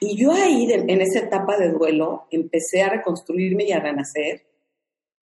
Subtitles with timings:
[0.00, 4.46] Y yo ahí, en esa etapa de duelo, empecé a reconstruirme y a renacer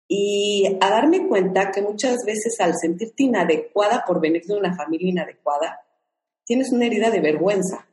[0.07, 5.09] y a darme cuenta que muchas veces al sentirte inadecuada por venir de una familia
[5.09, 5.79] inadecuada,
[6.45, 7.87] tienes una herida de vergüenza.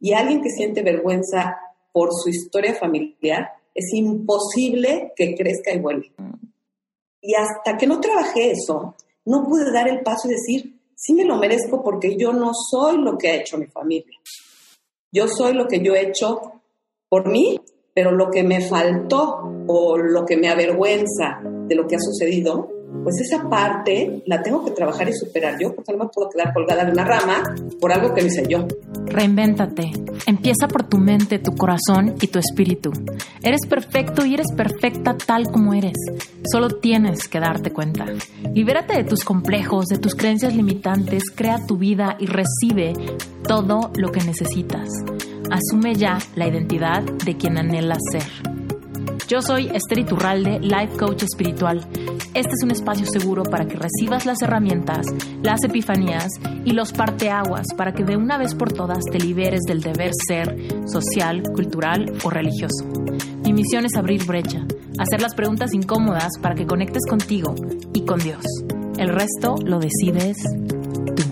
[0.00, 1.56] Y alguien que siente vergüenza
[1.92, 6.06] por su historia familiar, es imposible que crezca y vuelva.
[7.20, 11.24] Y hasta que no trabajé eso, no pude dar el paso y decir, sí me
[11.24, 14.18] lo merezco porque yo no soy lo que ha hecho mi familia.
[15.12, 16.40] Yo soy lo que yo he hecho
[17.10, 17.60] por mí,
[17.94, 22.70] pero lo que me faltó o lo que me avergüenza de lo que ha sucedido,
[23.02, 26.52] pues esa parte la tengo que trabajar y superar yo, porque no me puedo quedar
[26.52, 28.66] colgada de una rama por algo que hice yo.
[29.06, 29.90] Reinvéntate.
[30.26, 32.92] Empieza por tu mente, tu corazón y tu espíritu.
[33.42, 35.96] Eres perfecto y eres perfecta tal como eres.
[36.50, 38.06] Solo tienes que darte cuenta.
[38.54, 42.92] Libérate de tus complejos, de tus creencias limitantes, crea tu vida y recibe
[43.46, 44.88] todo lo que necesitas.
[45.50, 48.24] Asume ya la identidad de quien anhelas ser.
[49.28, 51.86] Yo soy Esther Iturralde, Life Coach Espiritual.
[52.34, 55.04] Este es un espacio seguro para que recibas las herramientas,
[55.42, 56.28] las epifanías
[56.64, 60.56] y los parteaguas para que de una vez por todas te liberes del deber ser
[60.88, 62.88] social, cultural o religioso.
[63.44, 64.64] Mi misión es abrir brecha,
[64.98, 67.54] hacer las preguntas incómodas para que conectes contigo
[67.92, 68.44] y con Dios.
[68.96, 70.38] El resto lo decides
[71.14, 71.22] tú.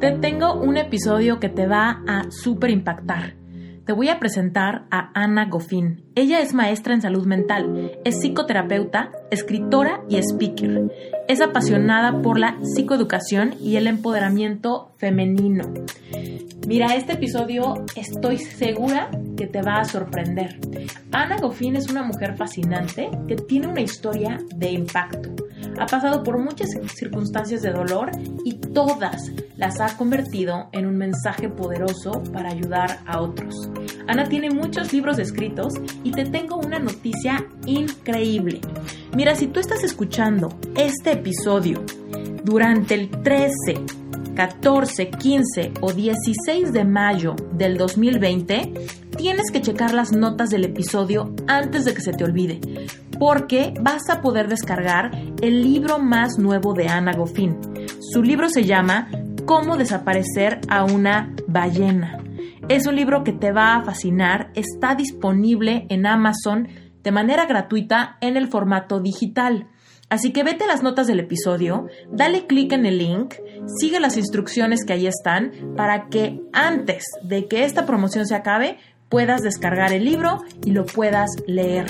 [0.00, 3.41] Te tengo un episodio que te va a súper impactar
[3.84, 6.04] te voy a presentar a Ana Goffin.
[6.14, 10.92] Ella es maestra en salud mental, es psicoterapeuta, escritora y speaker.
[11.28, 15.64] Es apasionada por la psicoeducación y el empoderamiento femenino.
[16.66, 20.60] Mira, este episodio estoy segura que te va a sorprender.
[21.10, 25.34] Ana Goffin es una mujer fascinante que tiene una historia de impacto.
[25.78, 28.10] Ha pasado por muchas circunstancias de dolor
[28.44, 33.54] y todas las ha convertido en un mensaje poderoso para ayudar a otros.
[34.06, 38.60] Ana tiene muchos libros escritos y te tengo una noticia increíble.
[39.14, 41.84] Mira, si tú estás escuchando este episodio
[42.44, 43.52] durante el 13,
[44.34, 48.72] 14, 15 o 16 de mayo del 2020,
[49.16, 52.60] tienes que checar las notas del episodio antes de que se te olvide,
[53.22, 57.56] porque vas a poder descargar el libro más nuevo de Ana Goffin.
[58.00, 59.08] Su libro se llama
[59.46, 62.18] Cómo desaparecer a una ballena.
[62.68, 66.66] Es un libro que te va a fascinar, está disponible en Amazon
[67.04, 69.68] de manera gratuita en el formato digital.
[70.12, 73.34] Así que vete a las notas del episodio, dale clic en el link,
[73.78, 78.78] sigue las instrucciones que ahí están para que antes de que esta promoción se acabe
[79.12, 81.84] puedas descargar el libro y lo puedas leer.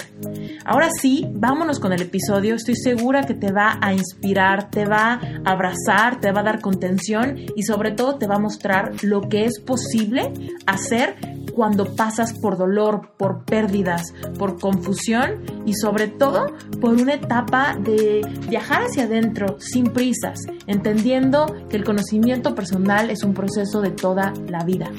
[0.65, 2.57] Ahora sí, vámonos con el episodio.
[2.57, 6.61] Estoy segura que te va a inspirar, te va a abrazar, te va a dar
[6.61, 10.33] contención y sobre todo te va a mostrar lo que es posible
[10.67, 11.15] hacer
[11.55, 16.47] cuando pasas por dolor, por pérdidas, por confusión y sobre todo
[16.81, 23.23] por una etapa de viajar hacia adentro sin prisas, entendiendo que el conocimiento personal es
[23.23, 24.91] un proceso de toda la vida.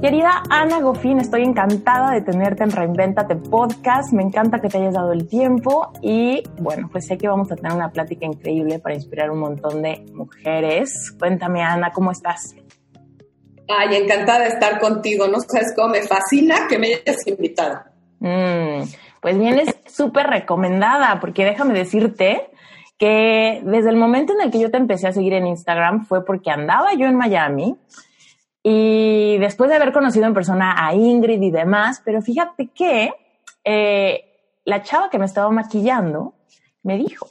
[0.00, 4.12] Querida Ana Gofín, estoy encantada de tenerte en Reinventate Podcast.
[4.12, 7.56] Me encanta que te hayas dado el tiempo y bueno, pues sé que vamos a
[7.56, 11.10] tener una plática increíble para inspirar un montón de mujeres.
[11.18, 12.54] Cuéntame, Ana, ¿cómo estás?
[13.68, 15.26] Ay, encantada de estar contigo.
[15.26, 17.80] No sabes cómo me fascina que me hayas invitado.
[18.18, 18.82] Mm,
[19.20, 22.50] pues vienes súper recomendada porque déjame decirte
[22.98, 26.24] que desde el momento en el que yo te empecé a seguir en Instagram fue
[26.24, 27.76] porque andaba yo en Miami
[28.66, 33.12] y después de haber conocido en persona a Ingrid y demás, pero fíjate que
[33.62, 34.24] eh,
[34.64, 36.32] la chava que me estaba maquillando
[36.82, 37.28] me dijo,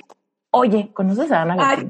[0.52, 1.56] oye, ¿conoces a Ana?
[1.60, 1.90] Ay,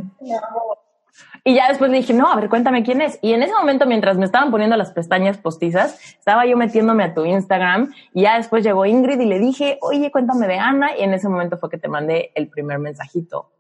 [1.44, 3.20] y ya después le dije, no, a ver, cuéntame quién es.
[3.22, 7.14] Y en ese momento, mientras me estaban poniendo las pestañas postizas, estaba yo metiéndome a
[7.14, 10.98] tu Instagram y ya después llegó Ingrid y le dije, oye, cuéntame de Ana.
[10.98, 13.52] Y en ese momento fue que te mandé el primer mensajito.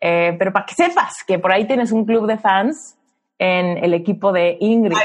[0.00, 2.95] Eh, pero para que sepas que por ahí tienes un club de fans
[3.38, 4.96] en el equipo de Ingrid.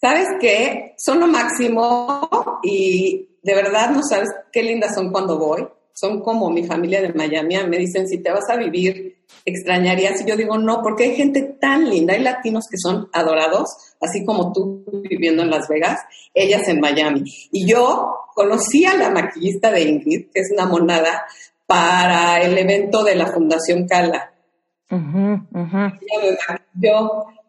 [0.00, 0.94] ¿Sabes qué?
[0.96, 5.66] Son lo máximo y de verdad no sabes qué lindas son cuando voy.
[5.92, 7.56] Son como mi familia de Miami.
[7.66, 10.20] Me dicen, si te vas a vivir, extrañarías.
[10.20, 12.14] Y yo digo, no, porque hay gente tan linda.
[12.14, 15.98] Hay latinos que son adorados, así como tú viviendo en Las Vegas,
[16.32, 17.24] ellas en Miami.
[17.50, 21.24] Y yo conocí a la maquillista de Ingrid, que es una monada,
[21.66, 24.32] para el evento de la Fundación Cala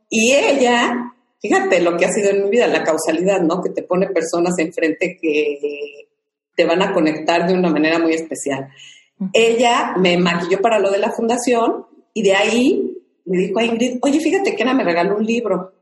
[0.10, 3.62] y ella, fíjate lo que ha sido en mi vida, la causalidad, ¿no?
[3.62, 6.08] Que te pone personas enfrente que
[6.56, 8.70] te van a conectar de una manera muy especial.
[9.34, 14.00] Ella me maquilló para lo de la fundación, Y de ahí me dijo a Ingrid,
[14.02, 15.74] oye, fíjate que Ana me regaló un libro,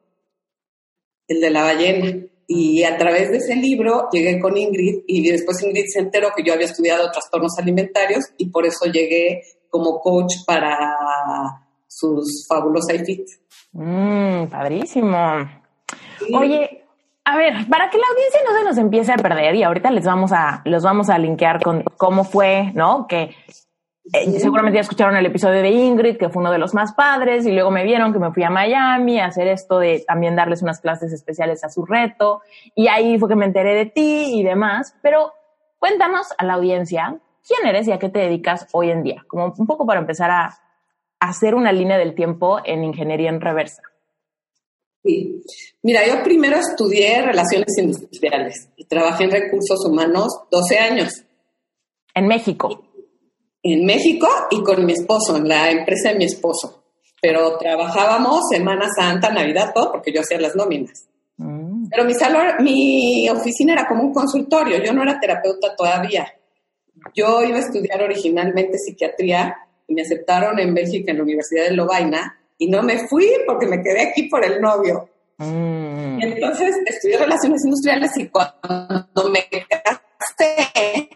[1.28, 2.26] el de la ballena.
[2.48, 6.44] Y a través de ese libro llegué con Ingrid y después Ingrid se enteró que
[6.44, 11.67] yo había estudiado trastornos alimentarios y por eso llegué como coach para
[11.98, 13.28] sus fabulosa fit.
[13.74, 15.18] Mmm, padrísimo.
[16.34, 16.86] Oye,
[17.26, 20.06] a ver, para que la audiencia no se nos empiece a perder y ahorita les
[20.06, 23.08] vamos a los vamos a linkear con cómo fue, ¿no?
[23.08, 23.36] Que
[24.14, 27.46] eh, seguramente ya escucharon el episodio de Ingrid, que fue uno de los más padres,
[27.48, 30.62] y luego me vieron que me fui a Miami a hacer esto de también darles
[30.62, 32.42] unas clases especiales a su reto,
[32.76, 34.96] y ahí fue que me enteré de ti y demás.
[35.02, 35.34] Pero
[35.80, 39.54] cuéntanos a la audiencia quién eres y a qué te dedicas hoy en día, como
[39.58, 40.58] un poco para empezar a
[41.20, 43.82] hacer una línea del tiempo en ingeniería en reversa.
[45.04, 45.42] Sí.
[45.84, 51.24] Mira, yo primero estudié relaciones industriales y trabajé en recursos humanos 12 años.
[52.14, 52.88] En México
[53.74, 56.84] en México y con mi esposo, en la empresa de mi esposo.
[57.22, 61.08] Pero trabajábamos Semana Santa, Navidad, todo, porque yo hacía las nóminas.
[61.38, 61.88] Mm.
[61.90, 66.34] Pero mi, salón, mi oficina era como un consultorio, yo no era terapeuta todavía.
[67.14, 69.56] Yo iba a estudiar originalmente psiquiatría
[69.88, 73.68] y me aceptaron en Bélgica en la Universidad de Lovaina y no me fui porque
[73.68, 75.10] me quedé aquí por el novio.
[75.40, 76.20] Mm.
[76.20, 81.10] entonces estudié relaciones industriales y cuando me casé,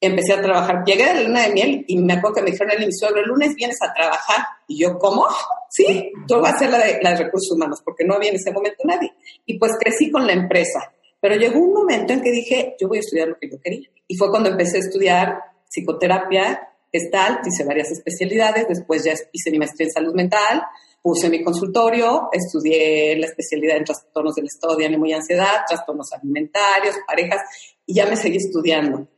[0.00, 0.82] empecé a trabajar.
[0.84, 3.24] Llegué de la luna de miel y me acuerdo que me dijeron el inicio, el
[3.24, 4.46] lunes vienes a trabajar.
[4.66, 5.26] Y yo, ¿cómo?
[5.68, 8.36] Sí, tú vas a ser la de, la de recursos humanos, porque no había en
[8.36, 9.12] ese momento nadie.
[9.46, 10.92] Y pues crecí con la empresa.
[11.20, 13.88] Pero llegó un momento en que dije, yo voy a estudiar lo que yo quería.
[14.08, 15.38] Y fue cuando empecé a estudiar
[15.68, 20.62] psicoterapia, gestalt, hice varias especialidades, después ya hice mi maestría en salud mental,
[21.02, 26.12] puse mi consultorio, estudié la especialidad en trastornos del estado de ánimo y ansiedad, trastornos
[26.12, 27.40] alimentarios, parejas,
[27.86, 29.08] y ya me seguí estudiando.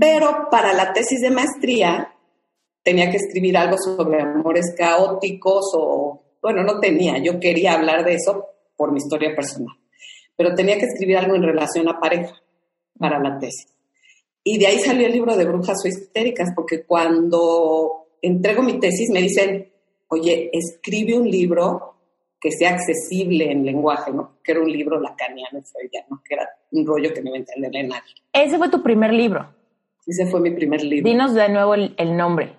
[0.00, 2.12] Pero para la tesis de maestría
[2.82, 8.14] tenía que escribir algo sobre amores caóticos o, bueno, no tenía, yo quería hablar de
[8.14, 8.46] eso
[8.76, 9.76] por mi historia personal,
[10.36, 12.34] pero tenía que escribir algo en relación a pareja
[12.98, 13.75] para la tesis.
[14.48, 19.10] Y de ahí salió el libro de Brujas o Histéricas, porque cuando entrego mi tesis
[19.10, 19.72] me dicen,
[20.06, 21.96] oye, escribe un libro
[22.40, 24.38] que sea accesible en lenguaje, ¿no?
[24.44, 25.58] Que era un libro lacaniano,
[26.08, 26.22] ¿no?
[26.24, 28.14] Que era un rollo que no iba a entenderle nadie.
[28.32, 29.52] Ese fue tu primer libro.
[30.06, 31.10] Ese fue mi primer libro.
[31.10, 32.56] Dinos de nuevo el, nombre.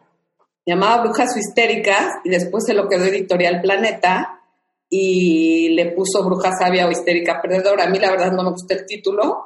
[0.66, 4.42] Se llamaba Brujas Histéricas y después se lo quedó Editorial Planeta
[4.90, 7.86] y le puso Bruja Sabia o Histérica Perdedora.
[7.86, 9.46] A mí la verdad no me gustó el título,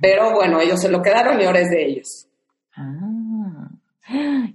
[0.00, 2.28] pero bueno, ellos se lo quedaron y ahora es de ellos.
[2.76, 3.68] Ah,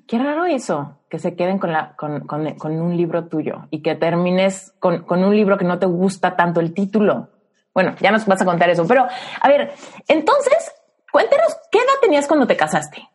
[0.07, 3.95] qué raro eso, que se queden con, la, con, con, un libro tuyo y que
[3.95, 7.29] termines con, con un libro que no te gusta tanto el título.
[7.73, 9.05] Bueno, ya nos vas a contar eso, pero
[9.41, 9.71] a ver,
[10.07, 10.73] entonces
[11.11, 13.09] Cuéntanos, ¿qué edad tenías cuando te casaste?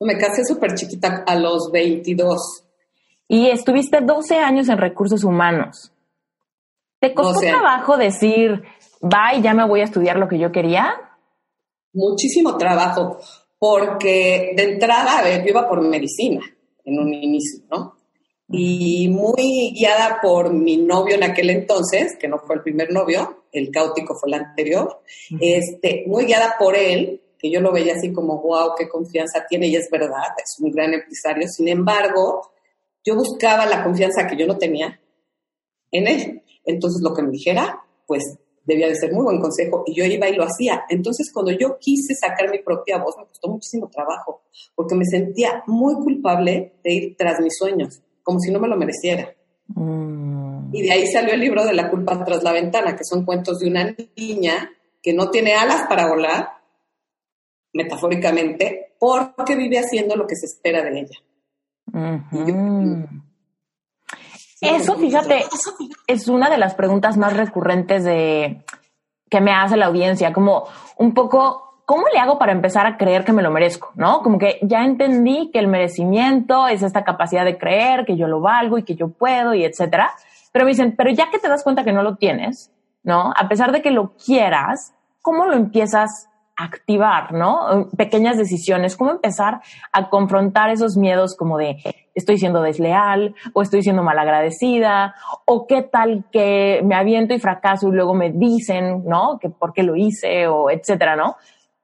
[0.00, 2.64] Me casé súper chiquita, a los 22.
[3.28, 5.92] Y estuviste 12 años en recursos humanos.
[7.00, 8.62] ¿Te costó trabajo decir,
[9.02, 10.94] bye, ya me voy a estudiar lo que yo quería?
[11.92, 13.18] Muchísimo trabajo,
[13.58, 16.40] porque de entrada, a ver, yo iba por medicina
[16.84, 17.96] en un inicio, ¿no?
[18.48, 23.44] Y muy guiada por mi novio en aquel entonces, que no fue el primer novio,
[23.50, 25.02] el cáutico fue el anterior,
[25.40, 29.68] este, muy guiada por él, que yo lo veía así como, wow, qué confianza tiene,
[29.68, 31.48] y es verdad, es un gran empresario.
[31.48, 32.52] Sin embargo,
[33.04, 35.00] yo buscaba la confianza que yo no tenía
[35.90, 36.42] en él.
[36.64, 40.28] Entonces, lo que me dijera, pues debía de ser muy buen consejo, y yo iba
[40.28, 40.84] y lo hacía.
[40.88, 44.42] Entonces, cuando yo quise sacar mi propia voz, me costó muchísimo trabajo,
[44.74, 48.76] porque me sentía muy culpable de ir tras mis sueños, como si no me lo
[48.76, 49.34] mereciera.
[49.68, 50.74] Mm.
[50.74, 53.58] Y de ahí salió el libro de La culpa tras la ventana, que son cuentos
[53.58, 54.70] de una niña
[55.02, 56.48] que no tiene alas para volar,
[57.72, 61.18] metafóricamente, porque vive haciendo lo que se espera de ella.
[64.62, 65.44] Eso, fíjate,
[66.06, 68.64] es una de las preguntas más recurrentes de
[69.28, 70.64] que me hace la audiencia, como
[70.98, 73.90] un poco, ¿cómo le hago para empezar a creer que me lo merezco?
[73.94, 74.22] ¿No?
[74.22, 78.40] Como que ya entendí que el merecimiento es esta capacidad de creer que yo lo
[78.40, 80.12] valgo y que yo puedo y etcétera.
[80.52, 82.70] Pero me dicen, pero ya que te das cuenta que no lo tienes,
[83.02, 83.32] ¿no?
[83.34, 87.88] A pesar de que lo quieras, ¿cómo lo empiezas a activar, ¿no?
[87.96, 93.82] Pequeñas decisiones, ¿cómo empezar a confrontar esos miedos como de estoy siendo desleal o estoy
[93.82, 95.14] siendo malagradecida
[95.46, 99.38] o qué tal que me aviento y fracaso y luego me dicen, ¿no?
[99.38, 101.36] Que por qué lo hice o etcétera, ¿no?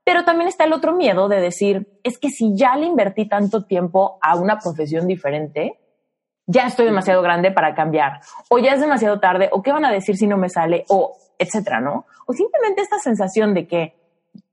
[0.05, 3.65] Pero también está el otro miedo de decir, es que si ya le invertí tanto
[3.65, 5.79] tiempo a una profesión diferente,
[6.47, 9.93] ya estoy demasiado grande para cambiar, o ya es demasiado tarde, o qué van a
[9.93, 12.07] decir si no me sale, o etcétera, ¿no?
[12.27, 13.98] O simplemente esta sensación de que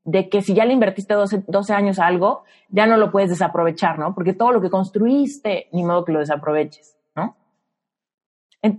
[0.05, 3.31] de que si ya le invertiste 12, 12, años a algo, ya no lo puedes
[3.31, 4.13] desaprovechar, ¿no?
[4.13, 7.35] Porque todo lo que construiste, ni modo que lo desaproveches, ¿no?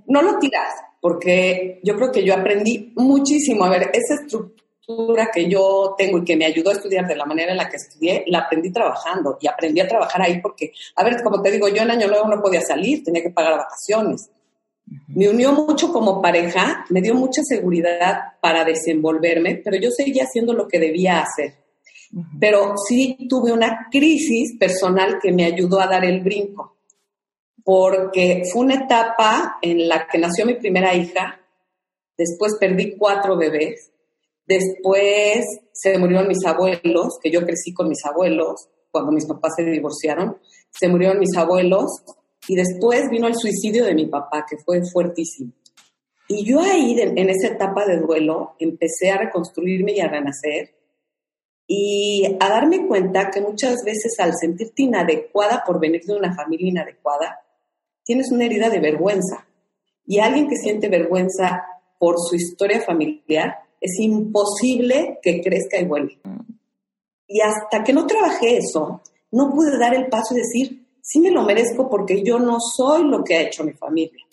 [0.07, 3.65] No lo tiras, porque yo creo que yo aprendí muchísimo.
[3.65, 7.25] A ver, esa estructura que yo tengo y que me ayudó a estudiar de la
[7.25, 11.03] manera en la que estudié, la aprendí trabajando y aprendí a trabajar ahí porque, a
[11.03, 14.31] ver, como te digo, yo en Año Nuevo no podía salir, tenía que pagar vacaciones.
[15.09, 20.53] Me unió mucho como pareja, me dio mucha seguridad para desenvolverme, pero yo seguía haciendo
[20.53, 21.55] lo que debía hacer.
[22.39, 26.77] Pero sí tuve una crisis personal que me ayudó a dar el brinco,
[27.65, 31.41] porque fue una etapa en la que nació mi primera hija,
[32.17, 33.91] después perdí cuatro bebés,
[34.47, 39.65] después se murieron mis abuelos, que yo crecí con mis abuelos, cuando mis papás se
[39.65, 40.39] divorciaron,
[40.71, 42.05] se murieron mis abuelos
[42.49, 45.53] y después vino el suicidio de mi papá, que fue fuertísimo.
[46.29, 50.75] Y yo ahí, en esa etapa de duelo, empecé a reconstruirme y a renacer
[51.69, 56.69] y a darme cuenta que muchas veces al sentirte inadecuada por venir de una familia
[56.69, 57.41] inadecuada,
[58.05, 59.47] tienes una herida de vergüenza.
[60.05, 61.65] Y alguien que siente vergüenza
[61.99, 66.15] por su historia familiar, es imposible que crezca y vuelva.
[67.27, 71.31] Y hasta que no trabajé eso, no pude dar el paso y decir, sí me
[71.31, 74.25] lo merezco porque yo no soy lo que ha hecho mi familia.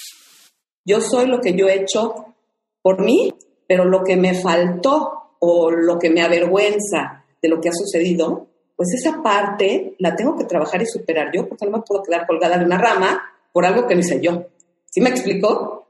[0.84, 2.34] Yo soy lo que yo he hecho
[2.82, 3.32] por mí,
[3.68, 8.48] pero lo que me faltó o lo que me avergüenza de lo que ha sucedido,
[8.76, 12.26] pues esa parte la tengo que trabajar y superar yo porque no me puedo quedar
[12.26, 14.48] colgada de una rama por algo que no hice yo.
[14.90, 15.88] ¿Sí me explico?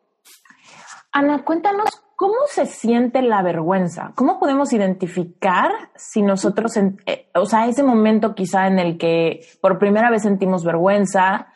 [1.14, 4.12] Ana, cuéntanos ¿Cómo se siente la vergüenza?
[4.16, 9.80] ¿Cómo podemos identificar si nosotros, eh, o sea, ese momento quizá en el que por
[9.80, 11.48] primera vez sentimos vergüenza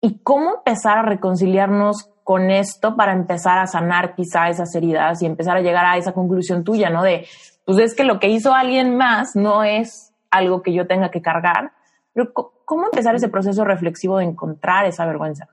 [0.00, 5.26] y cómo empezar a reconciliarnos con esto para empezar a sanar quizá esas heridas y
[5.26, 7.02] empezar a llegar a esa conclusión tuya, ¿no?
[7.02, 7.26] De,
[7.64, 11.22] pues es que lo que hizo alguien más no es algo que yo tenga que
[11.22, 11.72] cargar,
[12.12, 15.48] pero ¿cómo empezar ese proceso reflexivo de encontrar esa vergüenza?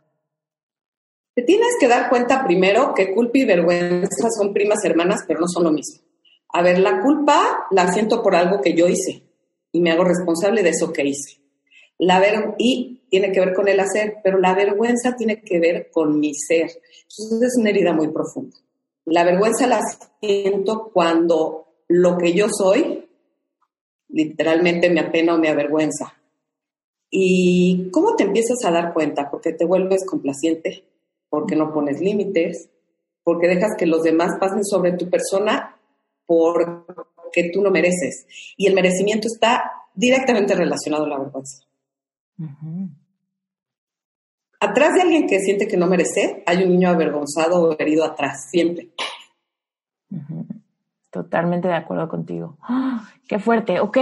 [1.36, 5.48] Te tienes que dar cuenta primero que culpa y vergüenza son primas hermanas, pero no
[5.48, 6.02] son lo mismo.
[6.50, 9.24] A ver, la culpa la siento por algo que yo hice
[9.72, 11.40] y me hago responsable de eso que hice.
[11.98, 15.90] La ver y tiene que ver con el hacer, pero la vergüenza tiene que ver
[15.92, 16.70] con mi ser.
[17.10, 18.56] Entonces es una herida muy profunda.
[19.06, 19.82] La vergüenza la
[20.22, 23.08] siento cuando lo que yo soy
[24.10, 26.14] literalmente me apena o me avergüenza.
[27.10, 29.30] ¿Y cómo te empiezas a dar cuenta?
[29.30, 30.84] Porque te vuelves complaciente,
[31.34, 32.70] porque no pones límites,
[33.24, 35.80] porque dejas que los demás pasen sobre tu persona
[36.28, 38.28] porque tú no mereces.
[38.56, 39.64] Y el merecimiento está
[39.96, 41.66] directamente relacionado a la vergüenza.
[44.60, 48.52] Atrás de alguien que siente que no merece, hay un niño avergonzado o herido atrás,
[48.52, 48.92] siempre.
[51.10, 52.60] Totalmente de acuerdo contigo.
[52.62, 53.10] ¡Ah!
[53.28, 53.80] ¡Qué fuerte!
[53.80, 53.98] Ok.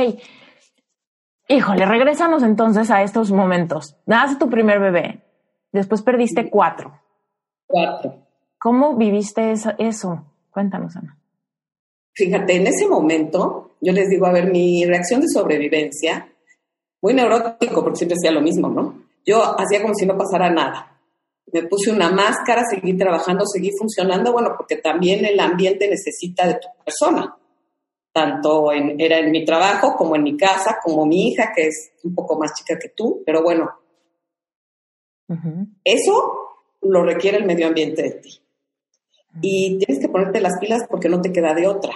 [1.48, 3.96] Híjole, regresanos entonces a estos momentos.
[4.06, 5.24] Nace tu primer bebé,
[5.72, 7.00] después perdiste cuatro.
[8.58, 10.26] ¿Cómo viviste eso?
[10.52, 11.18] Cuéntanos, Ana.
[12.14, 16.32] Fíjate, en ese momento, yo les digo, a ver, mi reacción de sobrevivencia,
[17.02, 19.06] muy neurótico, porque siempre hacía lo mismo, ¿no?
[19.26, 21.00] Yo hacía como si no pasara nada.
[21.52, 26.56] Me puse una máscara, seguí trabajando, seguí funcionando, bueno, porque también el ambiente necesita de
[26.56, 27.36] tu persona.
[28.14, 31.94] Tanto en, era en mi trabajo como en mi casa, como mi hija, que es
[32.04, 33.70] un poco más chica que tú, pero bueno.
[35.84, 36.51] Eso
[36.82, 38.42] lo requiere el medio ambiente de ti.
[39.42, 41.94] Y tienes que ponerte las pilas porque no te queda de otra.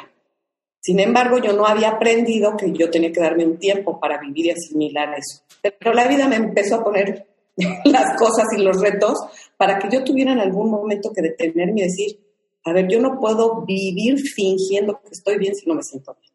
[0.80, 4.46] Sin embargo, yo no había aprendido que yo tenía que darme un tiempo para vivir
[4.46, 5.44] y asimilar eso.
[5.62, 7.26] Pero la vida me empezó a poner
[7.86, 9.18] las cosas y los retos
[9.58, 12.20] para que yo tuviera en algún momento que detenerme y decir,
[12.64, 16.34] a ver, yo no puedo vivir fingiendo que estoy bien si no me siento bien.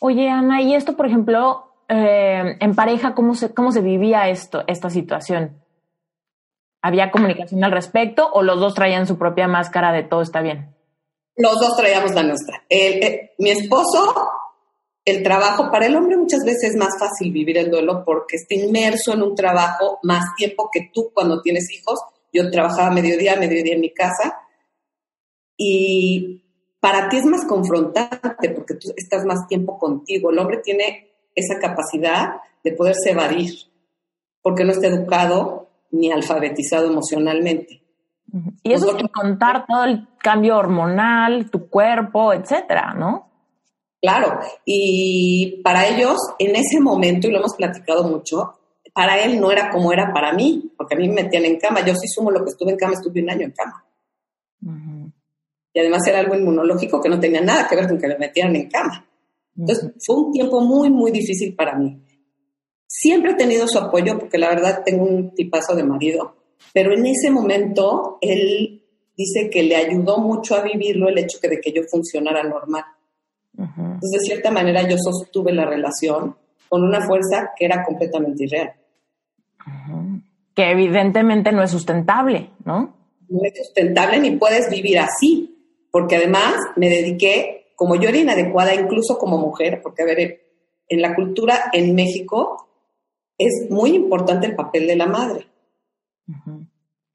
[0.00, 4.64] Oye, Ana, y esto, por ejemplo, eh, en pareja, ¿cómo se, cómo se vivía esto,
[4.66, 5.63] esta situación?
[6.84, 10.76] ¿Había comunicación al respecto o los dos traían su propia máscara de todo está bien?
[11.34, 12.62] Los dos traíamos la nuestra.
[13.38, 14.14] mi esposo,
[15.02, 18.54] el trabajo, para el hombre muchas veces es más fácil vivir el duelo porque está
[18.56, 22.00] inmerso en un trabajo más tiempo que tú cuando tienes hijos.
[22.30, 24.42] Yo trabajaba mediodía, mediodía en mi casa
[25.56, 26.44] y
[26.80, 30.30] para ti es más confrontante porque tú estás más tiempo contigo.
[30.30, 33.54] El hombre tiene esa capacidad de poderse evadir
[34.42, 35.63] porque no está educado
[35.94, 37.82] ni alfabetizado emocionalmente.
[38.62, 43.30] Y eso sin contar todo el cambio hormonal, tu cuerpo, etcétera, ¿no?
[44.00, 48.58] Claro, y para ellos, en ese momento, y lo hemos platicado mucho,
[48.92, 51.84] para él no era como era para mí, porque a mí me metían en cama.
[51.84, 53.84] Yo sí sumo lo que estuve en cama, estuve un año en cama.
[55.72, 58.54] Y además era algo inmunológico que no tenía nada que ver con que me metieran
[58.56, 59.06] en cama.
[59.56, 62.03] Entonces, fue un tiempo muy, muy difícil para mí.
[62.96, 66.36] Siempre he tenido su apoyo porque la verdad tengo un tipazo de marido,
[66.72, 68.84] pero en ese momento él
[69.16, 72.84] dice que le ayudó mucho a vivirlo el hecho de que yo funcionara normal.
[73.58, 76.36] Entonces, de cierta manera, yo sostuve la relación
[76.68, 78.74] con una fuerza que era completamente irreal.
[80.54, 82.94] Que evidentemente no es sustentable, ¿no?
[83.28, 88.72] No es sustentable ni puedes vivir así, porque además me dediqué, como yo era inadecuada,
[88.72, 90.42] incluso como mujer, porque a ver,
[90.88, 92.64] en la cultura en México
[93.38, 95.46] es muy importante el papel de la madre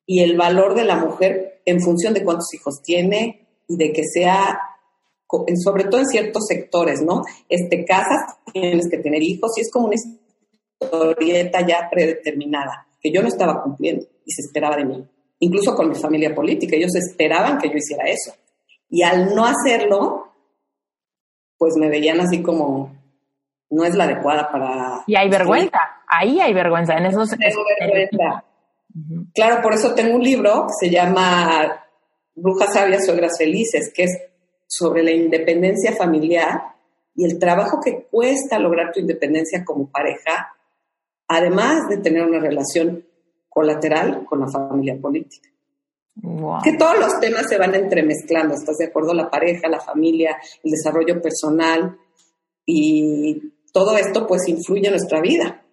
[0.05, 4.03] y el valor de la mujer en función de cuántos hijos tiene y de que
[4.03, 4.59] sea,
[5.63, 7.21] sobre todo en ciertos sectores, ¿no?
[7.47, 13.21] Este, casas, tienes que tener hijos y es como una historieta ya predeterminada que yo
[13.21, 15.07] no estaba cumpliendo y se esperaba de mí.
[15.39, 18.33] Incluso con mi familia política, ellos esperaban que yo hiciera eso.
[18.89, 20.33] Y al no hacerlo,
[21.57, 22.98] pues me veían así como,
[23.69, 25.03] no es la adecuada para...
[25.07, 27.29] Y hay vergüenza, ahí hay vergüenza, en esos...
[27.29, 28.43] Tengo vergüenza.
[29.33, 31.85] Claro, por eso tengo un libro que se llama
[32.35, 34.17] Brujas Sabias, Suegras Felices, que es
[34.67, 36.61] sobre la independencia familiar
[37.15, 40.55] y el trabajo que cuesta lograr tu independencia como pareja,
[41.27, 43.05] además de tener una relación
[43.47, 45.49] colateral con la familia política.
[46.63, 49.13] Que todos los temas se van entremezclando, ¿estás de acuerdo?
[49.13, 51.97] La pareja, la familia, el desarrollo personal
[52.65, 55.63] y todo esto pues influye en nuestra vida.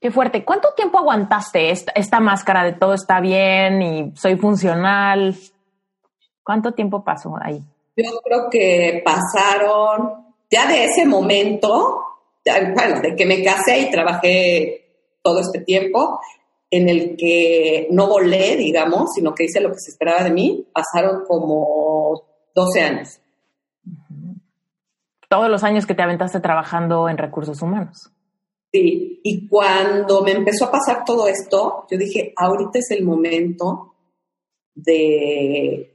[0.00, 0.44] Qué fuerte.
[0.44, 5.34] ¿Cuánto tiempo aguantaste esta, máscara de todo está bien y soy funcional?
[6.42, 7.60] ¿Cuánto tiempo pasó ahí?
[7.96, 12.02] Yo creo que pasaron, ya de ese momento,
[12.44, 14.82] bueno, de que me casé y trabajé
[15.22, 16.20] todo este tiempo,
[16.70, 20.66] en el que no volé, digamos, sino que hice lo que se esperaba de mí,
[20.72, 22.22] pasaron como
[22.54, 23.20] 12 años.
[25.28, 28.10] Todos los años que te aventaste trabajando en recursos humanos.
[28.72, 33.94] Sí, y cuando me empezó a pasar todo esto, yo dije, ahorita es el momento
[34.74, 35.94] de,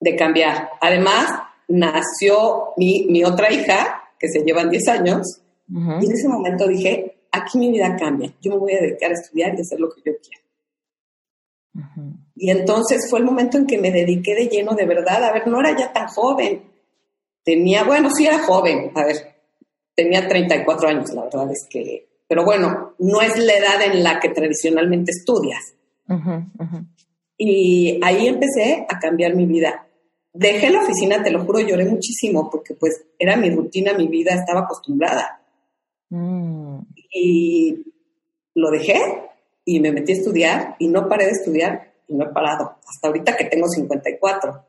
[0.00, 0.70] de cambiar.
[0.80, 1.30] Además,
[1.68, 7.16] nació mi, mi otra hija, que se llevan 10 años, y en ese momento dije,
[7.32, 10.02] aquí mi vida cambia, yo me voy a dedicar a estudiar y hacer lo que
[10.04, 10.44] yo quiero.
[12.36, 15.24] Y entonces fue el momento en que me dediqué de lleno de verdad.
[15.24, 16.62] A ver, no era ya tan joven.
[17.44, 19.34] Tenía, bueno, sí era joven, a ver,
[19.94, 24.18] tenía 34 años, la verdad es que, pero bueno, no es la edad en la
[24.18, 25.74] que tradicionalmente estudias.
[27.36, 29.86] Y ahí empecé a cambiar mi vida.
[30.32, 34.34] Dejé la oficina, te lo juro, lloré muchísimo porque pues era mi rutina, mi vida,
[34.34, 35.40] estaba acostumbrada.
[36.10, 36.78] Mm.
[37.12, 37.84] Y
[38.54, 39.00] lo dejé
[39.64, 42.76] y me metí a estudiar y no paré de estudiar y no he parado.
[42.86, 44.64] Hasta ahorita que tengo 54.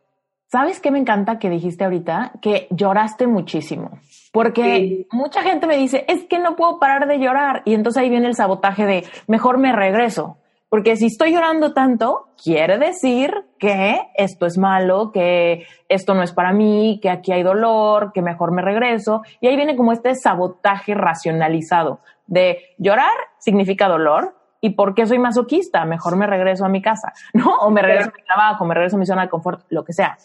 [0.48, 2.34] ¿Sabes qué me encanta que dijiste ahorita?
[2.42, 4.00] Que lloraste muchísimo.
[4.32, 7.62] Porque mucha gente me dice, es que no puedo parar de llorar.
[7.66, 10.38] Y entonces ahí viene el sabotaje de, mejor me regreso.
[10.70, 16.34] Porque si estoy llorando tanto, quiere decir que esto es malo, que esto no es
[16.34, 19.22] para mí, que aquí hay dolor, que mejor me regreso.
[19.40, 25.20] Y ahí viene como este sabotaje racionalizado de llorar significa dolor, ¿Y por qué soy
[25.20, 25.86] masoquista?
[25.86, 27.56] Mejor me regreso a mi casa, ¿no?
[27.58, 29.94] O me regreso a mi trabajo, me regreso a mi zona de confort, lo que
[29.94, 30.18] sea.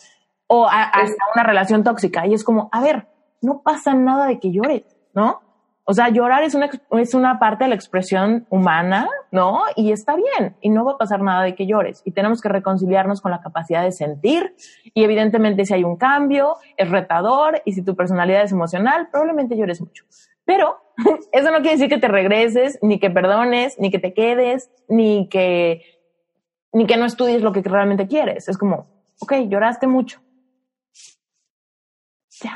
[0.47, 2.27] O a, hasta una relación tóxica.
[2.27, 3.07] Y es como, a ver,
[3.43, 5.43] no pasa nada de que llores, ¿no?
[5.85, 9.61] O sea, llorar es una, es una parte de la expresión humana, ¿no?
[9.77, 12.01] Y está bien, y no va a pasar nada de que llores.
[12.07, 14.55] Y tenemos que reconciliarnos con la capacidad de sentir.
[14.95, 19.55] Y evidentemente si hay un cambio, es retador, y si tu personalidad es emocional, probablemente
[19.55, 20.07] llores mucho.
[20.45, 20.79] Pero
[21.33, 25.29] eso no quiere decir que te regreses, ni que perdones, ni que te quedes, ni
[25.29, 25.83] que,
[26.73, 28.49] ni que no estudies lo que realmente quieres.
[28.49, 28.87] Es como,
[29.21, 30.21] ok, lloraste mucho.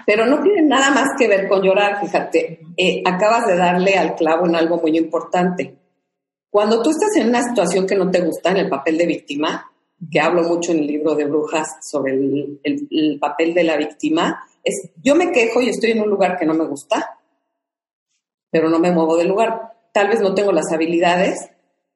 [0.06, 2.60] Pero no tiene nada más que ver con llorar, fíjate.
[2.76, 5.76] Eh, acabas de darle al clavo en algo muy importante.
[6.50, 9.70] Cuando tú estás en una situación que no te gusta, en el papel de víctima,
[10.10, 14.42] que hablo mucho en el libro de Brujas sobre el, el papel de la víctima,
[14.62, 17.18] es yo me quejo y estoy en un lugar que no me gusta,
[18.54, 19.72] pero no me muevo del lugar.
[19.92, 21.50] Tal vez no tengo las habilidades,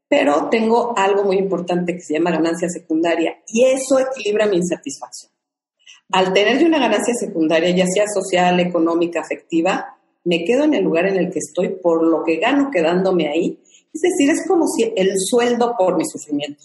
[0.09, 5.31] pero tengo algo muy importante que se llama ganancia secundaria y eso equilibra mi insatisfacción.
[6.11, 11.07] Al tener una ganancia secundaria, ya sea social, económica, afectiva, me quedo en el lugar
[11.07, 13.61] en el que estoy por lo que gano quedándome ahí.
[13.94, 16.64] Es decir, es como si el sueldo por mi sufrimiento.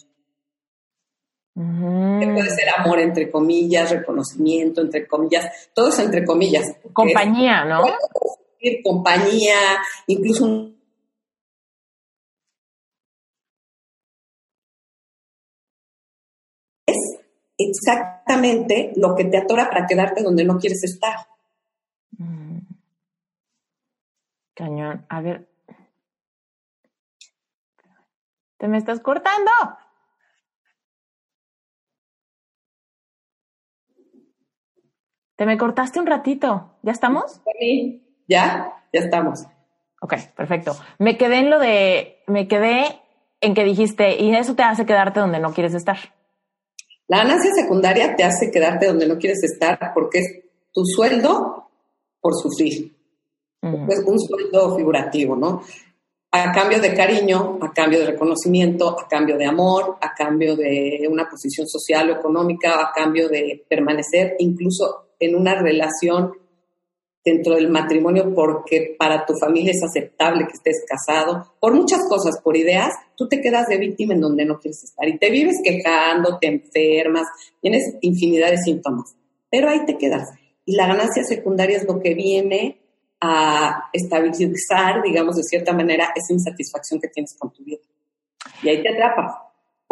[1.53, 6.65] puede ser amor entre comillas, reconocimiento entre comillas, todo es entre comillas.
[6.93, 7.83] Compañía, ¿no?
[8.83, 9.55] compañía,
[10.07, 10.73] incluso
[16.85, 17.19] es
[17.57, 21.27] exactamente lo que te atora para quedarte donde no quieres estar.
[22.17, 22.59] Mm.
[24.55, 25.47] Cañón, a ver.
[28.57, 29.51] Te me estás cortando.
[35.35, 36.77] Te me cortaste un ratito.
[36.83, 37.41] ¿Ya estamos?
[38.27, 39.45] Ya, ya estamos.
[40.01, 40.75] Ok, perfecto.
[40.99, 42.99] Me quedé en lo de, me quedé
[43.39, 45.97] en que dijiste, y eso te hace quedarte donde no quieres estar.
[47.07, 51.69] La ganancia secundaria te hace quedarte donde no quieres estar porque es tu sueldo
[52.19, 52.95] por sufrir.
[53.61, 55.61] Es un sueldo figurativo, ¿no?
[56.31, 61.07] A cambio de cariño, a cambio de reconocimiento, a cambio de amor, a cambio de
[61.09, 66.33] una posición social o económica, a cambio de permanecer incluso en una relación
[67.23, 72.39] dentro del matrimonio porque para tu familia es aceptable que estés casado, por muchas cosas,
[72.43, 75.57] por ideas, tú te quedas de víctima en donde no quieres estar y te vives
[75.63, 77.27] quejando, te enfermas,
[77.61, 79.15] tienes infinidad de síntomas,
[79.49, 80.29] pero ahí te quedas.
[80.65, 82.79] Y la ganancia secundaria es lo que viene
[83.21, 87.81] a estabilizar, digamos, de cierta manera, esa insatisfacción que tienes con tu vida.
[88.61, 89.33] Y ahí te atrapas.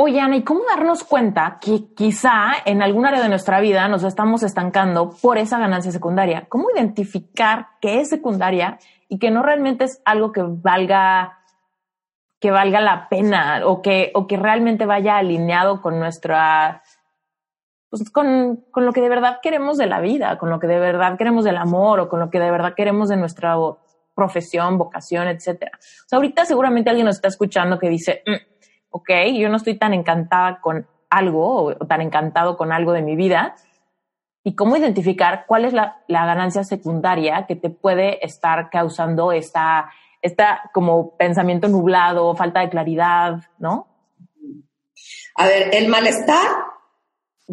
[0.04, 4.04] Oye, Ana, ¿y cómo darnos cuenta que quizá en algún área de nuestra vida nos
[4.04, 6.48] estamos estancando por esa ganancia secundaria?
[6.50, 11.38] ¿Cómo identificar que es secundaria y que no realmente es algo que valga
[12.40, 16.82] que valga la pena o que, o que realmente vaya alineado con nuestra,
[17.92, 20.80] pues con, con lo que de verdad queremos de la vida, con lo que de
[20.80, 23.56] verdad queremos del amor o con lo que de verdad queremos de nuestra
[24.16, 25.78] profesión, vocación, etcétera.
[26.12, 28.51] Ahorita seguramente alguien nos está escuchando que dice, mm,
[28.92, 33.16] ok, yo no estoy tan encantada con algo o, tan encantado con algo de mi
[33.16, 33.56] vida.
[34.44, 40.70] Y cómo identificar cuál es la, ganancia secundaria que te puede estar causando esta, esta
[40.74, 43.88] como pensamiento nublado, falta de claridad, ¿no?
[45.36, 46.48] A ver, el malestar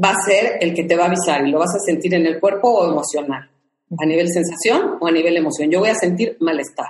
[0.03, 2.27] va a ser el que te va a avisar y lo vas a sentir en
[2.27, 3.51] el cuerpo o emocional,
[3.98, 5.70] a nivel sensación o a nivel emoción.
[5.70, 6.88] Yo voy a sentir malestar.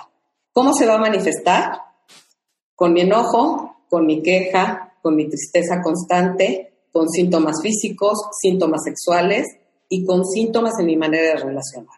[0.52, 1.80] ¿Cómo se va a manifestar?
[2.74, 9.46] Con mi enojo, con mi queja, con mi tristeza constante, con síntomas físicos, síntomas sexuales
[9.88, 11.96] y con síntomas en mi manera de relacionar.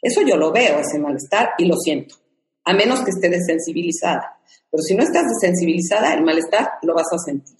[0.00, 2.16] Eso yo lo veo, ese malestar, y lo siento,
[2.64, 4.38] a menos que esté desensibilizada.
[4.70, 7.56] Pero si no estás desensibilizada, el malestar lo vas a sentir.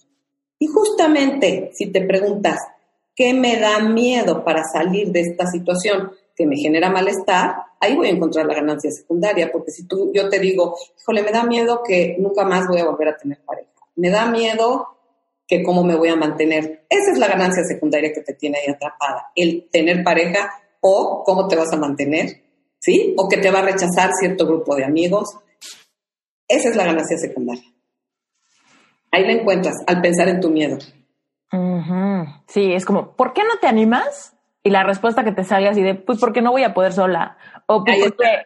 [0.57, 2.57] Y justamente si te preguntas,
[3.15, 7.55] ¿qué me da miedo para salir de esta situación que me genera malestar?
[7.79, 11.31] Ahí voy a encontrar la ganancia secundaria, porque si tú, yo te digo, híjole, me
[11.31, 13.68] da miedo que nunca más voy a volver a tener pareja
[13.99, 14.97] me da miedo
[15.47, 16.85] que cómo me voy a mantener.
[16.89, 21.47] Esa es la ganancia secundaria que te tiene ahí atrapada, el tener pareja o cómo
[21.47, 22.41] te vas a mantener,
[22.79, 23.13] ¿sí?
[23.17, 25.27] O que te va a rechazar cierto grupo de amigos.
[26.47, 27.65] Esa es la ganancia secundaria.
[29.11, 30.77] Ahí la encuentras al pensar en tu miedo.
[32.47, 34.35] Sí, es como, ¿por qué no te animas?
[34.63, 37.37] Y la respuesta que te salga así de, pues porque no voy a poder sola.
[37.65, 38.45] O pues porque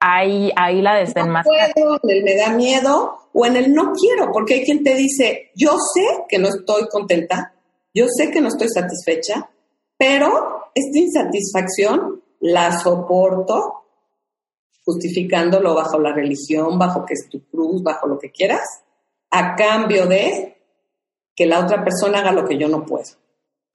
[0.00, 1.68] ahí, ahí la desenmascara.
[1.68, 5.50] No puedo, me da miedo, o en el no quiero, porque hay quien te dice,
[5.54, 7.54] yo sé que no estoy contenta,
[7.94, 9.50] yo sé que no estoy satisfecha,
[9.96, 13.84] pero esta insatisfacción la soporto
[14.84, 18.66] justificándolo bajo la religión, bajo que es tu cruz, bajo lo que quieras,
[19.30, 20.56] a cambio de
[21.36, 23.10] que la otra persona haga lo que yo no puedo.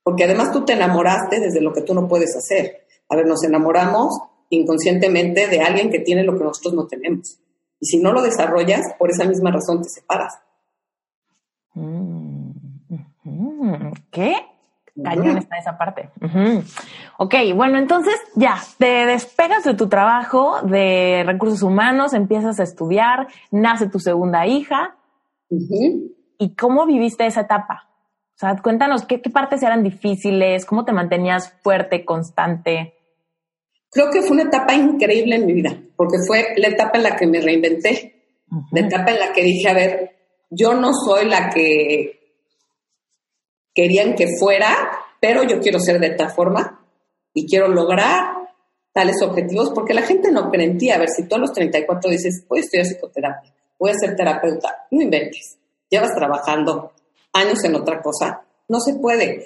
[0.02, 2.88] Porque además tú te enamoraste desde lo que tú no puedes hacer.
[3.10, 4.12] A ver, nos enamoramos
[4.54, 7.40] inconscientemente de alguien que tiene lo que nosotros no tenemos.
[7.80, 10.40] Y si no lo desarrollas, por esa misma razón te separas.
[11.74, 12.52] Mm,
[14.12, 14.36] ¿Qué?
[15.02, 16.10] Cañón está esa parte.
[17.18, 23.28] Ok, bueno, entonces ya, te despegas de tu trabajo de recursos humanos, empiezas a estudiar,
[23.50, 24.96] nace tu segunda hija.
[26.38, 27.90] ¿Y cómo viviste esa etapa?
[28.36, 32.94] O sea, cuéntanos qué, qué partes eran difíciles, cómo te mantenías fuerte, constante.
[33.94, 37.16] Creo que fue una etapa increíble en mi vida, porque fue la etapa en la
[37.16, 38.16] que me reinventé,
[38.72, 40.16] la etapa en la que dije, a ver,
[40.50, 42.20] yo no soy la que
[43.74, 44.76] querían que fuera,
[45.20, 46.86] pero yo quiero ser de esta forma
[47.34, 48.44] y quiero lograr
[48.94, 50.92] tales objetivos, porque la gente no cree en ti.
[50.92, 54.16] A ver, si tú a los 34 dices, voy a estudiar psicoterapia, voy a ser
[54.16, 55.58] terapeuta, no inventes,
[55.90, 56.94] llevas trabajando
[57.34, 59.46] años en otra cosa, no se puede.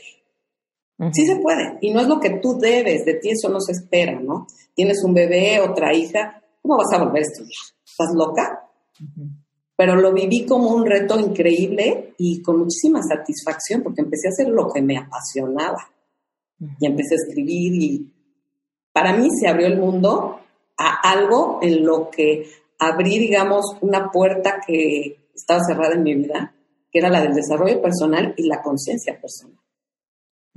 [1.14, 3.74] Sí se puede, y no es lo que tú debes, de ti eso no se
[3.74, 4.48] espera, ¿no?
[4.74, 7.62] Tienes un bebé, otra hija, ¿cómo vas a volver a estudiar?
[7.86, 8.68] ¿Estás loca?
[9.76, 14.48] Pero lo viví como un reto increíble y con muchísima satisfacción porque empecé a hacer
[14.50, 15.88] lo que me apasionaba
[16.80, 18.14] y empecé a escribir y
[18.92, 20.40] para mí se abrió el mundo
[20.78, 26.56] a algo en lo que abrí, digamos, una puerta que estaba cerrada en mi vida,
[26.92, 29.60] que era la del desarrollo personal y la conciencia personal.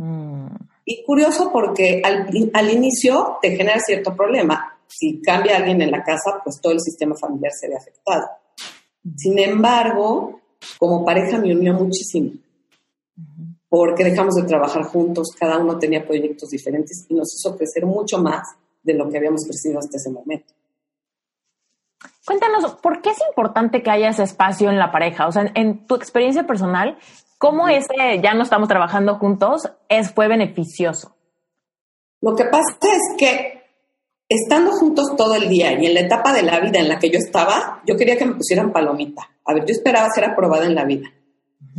[0.00, 0.46] Mm.
[0.86, 4.78] Y curioso porque al, inicio te genera cierto problema.
[4.88, 8.26] si cambia alguien en la casa, pues todo el sistema familiar se ve afectado.
[9.16, 10.40] Sin embargo,
[10.78, 12.32] como pareja me unió muchísimo,
[13.68, 18.18] porque dejamos de trabajar juntos, cada uno tenía proyectos diferentes y nos hizo crecer mucho
[18.18, 18.42] más
[18.82, 20.54] de lo que habíamos crecido hasta ese momento.
[22.26, 25.28] Cuéntanos, ¿por qué es importante que haya ese espacio en la pareja?
[25.28, 26.98] O sea, en tu experiencia personal,
[27.40, 31.16] ¿cómo ese ya no estamos trabajando juntos es, fue beneficioso?
[32.20, 33.62] Lo que pasa es que
[34.28, 37.08] estando juntos todo el día y en la etapa de la vida en la que
[37.08, 39.22] yo estaba, yo quería que me pusieran palomita.
[39.46, 41.08] A ver, yo esperaba ser aprobada en la vida.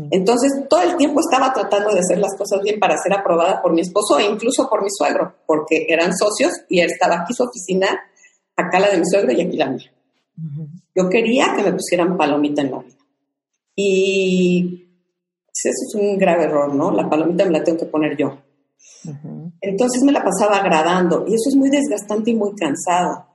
[0.10, 3.72] Entonces, todo el tiempo estaba tratando de hacer las cosas bien para ser aprobada por
[3.72, 7.44] mi esposo e incluso por mi suegro, porque eran socios y él estaba aquí su
[7.44, 7.88] oficina,
[8.56, 9.92] acá la de mi suegro y aquí la mía.
[10.96, 12.96] Yo quería que me pusieran palomita en la vida.
[13.76, 14.91] Y
[15.66, 16.92] eso es un grave error, ¿no?
[16.92, 18.38] La palomita me la tengo que poner yo.
[19.62, 23.26] Entonces me la pasaba agradando y eso es muy desgastante y muy cansado.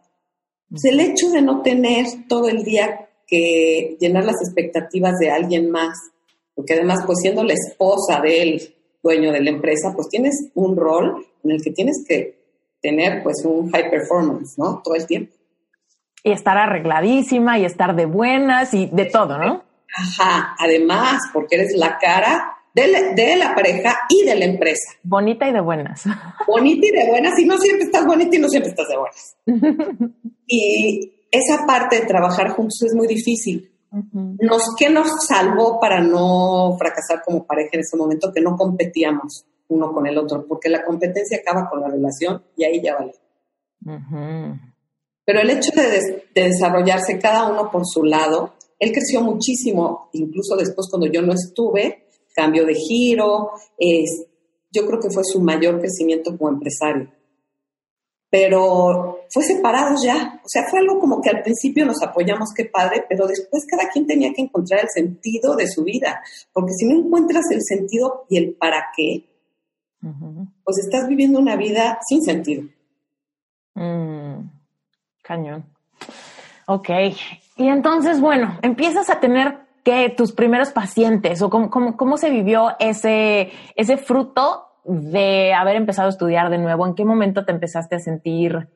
[0.70, 5.70] Pues el hecho de no tener todo el día que llenar las expectativas de alguien
[5.70, 5.96] más,
[6.54, 11.26] porque además pues siendo la esposa del dueño de la empresa, pues tienes un rol
[11.44, 12.36] en el que tienes que
[12.80, 14.80] tener pues un high performance, ¿no?
[14.82, 15.34] Todo el tiempo.
[16.22, 19.62] Y estar arregladísima y estar de buenas y de todo, ¿no?
[19.94, 24.92] Ajá, además, porque eres la cara de la, pareja y de la empresa.
[25.02, 26.04] Bonita y de buenas.
[26.46, 29.36] Bonita y de buenas, y no siempre estás bonita y no siempre estás de buenas.
[30.46, 33.72] y esa parte de trabajar juntos es muy difícil.
[33.90, 38.30] nos, ¿Qué nos salvó para no fracasar como pareja en ese momento?
[38.32, 42.64] Que no competíamos uno con el otro, porque la competencia acaba con la relación y
[42.64, 43.14] ahí ya vale.
[45.24, 50.56] Pero el hecho de, de desarrollarse cada uno por su lado, él creció muchísimo, incluso
[50.56, 54.26] después cuando yo no estuve, cambio de giro, es,
[54.70, 57.10] yo creo que fue su mayor crecimiento como empresario.
[58.28, 62.66] Pero fue separado ya, o sea, fue algo como que al principio nos apoyamos, qué
[62.66, 66.20] padre, pero después cada quien tenía que encontrar el sentido de su vida,
[66.52, 69.24] porque si no encuentras el sentido y el para qué,
[70.64, 72.64] pues estás viviendo una vida sin sentido.
[73.74, 74.48] Mm,
[75.22, 75.64] cañón.
[76.66, 76.90] Ok,
[77.56, 82.72] y entonces, bueno, empiezas a tener que tus primeros pacientes o cómo, cómo, se vivió
[82.80, 86.86] ese, ese fruto de haber empezado a estudiar de nuevo?
[86.86, 88.68] ¿En qué momento te empezaste a sentir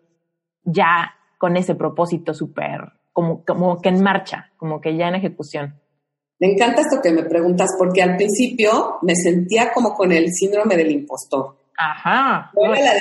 [0.64, 5.81] ya con ese propósito súper, como, como que en marcha, como que ya en ejecución?
[6.38, 10.77] Me encanta esto que me preguntas porque al principio me sentía como con el síndrome
[10.77, 11.59] del impostor.
[11.83, 12.51] Ajá.
[12.55, 12.93] No era,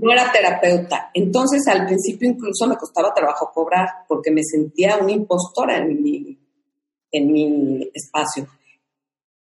[0.00, 1.10] no era terapeuta.
[1.14, 6.38] Entonces, al principio incluso me costaba trabajo cobrar porque me sentía una impostora en mi,
[7.10, 8.46] en mi espacio.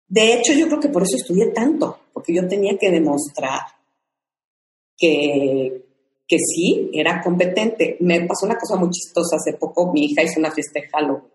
[0.07, 3.61] De hecho, yo creo que por eso estudié tanto, porque yo tenía que demostrar
[4.97, 5.85] que,
[6.27, 7.97] que sí, era competente.
[8.01, 9.37] Me pasó una cosa muy chistosa.
[9.37, 11.33] Hace poco mi hija hizo una fiesta de Halloween.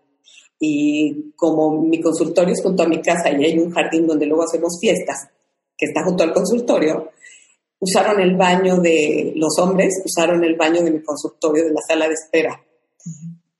[0.58, 4.44] Y como mi consultorio es junto a mi casa y hay un jardín donde luego
[4.44, 5.28] hacemos fiestas,
[5.76, 7.10] que está junto al consultorio,
[7.78, 12.08] usaron el baño de los hombres, usaron el baño de mi consultorio de la sala
[12.08, 12.60] de espera.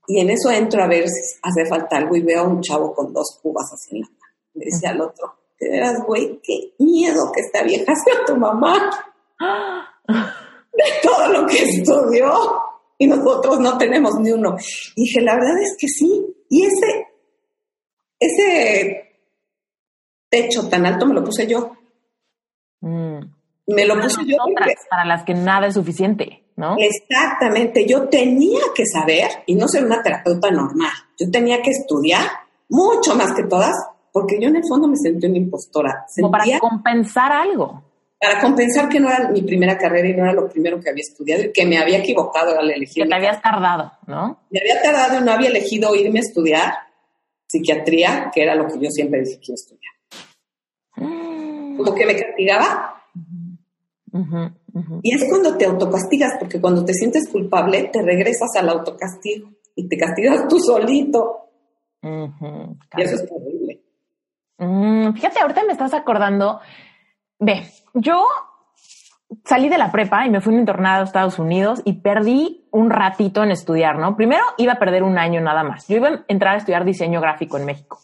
[0.06, 2.94] Y en eso entro a ver si hace falta algo y veo a un chavo
[2.94, 4.34] con dos cubas así en la mano.
[4.54, 8.90] Le dice al otro, de veras, güey, qué miedo que esta vieja sea tu mamá.
[10.08, 12.32] De todo lo que estudió.
[12.98, 14.56] Y nosotros no tenemos ni uno.
[14.96, 16.24] dije, la verdad es que sí.
[16.48, 17.06] Y ese,
[18.18, 19.04] ese
[20.28, 21.72] techo tan alto me lo puse yo.
[22.84, 23.20] Mm.
[23.66, 24.36] Me lo puse yo.
[24.90, 26.76] Para las que nada es suficiente, ¿no?
[26.78, 27.86] Exactamente.
[27.86, 30.92] Yo tenía que saber y no ser una terapeuta normal.
[31.18, 32.26] Yo tenía que estudiar
[32.68, 33.74] mucho más que todas
[34.12, 36.06] porque yo en el fondo me sentí una impostora.
[36.14, 37.82] Como para compensar algo.
[38.20, 41.02] Para compensar que no era mi primera carrera y no era lo primero que había
[41.02, 43.02] estudiado y que me había equivocado al elegir.
[43.02, 44.40] Que te habías tardado, ¿no?
[44.50, 46.74] Me había tardado y no había elegido irme a estudiar
[47.48, 49.93] psiquiatría, que era lo que yo siempre dije que iba a estudiar.
[51.76, 53.02] Como que me castigaba.
[55.02, 59.88] Y es cuando te autocastigas, porque cuando te sientes culpable, te regresas al autocastigo y
[59.88, 61.50] te castigas tú solito.
[62.02, 63.80] Y eso es terrible.
[64.58, 66.60] Mm, fíjate, ahorita me estás acordando.
[67.38, 68.24] Ve, yo
[69.44, 72.66] salí de la prepa y me fui a un internado a Estados Unidos y perdí
[72.70, 74.16] un ratito en estudiar, ¿no?
[74.16, 75.88] Primero iba a perder un año nada más.
[75.88, 78.00] Yo iba a entrar a estudiar diseño gráfico en México.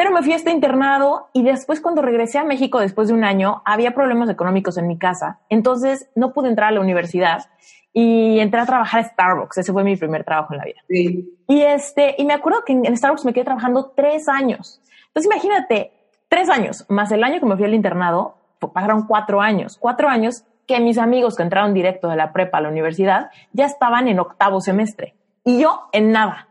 [0.00, 3.22] Pero me fui a este internado y después cuando regresé a México después de un
[3.22, 5.40] año había problemas económicos en mi casa.
[5.50, 7.50] Entonces no pude entrar a la universidad
[7.92, 9.58] y entré a trabajar a Starbucks.
[9.58, 10.80] Ese fue mi primer trabajo en la vida.
[10.88, 14.80] Y este, y me acuerdo que en Starbucks me quedé trabajando tres años.
[15.08, 15.92] Entonces imagínate,
[16.30, 18.38] tres años más el año que me fui al internado,
[18.72, 19.76] pasaron cuatro años.
[19.78, 23.66] Cuatro años que mis amigos que entraron directo de la prepa a la universidad ya
[23.66, 26.48] estaban en octavo semestre y yo en nada.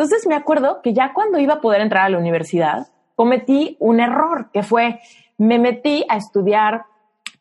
[0.00, 2.86] Entonces me acuerdo que ya cuando iba a poder entrar a la universidad,
[3.16, 4.98] cometí un error que fue,
[5.36, 6.86] me metí a estudiar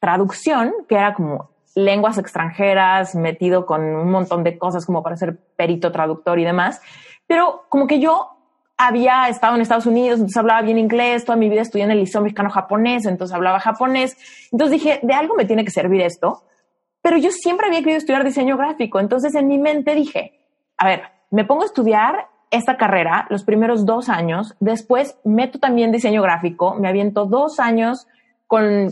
[0.02, 5.38] traducción, que era como lenguas extranjeras, metido con un montón de cosas como para ser
[5.56, 6.82] perito traductor y demás.
[7.28, 8.28] Pero como que yo
[8.76, 12.00] había estado en Estados Unidos, entonces hablaba bien inglés, toda mi vida estudié en el
[12.00, 14.18] liceo mexicano japonés, entonces hablaba japonés.
[14.52, 16.44] Entonces dije, de algo me tiene que servir esto.
[17.02, 19.00] Pero yo siempre había querido estudiar diseño gráfico.
[19.00, 20.42] Entonces en mi mente dije,
[20.76, 25.92] a ver, me pongo a estudiar esta carrera los primeros dos años, después meto también
[25.92, 28.08] diseño gráfico, me aviento dos años
[28.48, 28.90] con,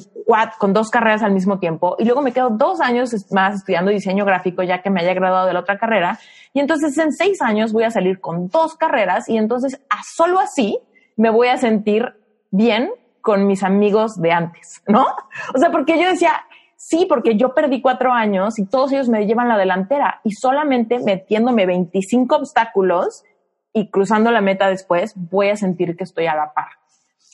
[0.59, 1.95] con dos carreras al mismo tiempo.
[1.97, 5.47] Y luego me quedo dos años más estudiando diseño gráfico ya que me haya graduado
[5.47, 6.19] de la otra carrera.
[6.53, 9.27] Y entonces en seis años voy a salir con dos carreras.
[9.27, 10.77] Y entonces a solo así
[11.15, 12.13] me voy a sentir
[12.51, 12.91] bien
[13.21, 15.07] con mis amigos de antes, ¿no?
[15.55, 16.33] O sea, porque yo decía,
[16.75, 20.21] sí, porque yo perdí cuatro años y todos ellos me llevan la delantera.
[20.23, 23.23] Y solamente metiéndome 25 obstáculos
[23.73, 26.69] y cruzando la meta después voy a sentir que estoy a la par.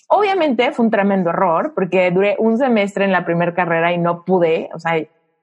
[0.07, 4.23] Obviamente fue un tremendo error porque duré un semestre en la primera carrera y no
[4.23, 4.93] pude, o sea,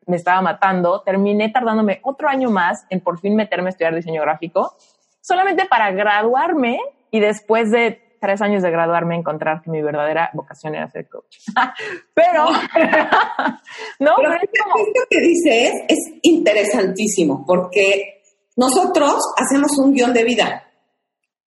[0.07, 1.03] me estaba matando.
[1.03, 4.76] Terminé tardándome otro año más en por fin meterme a estudiar diseño gráfico,
[5.20, 6.79] solamente para graduarme
[7.11, 11.38] y después de tres años de graduarme encontrar que mi verdadera vocación era ser coach.
[12.14, 12.44] pero,
[13.98, 18.22] no, pero, esto que dices es interesantísimo porque
[18.57, 20.69] nosotros hacemos un guion de vida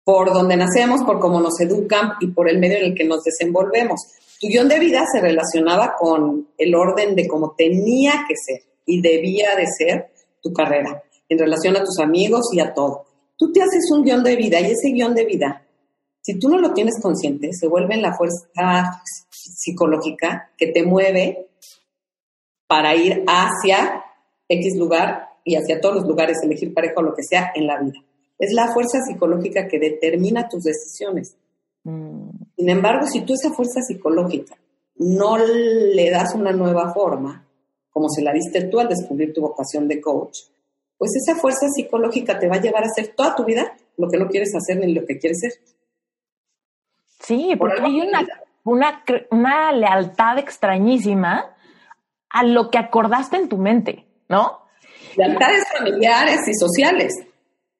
[0.03, 3.23] por donde nacemos, por cómo nos educan y por el medio en el que nos
[3.23, 4.01] desenvolvemos.
[4.39, 9.01] Tu guion de vida se relacionaba con el orden de cómo tenía que ser y
[9.01, 10.11] debía de ser
[10.41, 13.05] tu carrera en relación a tus amigos y a todo.
[13.37, 15.63] Tú te haces un guion de vida y ese guion de vida,
[16.23, 21.49] si tú no lo tienes consciente, se vuelve en la fuerza psicológica que te mueve
[22.65, 24.05] para ir hacia
[24.47, 27.77] X lugar y hacia todos los lugares, elegir pareja o lo que sea en la
[27.77, 27.99] vida.
[28.43, 31.37] Es la fuerza psicológica que determina tus decisiones.
[31.85, 32.27] Mm.
[32.57, 34.57] Sin embargo, si tú esa fuerza psicológica
[34.97, 37.47] no le das una nueva forma,
[37.89, 40.39] como se la diste tú al descubrir tu vocación de coach,
[40.97, 44.17] pues esa fuerza psicológica te va a llevar a hacer toda tu vida lo que
[44.17, 45.53] no quieres hacer ni lo que quieres ser.
[47.21, 48.27] Sí, porque hay una,
[48.65, 51.55] una, una lealtad extrañísima
[52.29, 54.63] a lo que acordaste en tu mente, ¿no?
[55.15, 57.13] Lealtades familiares y sociales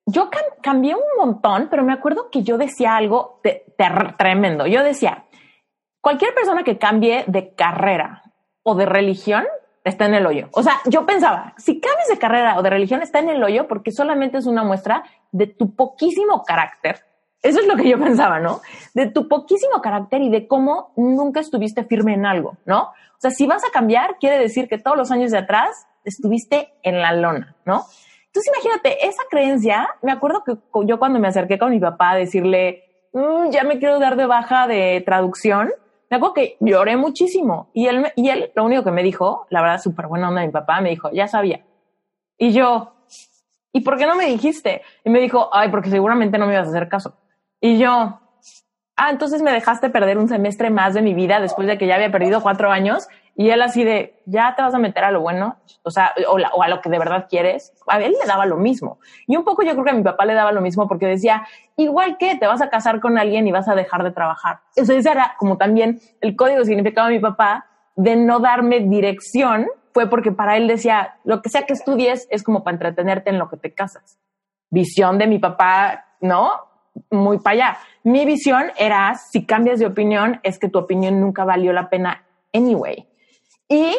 [0.06, 0.30] yo
[0.62, 3.42] cambié un montón, pero me acuerdo que yo decía algo
[4.18, 4.68] tremendo.
[4.68, 5.26] Yo decía,
[6.02, 8.24] cualquier persona que cambie de carrera
[8.64, 9.46] o de religión
[9.84, 10.50] está en el hoyo.
[10.52, 13.68] O sea, yo pensaba, si cambias de carrera o de religión está en el hoyo
[13.68, 17.06] porque solamente es una muestra de tu poquísimo carácter.
[17.42, 18.62] Eso es lo que yo pensaba, ¿no?
[18.94, 22.84] De tu poquísimo carácter y de cómo nunca estuviste firme en algo, ¿no?
[22.84, 26.74] O sea, si vas a cambiar, quiere decir que todos los años de atrás estuviste
[26.84, 27.86] en la lona, ¿no?
[28.34, 30.56] Entonces imagínate, esa creencia, me acuerdo que
[30.88, 34.26] yo cuando me acerqué con mi papá a decirle, mm, ya me quiero dar de
[34.26, 35.72] baja de traducción,
[36.10, 37.70] me acuerdo que lloré muchísimo.
[37.74, 40.48] Y él, y él lo único que me dijo, la verdad, súper buena onda de
[40.48, 41.64] mi papá, me dijo, ya sabía.
[42.40, 42.96] Y yo,
[43.72, 44.82] ¿y por qué no me dijiste?
[45.04, 47.16] Y me dijo, ay, porque seguramente no me ibas a hacer caso.
[47.62, 48.20] Y yo,
[48.96, 51.96] ah, entonces me dejaste perder un semestre más de mi vida después de que ya
[51.96, 55.22] había perdido cuatro años y él así de, ya te vas a meter a lo
[55.22, 57.74] bueno, o sea, o, a lo que de verdad quieres.
[57.88, 59.00] A él le daba lo mismo.
[59.28, 61.48] Y un poco yo creo que a mi papá le daba lo mismo porque decía,
[61.76, 64.60] igual que te vas a casar con alguien y vas a dejar de trabajar.
[64.76, 67.66] Eso ese era como también el código significado de mi papá
[67.96, 72.44] de no darme dirección, fue porque para él decía, lo que sea que estudies es
[72.44, 74.20] como para entretenerte en lo que te casas.
[74.70, 76.52] Visión de mi papá, ¿no?
[77.10, 77.78] Muy para allá.
[78.04, 82.24] Mi visión era, si cambias de opinión, es que tu opinión nunca valió la pena
[82.54, 83.08] anyway.
[83.68, 83.96] Y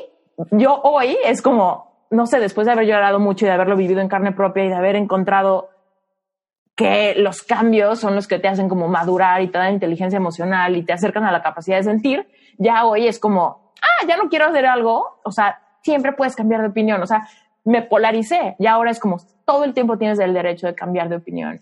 [0.50, 4.00] yo hoy es como, no sé, después de haber llorado mucho y de haberlo vivido
[4.00, 5.70] en carne propia y de haber encontrado
[6.74, 10.76] que los cambios son los que te hacen como madurar y te dan inteligencia emocional
[10.76, 12.26] y te acercan a la capacidad de sentir,
[12.58, 16.62] ya hoy es como, ah, ya no quiero hacer algo, o sea, siempre puedes cambiar
[16.62, 17.28] de opinión, o sea,
[17.64, 21.16] me polaricé y ahora es como todo el tiempo tienes el derecho de cambiar de
[21.16, 21.60] opinión.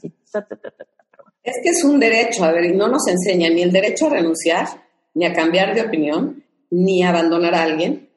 [1.42, 4.10] es que es un derecho, a ver, y no nos enseña ni el derecho a
[4.10, 4.66] renunciar,
[5.14, 6.42] ni a cambiar de opinión,
[6.72, 8.08] ni a abandonar a alguien,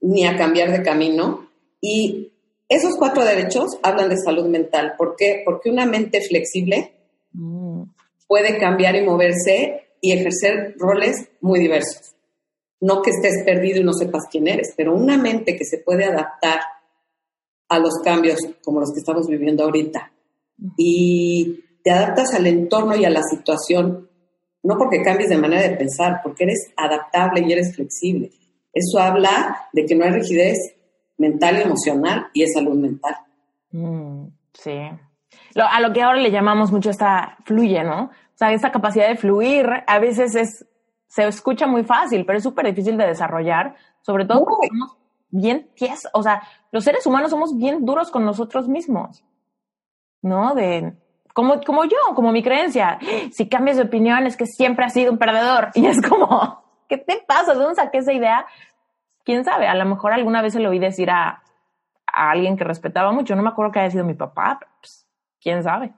[0.00, 1.50] ni a cambiar de camino.
[1.80, 2.32] Y
[2.68, 4.94] esos cuatro derechos hablan de salud mental.
[4.96, 5.42] ¿Por qué?
[5.44, 6.92] Porque una mente flexible
[7.32, 7.82] mm.
[8.28, 12.14] puede cambiar y moverse y ejercer roles muy diversos.
[12.80, 16.04] No que estés perdido y no sepas quién eres, pero una mente que se puede
[16.04, 16.60] adaptar
[17.68, 20.12] a los cambios como los que estamos viviendo ahorita
[20.76, 24.07] y te adaptas al entorno y a la situación
[24.62, 28.30] no porque cambies de manera de pensar, porque eres adaptable y eres flexible.
[28.72, 30.58] Eso habla de que no hay rigidez
[31.16, 33.16] mental y emocional y es salud mental.
[33.72, 34.78] Mm, sí.
[35.56, 38.04] a lo que ahora le llamamos mucho esta fluye, ¿no?
[38.04, 40.66] O sea, esa capacidad de fluir a veces es,
[41.08, 44.96] se escucha muy fácil, pero es súper difícil de desarrollar, sobre todo porque somos
[45.30, 49.24] bien tiesos, o sea, los seres humanos somos bien duros con nosotros mismos,
[50.22, 50.54] ¿no?
[50.54, 50.94] De,
[51.34, 52.98] como, como yo, como mi creencia,
[53.32, 55.70] si cambias de opinión es que siempre has sido un perdedor.
[55.74, 57.54] Y es como, ¿qué te pasa?
[57.54, 58.46] ¿De dónde saqué esa idea?
[59.28, 61.42] quién sabe, a lo mejor alguna vez se lo oí decir a,
[62.06, 63.36] alguien que respetaba mucho.
[63.36, 65.06] No me acuerdo que haya sido mi papá, pues,
[65.38, 65.92] quién sabe.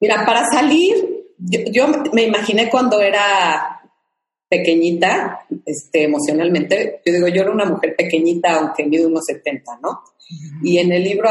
[0.00, 0.92] Mira, para salir,
[1.38, 3.81] yo, me imaginé cuando era
[4.52, 10.02] pequeñita, este, emocionalmente, yo digo, yo era una mujer pequeñita, aunque mido unos 70, ¿no?
[10.62, 11.30] Y en el libro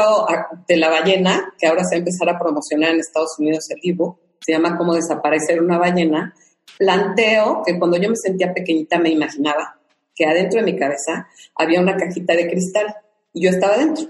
[0.66, 3.78] de la ballena, que ahora se va a empezar a promocionar en Estados Unidos el
[3.80, 6.34] libro, se llama Cómo desaparecer una ballena,
[6.76, 9.78] planteo que cuando yo me sentía pequeñita me imaginaba
[10.14, 12.96] que adentro de mi cabeza había una cajita de cristal
[13.32, 14.06] y yo estaba dentro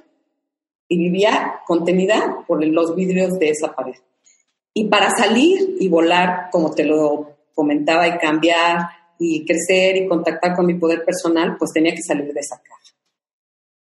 [0.88, 3.96] y vivía contenida por los vidrios de esa pared.
[4.72, 10.54] Y para salir y volar, como te lo comentaba, y cambiar y crecer y contactar
[10.56, 12.96] con mi poder personal, pues tenía que salir de esa caja.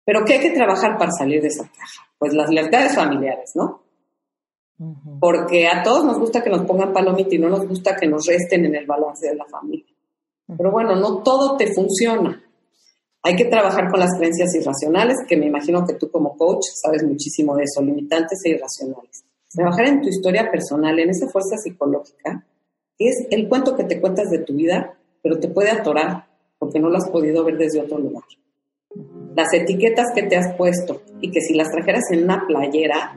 [0.04, 2.08] Pero ¿qué hay que trabajar para salir de esa caja?
[2.18, 3.82] Pues las lealtades familiares, ¿no?
[5.20, 8.26] Porque a todos nos gusta que nos pongan palomita y no nos gusta que nos
[8.26, 9.94] resten en el balance de la familia.
[10.56, 12.42] Pero bueno, no todo te funciona.
[13.22, 17.04] Hay que trabajar con las creencias irracionales, que me imagino que tú como coach sabes
[17.04, 19.24] muchísimo de eso, limitantes e irracionales.
[19.52, 22.46] Trabajar en tu historia personal, en esa fuerza psicológica,
[22.98, 26.26] es el cuento que te cuentas de tu vida, pero te puede atorar
[26.58, 28.24] porque no lo has podido ver desde otro lugar.
[29.36, 33.16] Las etiquetas que te has puesto y que si las trajeras en una playera,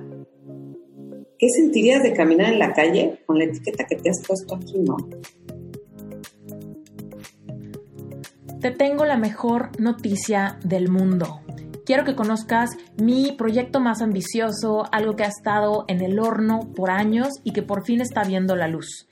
[1.38, 4.80] ¿qué sentirías de caminar en la calle con la etiqueta que te has puesto aquí,
[4.80, 4.98] no?
[8.62, 11.42] Te tengo la mejor noticia del mundo.
[11.86, 16.90] Quiero que conozcas mi proyecto más ambicioso, algo que ha estado en el horno por
[16.90, 19.10] años y que por fin está viendo la luz.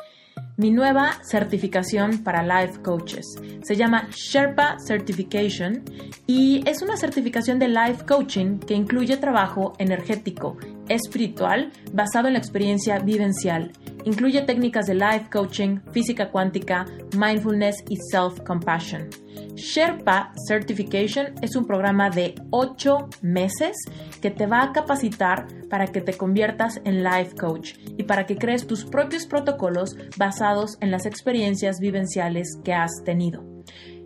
[0.58, 3.26] Mi nueva certificación para life coaches.
[3.64, 5.84] Se llama Sherpa Certification
[6.28, 10.58] y es una certificación de life coaching que incluye trabajo energético,
[10.92, 13.72] espiritual, basado en la experiencia vivencial
[14.04, 16.86] Incluye técnicas de life coaching, física cuántica,
[17.16, 19.10] mindfulness y self-compassion.
[19.56, 23.78] Sherpa Certification es un programa de 8 meses
[24.22, 28.38] que te va a capacitar para que te conviertas en life coach y para que
[28.38, 33.51] crees tus propios protocolos basados en las experiencias vivenciales que has tenido.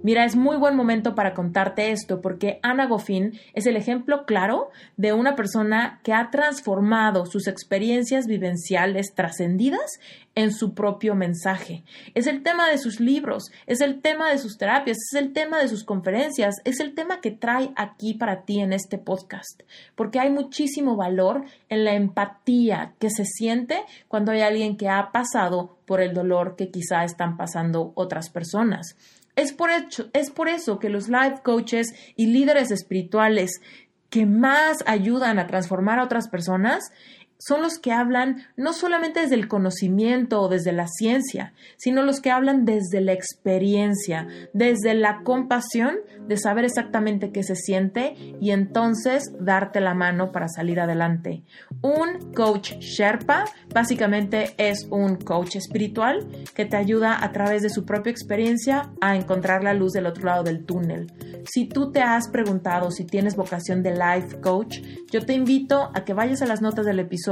[0.06, 4.70] Mira, es muy buen momento para contarte esto porque Ana Goffin es el ejemplo claro
[4.98, 10.00] de una persona que ha transformado sus experiencias vivenciales trascendidas
[10.36, 11.84] en su propio mensaje.
[12.14, 15.58] Es el tema de sus libros, es el tema de sus terapias, es el tema
[15.58, 19.64] de sus conferencias, es el tema que trae aquí para ti en este podcast,
[19.96, 25.12] porque hay muchísimo valor en la empatía que se siente cuando hay alguien que ha
[25.12, 28.96] pasado por el dolor que quizá están pasando otras personas.
[29.36, 33.62] Es por, es por eso que los life coaches y líderes espirituales
[34.10, 36.92] que más ayudan a transformar a otras personas
[37.38, 42.22] son los que hablan no solamente desde el conocimiento o desde la ciencia, sino los
[42.22, 48.52] que hablan desde la experiencia, desde la compasión de saber exactamente qué se siente y
[48.52, 51.44] entonces darte la mano para salir adelante.
[51.82, 57.86] Un coach Sherpa básicamente es un coach espiritual que te ayuda a través de su
[57.86, 61.12] propia experiencia a encontrar la luz del otro lado del túnel.
[61.46, 64.80] Si tú te has preguntado si tienes vocación de life coach,
[65.12, 67.25] yo te invito a que vayas a las notas del episodio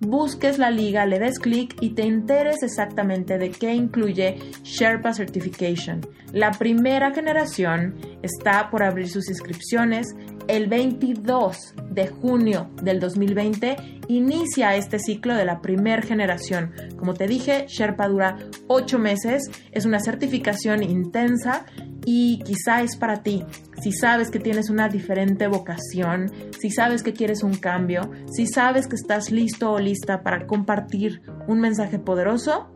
[0.00, 6.00] busques la liga, le des clic y te enteres exactamente de qué incluye Sherpa Certification.
[6.32, 10.14] La primera generación está por abrir sus inscripciones.
[10.48, 13.76] El 22 de junio del 2020
[14.08, 16.72] inicia este ciclo de la primera generación.
[16.98, 18.36] Como te dije, Sherpa dura
[18.66, 21.64] 8 meses, es una certificación intensa
[22.04, 23.44] y quizá es para ti.
[23.80, 28.88] Si sabes que tienes una diferente vocación, si sabes que quieres un cambio, si sabes
[28.88, 32.68] que estás listo o lista para compartir un mensaje poderoso,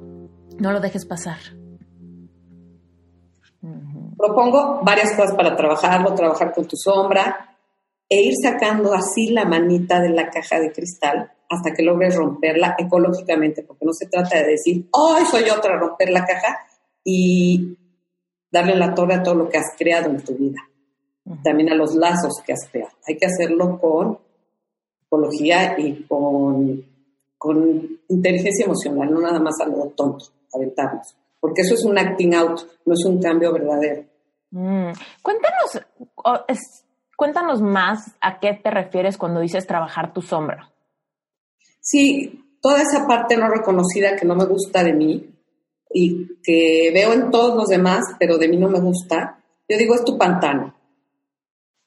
[0.58, 1.38] no lo dejes pasar.
[4.16, 7.55] Propongo varias cosas para trabajarlo, trabajar con tu sombra
[8.08, 12.74] e ir sacando así la manita de la caja de cristal hasta que logres romperla
[12.78, 16.58] ecológicamente, porque no se trata de decir, oh, soy yo para romper la caja
[17.04, 17.76] y
[18.50, 20.60] darle la torre a todo lo que has creado en tu vida,
[21.44, 22.92] también a los lazos que has creado.
[23.06, 24.18] Hay que hacerlo con
[25.00, 26.84] psicología y con,
[27.38, 32.60] con inteligencia emocional, no nada más algo tonto, aventarnos, porque eso es un acting out,
[32.84, 34.04] no es un cambio verdadero.
[34.50, 34.90] Mm.
[35.22, 35.80] Cuéntanos,
[37.16, 40.70] cuéntanos más a qué te refieres cuando dices trabajar tu sombra.
[41.80, 45.30] Sí, toda esa parte no reconocida que no me gusta de mí
[45.92, 49.38] y que veo en todos los demás, pero de mí no me gusta,
[49.68, 50.74] yo digo, es tu pantano.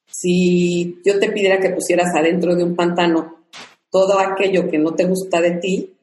[0.07, 3.45] Si yo te pidiera que pusieras adentro de un pantano
[3.91, 5.95] todo aquello que no te gusta de ti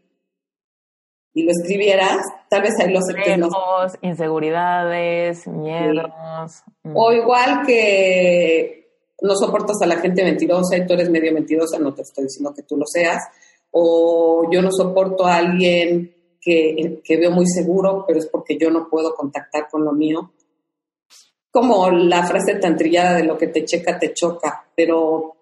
[1.35, 2.19] y lo escribieras,
[2.49, 3.99] tal vez ahí lo aceptes.
[4.03, 6.63] inseguridades, miedos.
[6.95, 8.86] O igual que
[9.23, 12.53] no soportas a la gente mentirosa y tú eres medio mentirosa, no te estoy diciendo
[12.55, 13.23] que tú lo seas.
[13.71, 18.71] O yo no soporto a alguien que, que veo muy seguro, pero es porque yo
[18.71, 20.33] no puedo contactar con lo mío
[21.57, 25.37] como la frase tan trillada de lo que te checa, te choca, pero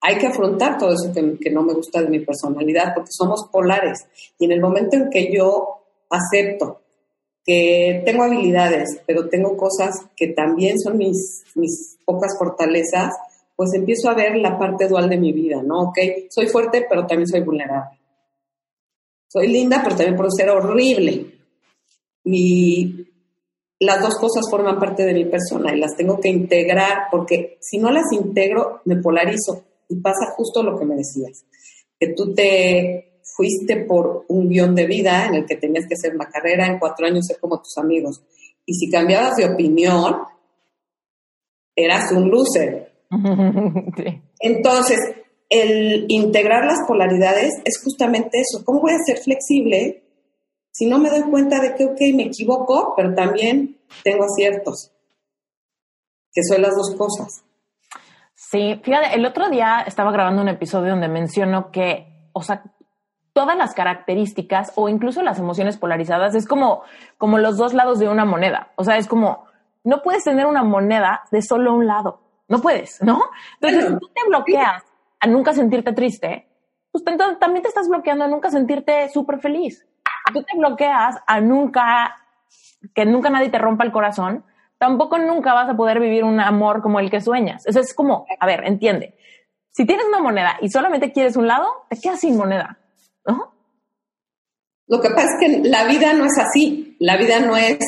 [0.00, 4.06] hay que afrontar todo eso que, no me gusta de mi personalidad, porque somos polares.
[4.38, 6.81] Y en el momento en que yo acepto
[7.44, 13.14] que tengo habilidades, pero tengo cosas que también son mis, mis pocas fortalezas,
[13.56, 15.88] pues empiezo a ver la parte dual de mi vida, ¿no?
[15.88, 15.98] Ok,
[16.30, 17.98] soy fuerte, pero también soy vulnerable.
[19.28, 21.26] Soy linda, pero también puedo ser horrible.
[22.24, 23.06] Y
[23.80, 27.78] las dos cosas forman parte de mi persona y las tengo que integrar porque si
[27.78, 31.44] no las integro me polarizo y pasa justo lo que me decías,
[31.98, 36.14] que tú te fuiste por un guion de vida en el que tenías que hacer
[36.14, 38.22] una carrera en cuatro años ser como tus amigos
[38.66, 40.22] y si cambiabas de opinión
[41.74, 42.92] eras un loser.
[44.40, 44.98] Entonces,
[45.48, 48.64] el integrar las polaridades es justamente eso.
[48.64, 50.02] ¿Cómo voy a ser flexible
[50.72, 54.90] si no me doy cuenta de que, ok, me equivoco, pero también tengo aciertos,
[56.32, 57.44] que son las dos cosas.
[58.34, 62.62] Sí, fíjate, el otro día estaba grabando un episodio donde menciono que, o sea,
[63.32, 66.82] todas las características o incluso las emociones polarizadas es como,
[67.18, 68.72] como los dos lados de una moneda.
[68.76, 69.46] O sea, es como,
[69.84, 72.20] no puedes tener una moneda de solo un lado.
[72.48, 73.22] No puedes, ¿no?
[73.60, 74.82] Entonces, si tú te bloqueas
[75.20, 76.48] a nunca sentirte triste,
[76.90, 79.86] pues también te estás bloqueando a nunca sentirte súper feliz
[80.32, 82.16] tú te bloqueas a nunca,
[82.94, 84.44] que nunca nadie te rompa el corazón,
[84.78, 87.66] tampoco nunca vas a poder vivir un amor como el que sueñas.
[87.66, 89.16] Eso es como, a ver, entiende.
[89.70, 92.78] Si tienes una moneda y solamente quieres un lado, te quedas sin moneda,
[93.26, 93.52] ¿no?
[94.86, 96.96] Lo que pasa es que la vida no es así.
[96.98, 97.78] La vida no es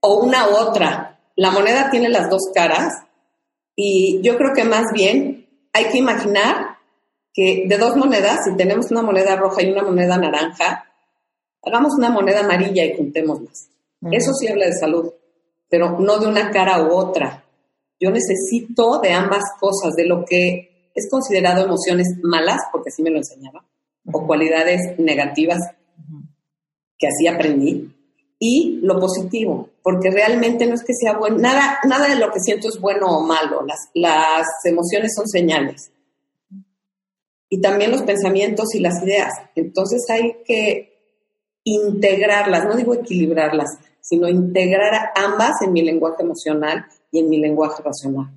[0.00, 1.20] o una u otra.
[1.36, 2.92] La moneda tiene las dos caras
[3.74, 6.78] y yo creo que más bien hay que imaginar
[7.32, 10.86] que de dos monedas, si tenemos una moneda roja y una moneda naranja,
[11.62, 13.68] hagamos una moneda amarilla y juntémoslas.
[14.10, 15.12] Eso sí habla de salud,
[15.68, 17.44] pero no de una cara u otra.
[18.00, 23.10] Yo necesito de ambas cosas, de lo que es considerado emociones malas, porque así me
[23.10, 23.64] lo enseñaba,
[24.12, 25.58] o cualidades negativas
[26.98, 27.94] que así aprendí,
[28.40, 32.40] y lo positivo, porque realmente no es que sea bueno, nada, nada de lo que
[32.40, 35.90] siento es bueno o malo, las, las emociones son señales.
[37.48, 39.32] Y también los pensamientos y las ideas.
[39.54, 40.98] Entonces hay que
[41.64, 47.82] integrarlas, no digo equilibrarlas, sino integrar ambas en mi lenguaje emocional y en mi lenguaje
[47.82, 48.30] racional.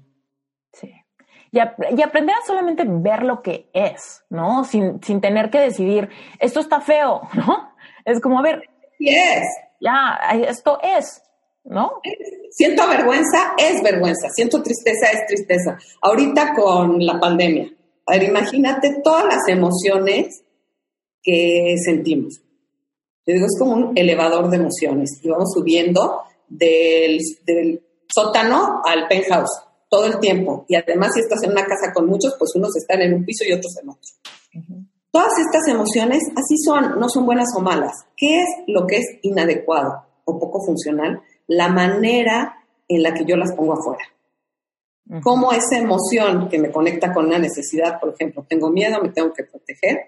[1.52, 4.64] Y, aprender a solamente ver lo que es, ¿no?
[4.64, 7.74] Sin, tener que decidir, esto está feo, ¿no?
[8.06, 8.64] Es como, a ver.
[9.00, 9.46] Es.
[9.80, 11.22] Ya, esto es,
[11.64, 12.02] ¿no?
[12.52, 14.30] Siento vergüenza, es vergüenza.
[14.30, 15.78] Siento tristeza, es tristeza.
[16.02, 17.72] Ahorita con la pandemia.
[18.06, 20.44] A ver, imagínate todas las emociones
[21.24, 22.42] que sentimos
[23.26, 27.20] yo digo, es como un elevador de emociones y vamos subiendo del,
[28.14, 29.62] sótano al penthouse
[29.92, 30.66] todo el tiempo.
[30.70, 33.44] Y además, si estás en una casa con muchos, pues unos están en un piso
[33.44, 34.10] y otros en otro.
[35.12, 38.06] Todas estas emociones así son, no son buenas o malas.
[38.16, 41.22] ¿Qué es lo que es inadecuado o poco funcional?
[41.46, 44.04] La manera en la que yo las pongo afuera.
[45.22, 49.34] Cómo esa emoción que me conecta con una necesidad, por ejemplo, tengo miedo, me tengo
[49.34, 50.00] que proteger,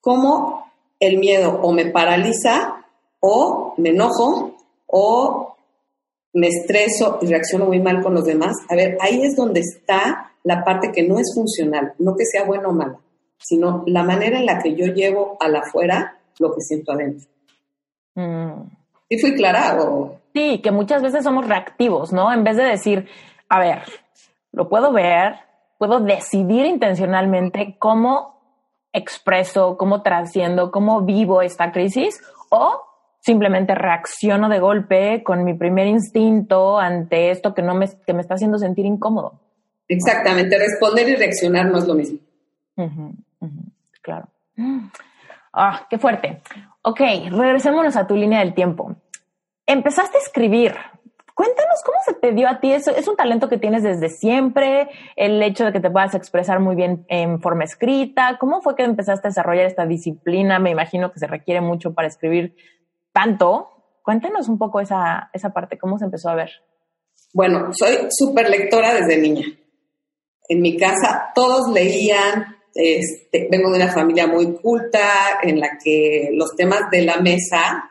[0.00, 2.84] cómo el miedo o me paraliza
[3.18, 4.56] o me enojo
[4.86, 5.51] o
[6.32, 8.56] me estreso y reacciono muy mal con los demás.
[8.68, 12.44] A ver, ahí es donde está la parte que no es funcional, no que sea
[12.44, 12.98] bueno o mala,
[13.38, 17.28] sino la manera en la que yo llevo a la afuera lo que siento adentro.
[18.14, 18.62] Mm.
[19.08, 19.76] ¿Sí fui clara
[20.34, 22.32] Sí, que muchas veces somos reactivos, ¿no?
[22.32, 23.06] En vez de decir,
[23.48, 23.82] a ver,
[24.50, 25.34] lo puedo ver,
[25.78, 28.40] puedo decidir intencionalmente cómo
[28.92, 32.20] expreso, cómo trasciendo, cómo vivo esta crisis
[32.50, 32.82] o
[33.22, 38.20] simplemente reacciono de golpe con mi primer instinto ante esto que no me, que me
[38.20, 39.40] está haciendo sentir incómodo.
[39.88, 42.18] Exactamente, responder y reaccionar no es lo mismo.
[44.00, 44.28] claro.
[45.52, 46.42] Ah, qué fuerte.
[46.82, 47.00] Ok,
[47.30, 48.96] regresémonos a tu línea del tiempo.
[49.66, 50.74] Empezaste a escribir
[51.34, 52.72] Cuéntanos cómo se te dio a ti.
[52.72, 54.90] ¿Es, ¿Es un talento que tienes desde siempre?
[55.16, 58.36] El hecho de que te puedas expresar muy bien en forma escrita.
[58.38, 60.58] ¿Cómo fue que empezaste a desarrollar esta disciplina?
[60.58, 62.54] Me imagino que se requiere mucho para escribir
[63.12, 63.68] tanto.
[64.02, 66.50] Cuéntanos un poco esa, esa parte, cómo se empezó a ver.
[67.32, 69.46] Bueno, soy súper lectora desde niña.
[70.48, 76.30] En mi casa todos leían, este, vengo de una familia muy culta en la que
[76.32, 77.90] los temas de la mesa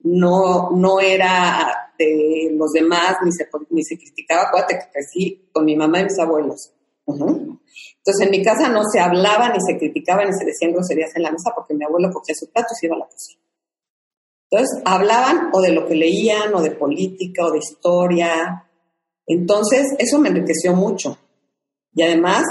[0.00, 5.64] no, no era de los demás, ni se, ni se criticaba, acuérdate que crecí con
[5.64, 6.72] mi mamá y mis abuelos.
[7.06, 11.22] Entonces en mi casa no se hablaba, ni se criticaba, ni se decían groserías en
[11.22, 13.42] la mesa porque mi abuelo cogía su plato y se iba a la cocina.
[14.50, 18.64] Entonces hablaban o de lo que leían, o de política, o de historia.
[19.26, 21.18] Entonces eso me enriqueció mucho.
[21.94, 22.44] Y además,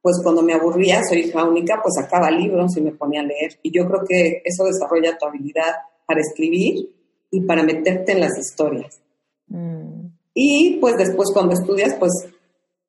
[0.00, 3.58] pues cuando me aburría, soy hija única, pues sacaba libros y me ponía a leer.
[3.62, 5.72] Y yo creo que eso desarrolla tu habilidad
[6.06, 6.94] para escribir
[7.30, 9.00] y para meterte en las historias.
[9.48, 10.06] Mm.
[10.34, 12.12] Y pues después cuando estudias, pues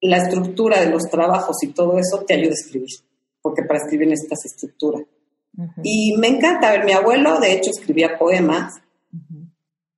[0.02, 2.89] la estructura de los trabajos y todo eso te ayuda a escribir,
[3.41, 5.00] porque para escribir necesitas estructura.
[5.84, 8.82] Y me encanta ver, mi abuelo de hecho escribía poemas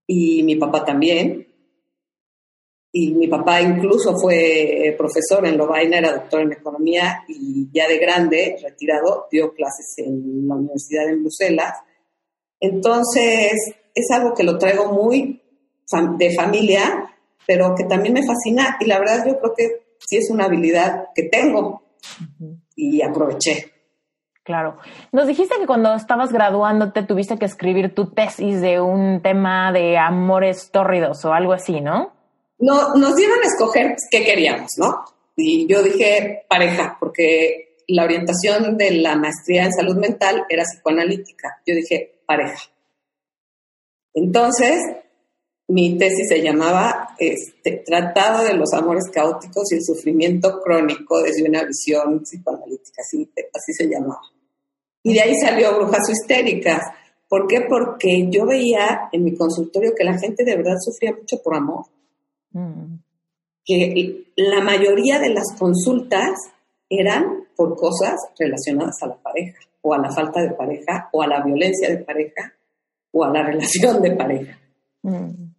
[0.06, 1.48] y mi papá también.
[2.92, 7.88] Y mi papá incluso fue eh, profesor en Lovaina, era doctor en economía y ya
[7.88, 11.74] de grande, retirado, dio clases en la Universidad de Bruselas
[12.60, 13.54] entonces,
[13.94, 15.42] es algo que lo traigo muy
[16.18, 20.30] de familia, pero que también me fascina y la verdad yo creo que sí es
[20.30, 21.82] una habilidad que tengo
[22.76, 23.72] y aproveché.
[24.48, 24.78] Claro.
[25.12, 29.98] Nos dijiste que cuando estabas graduándote tuviste que escribir tu tesis de un tema de
[29.98, 32.14] amores tórridos o algo así, ¿no?
[32.58, 35.04] No, nos dieron a escoger qué queríamos, ¿no?
[35.36, 41.62] Y yo dije pareja, porque la orientación de la maestría en salud mental era psicoanalítica.
[41.66, 42.72] Yo dije pareja.
[44.14, 44.80] Entonces,
[45.68, 51.50] mi tesis se llamaba este, Tratado de los amores caóticos y el sufrimiento crónico desde
[51.50, 54.22] una visión psicoanalítica, así se llamaba.
[55.08, 56.82] Y de ahí salió Brujas Histéricas.
[57.30, 57.62] ¿Por qué?
[57.62, 61.86] Porque yo veía en mi consultorio que la gente de verdad sufría mucho por amor.
[62.52, 62.96] Mm.
[63.64, 66.32] Que la mayoría de las consultas
[66.90, 71.28] eran por cosas relacionadas a la pareja o a la falta de pareja, o a
[71.28, 72.54] la violencia de pareja,
[73.12, 74.60] o a la relación de pareja.
[75.04, 75.54] Mm,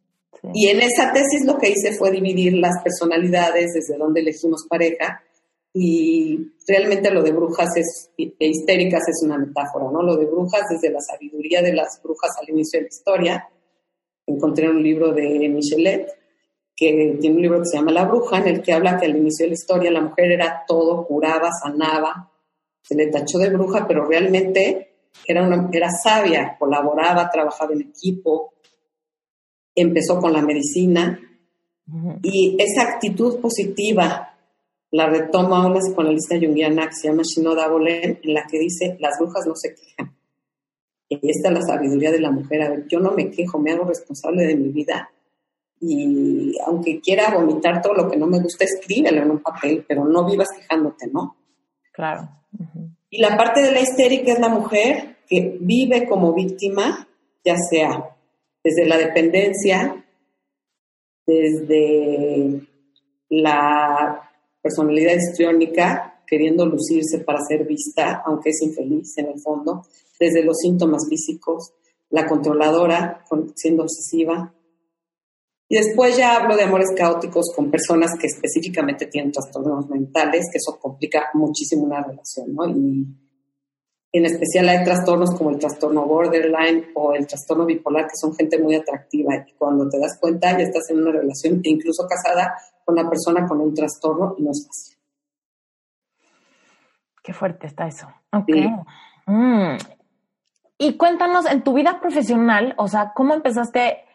[0.52, 5.22] y en esa tesis lo que hice fue dividir las personalidades desde donde elegimos pareja
[5.72, 10.02] y realmente lo de brujas es, e histéricas es una metáfora, ¿no?
[10.02, 13.48] Lo de brujas desde la sabiduría de las brujas al inicio de la historia.
[14.26, 16.08] Encontré un libro de Michelet
[16.74, 19.16] que tiene un libro que se llama La bruja, en el que habla que al
[19.16, 22.30] inicio de la historia la mujer era todo, curaba, sanaba,
[22.82, 28.54] se le tachó de bruja, pero realmente era, una, era sabia, colaboraba, trabajaba en equipo,
[29.74, 31.20] empezó con la medicina
[32.22, 34.37] y esa actitud positiva
[34.90, 39.18] la retoma una psicoanalista junguiana que se llama Shinoda Bolen, en la que dice, las
[39.18, 40.16] brujas no se quejan.
[41.08, 42.62] Y esta es la sabiduría de la mujer.
[42.62, 45.10] A ver, yo no me quejo, me hago responsable de mi vida
[45.80, 50.04] y aunque quiera vomitar todo lo que no me gusta, escríbelo en un papel, pero
[50.04, 51.36] no vivas quejándote, ¿no?
[51.92, 52.28] Claro.
[53.10, 57.06] Y la parte de la histérica es la mujer que vive como víctima,
[57.44, 58.16] ya sea
[58.62, 60.04] desde la dependencia,
[61.26, 62.60] desde
[63.28, 64.27] la
[64.68, 69.86] personalidad histriónica, queriendo lucirse para ser vista, aunque es infeliz en el fondo,
[70.20, 71.72] desde los síntomas físicos,
[72.10, 74.54] la controladora, siendo obsesiva,
[75.70, 80.56] y después ya hablo de amores caóticos con personas que específicamente tienen trastornos mentales, que
[80.58, 82.66] eso complica muchísimo una relación, ¿no?
[82.68, 83.06] Y
[84.12, 88.58] en especial hay trastornos como el trastorno borderline o el trastorno bipolar, que son gente
[88.58, 89.44] muy atractiva.
[89.46, 92.54] Y cuando te das cuenta, ya estás en una relación, incluso casada,
[92.88, 94.96] con una persona con un trastorno y no es fácil.
[97.22, 98.08] Qué fuerte está eso.
[98.32, 98.48] Ok.
[99.26, 99.76] Mm.
[100.78, 104.08] Y cuéntanos, en tu vida profesional, o sea, ¿cómo empezaste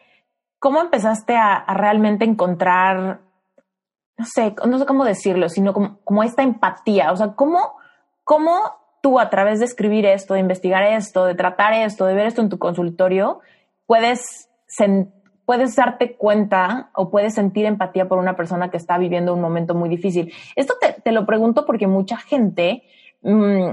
[0.64, 3.20] ¿cómo empezaste a, realmente encontrar,
[4.16, 7.12] no sé, no sé cómo decirlo, sino como, esta empatía?
[7.12, 7.76] O sea, ¿cómo,
[8.24, 12.26] ¿cómo tú a través de escribir esto, de investigar esto, de tratar esto, de ver
[12.26, 13.40] esto en tu consultorio,
[13.86, 14.48] puedes,
[15.44, 19.74] puedes darte cuenta o puedes sentir empatía por una persona que está viviendo un momento
[19.74, 20.32] muy difícil?
[20.56, 22.82] Esto te, lo pregunto porque mucha gente...
[23.22, 23.72] Mm,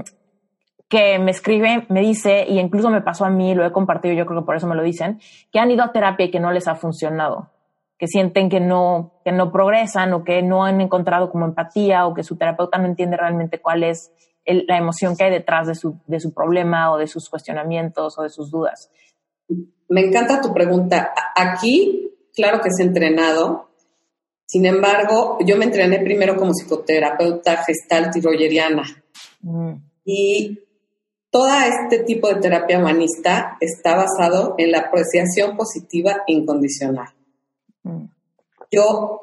[0.92, 4.26] que me escribe, me dice, y incluso me pasó a mí, lo he compartido, yo
[4.26, 5.20] creo que por eso me lo dicen,
[5.50, 7.50] que han ido a terapia y que no les ha funcionado,
[7.96, 12.12] que sienten que no, que no progresan o que no han encontrado como empatía o
[12.12, 14.12] que su terapeuta no entiende realmente cuál es
[14.44, 18.22] la emoción que hay detrás de su, de su problema o de sus cuestionamientos o
[18.22, 18.90] de sus dudas.
[19.92, 21.12] Me encanta tu pregunta.
[21.36, 23.68] Aquí claro que es entrenado.
[24.46, 28.84] Sin embargo, yo me entrené primero como psicoterapeuta gestal tiroleriana.
[29.42, 29.74] Mm.
[30.06, 30.58] Y
[31.30, 37.12] todo este tipo de terapia humanista está basado en la apreciación positiva incondicional.
[37.82, 38.04] Mm.
[38.70, 39.20] Yo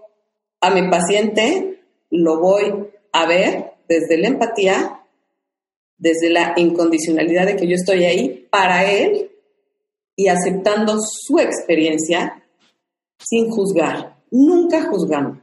[0.61, 5.01] a mi paciente lo voy a ver desde la empatía,
[5.97, 9.32] desde la incondicionalidad de que yo estoy ahí para él
[10.20, 12.43] y aceptando su experiencia
[13.17, 15.39] sin juzgar, nunca juzgando.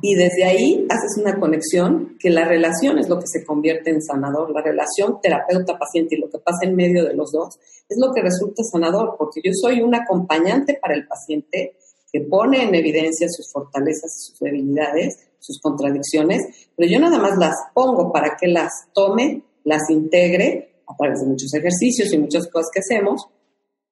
[0.00, 4.00] Y desde ahí haces una conexión que la relación es lo que se convierte en
[4.00, 8.14] sanador, la relación terapeuta-paciente y lo que pasa en medio de los dos es lo
[8.14, 11.76] que resulta sanador, porque yo soy un acompañante para el paciente
[12.10, 17.54] que pone en evidencia sus fortalezas sus debilidades, sus contradicciones, pero yo nada más las
[17.74, 22.70] pongo para que las tome, las integre a través de muchos ejercicios y muchas cosas
[22.72, 23.26] que hacemos,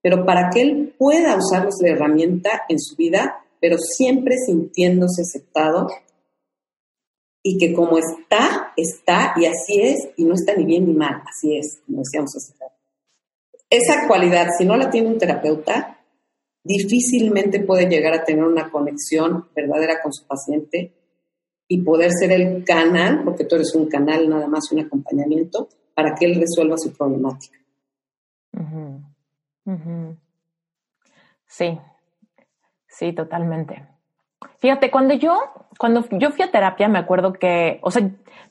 [0.03, 5.87] pero para que él pueda usarlos de herramienta en su vida, pero siempre sintiéndose aceptado
[7.43, 11.23] y que como está, está y así es, y no está ni bien ni mal,
[11.29, 12.55] así es, como decíamos hace
[13.71, 15.99] Esa cualidad, si no la tiene un terapeuta,
[16.65, 20.93] difícilmente puede llegar a tener una conexión verdadera con su paciente
[21.69, 26.15] y poder ser el canal, porque tú eres un canal, nada más un acompañamiento, para
[26.15, 27.59] que él resuelva su problemática.
[31.47, 31.79] Sí,
[32.89, 33.87] sí, totalmente.
[34.59, 35.39] Fíjate, cuando yo,
[35.79, 38.03] cuando yo fui a terapia, me acuerdo que, o sea,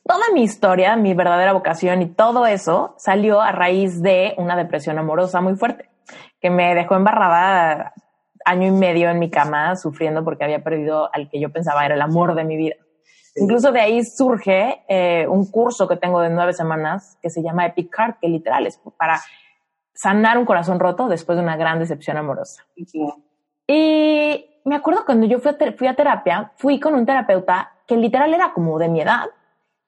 [0.06, 4.98] toda mi historia, mi verdadera vocación y todo eso salió a raíz de una depresión
[5.00, 5.90] amorosa muy fuerte
[6.40, 7.94] que me dejó embarrada
[8.44, 11.96] año y medio en mi cama sufriendo porque había perdido al que yo pensaba era
[11.96, 12.76] el amor de mi vida.
[13.36, 17.66] Incluso de ahí surge eh, un curso que tengo de nueve semanas que se llama
[17.68, 19.22] Epic Heart, que literal es para
[20.02, 22.66] sanar un corazón roto después de una gran decepción amorosa.
[23.68, 27.96] Y me acuerdo cuando yo fui a, fui a terapia, fui con un terapeuta que
[27.98, 29.30] literal era como de mi edad,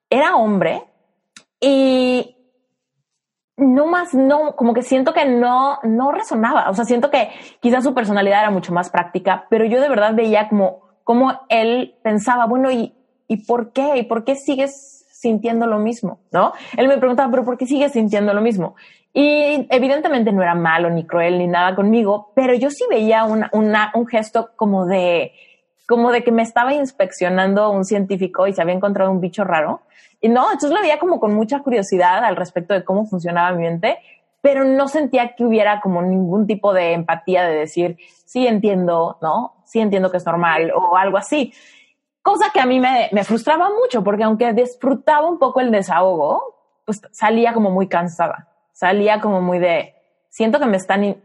[0.07, 0.83] era hombre
[1.59, 2.35] y
[3.57, 6.69] no más, no, como que siento que no, no resonaba.
[6.69, 10.13] O sea, siento que quizás su personalidad era mucho más práctica, pero yo de verdad
[10.13, 12.93] veía como, como él pensaba, bueno, ¿y,
[13.27, 13.97] ¿y por qué?
[13.97, 16.19] ¿Y por qué sigues sintiendo lo mismo?
[16.31, 16.53] ¿No?
[16.77, 18.75] Él me preguntaba, pero ¿por qué sigues sintiendo lo mismo?
[19.13, 23.91] Y evidentemente no era malo, ni cruel, ni nada conmigo, pero yo sí veía una,
[23.93, 25.33] un gesto como de,
[25.87, 29.81] como de que me estaba inspeccionando un científico y se había encontrado un bicho raro
[30.23, 33.63] y no, entonces lo veía como con mucha curiosidad al respecto de cómo funcionaba mi
[33.63, 33.97] mente,
[34.39, 39.55] pero no sentía que hubiera como ningún tipo de empatía de decir, sí entiendo, ¿no?
[39.65, 41.53] Sí entiendo que es normal o algo así.
[42.21, 46.55] Cosa que a mí me, me frustraba mucho porque aunque disfrutaba un poco el desahogo,
[46.85, 48.47] pues salía como muy cansada.
[48.73, 49.95] Salía como muy de,
[50.29, 51.23] siento que me están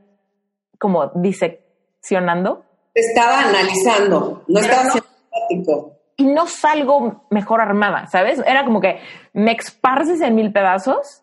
[0.79, 2.65] como diseccionando.
[2.95, 8.43] Estaba analizando, no estaba siendo y no salgo mejor armada, ¿sabes?
[8.45, 8.99] Era como que
[9.33, 11.23] me esparces en mil pedazos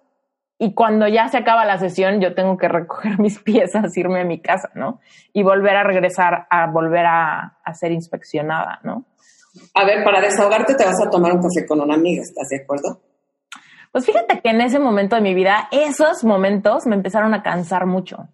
[0.58, 4.26] y cuando ya se acaba la sesión yo tengo que recoger mis piezas, irme a
[4.26, 5.02] mi casa, ¿no?
[5.34, 9.06] Y volver a regresar a volver a, ser inspeccionada, ¿no?
[9.74, 12.64] A ver, para desahogarte te vas a tomar un café con una amiga, ¿estás de
[12.64, 13.02] acuerdo?
[13.96, 17.86] Pues fíjate que en ese momento de mi vida, esos momentos me empezaron a cansar
[17.86, 18.28] mucho.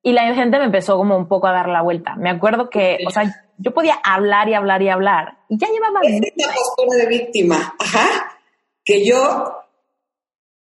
[0.00, 2.14] Y la gente me empezó como un poco a dar la vuelta.
[2.14, 3.24] Me acuerdo que, o sea,
[3.56, 6.02] yo podía hablar y hablar y hablar y ya llevaba...
[6.04, 8.38] Esta postura de víctima, ajá,
[8.84, 9.56] que yo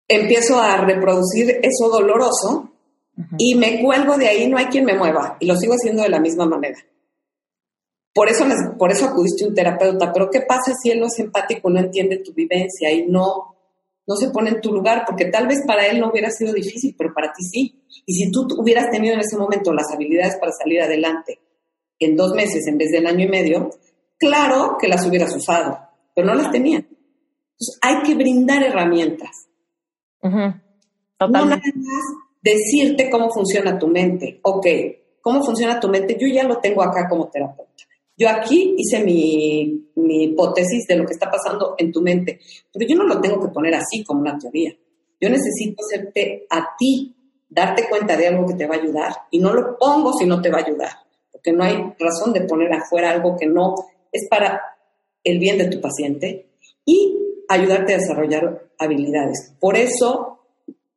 [0.07, 2.71] empiezo a reproducir eso doloroso
[3.37, 6.09] y me cuelgo de ahí, no hay quien me mueva y lo sigo haciendo de
[6.09, 6.79] la misma manera.
[8.11, 8.43] Por eso,
[8.79, 11.79] por eso acudiste a un terapeuta, pero ¿qué pasa si él no es empático, no
[11.79, 13.51] entiende tu vivencia y no,
[14.11, 15.03] no se pone en tu lugar?
[15.07, 17.83] Porque tal vez para él no hubiera sido difícil, pero para ti sí.
[18.05, 21.39] Y si tú hubieras tenido en ese momento las habilidades para salir adelante
[21.99, 23.69] en dos meses en vez de año y medio,
[24.17, 25.79] claro que las hubieras usado,
[26.13, 26.81] pero no las tenían.
[26.81, 29.47] Entonces hay que brindar herramientas.
[30.21, 31.61] No nada más
[32.41, 34.39] decirte cómo funciona tu mente.
[34.43, 34.65] Ok,
[35.21, 36.17] ¿cómo funciona tu mente?
[36.19, 37.83] Yo ya lo tengo acá como terapeuta.
[38.17, 42.39] Yo aquí hice mi, hipótesis de lo que está pasando en tu mente,
[42.71, 44.75] pero yo no lo tengo que poner así como una teoría.
[45.19, 47.15] Yo necesito hacerte a ti,
[47.47, 50.41] darte cuenta de algo que te va a ayudar y no lo pongo si no
[50.41, 50.91] te va a ayudar
[51.41, 53.73] porque no hay razón de poner afuera algo que no
[54.11, 54.61] es para
[55.23, 56.51] el bien de tu paciente
[56.85, 59.53] y ayudarte a desarrollar habilidades.
[59.59, 60.39] Por eso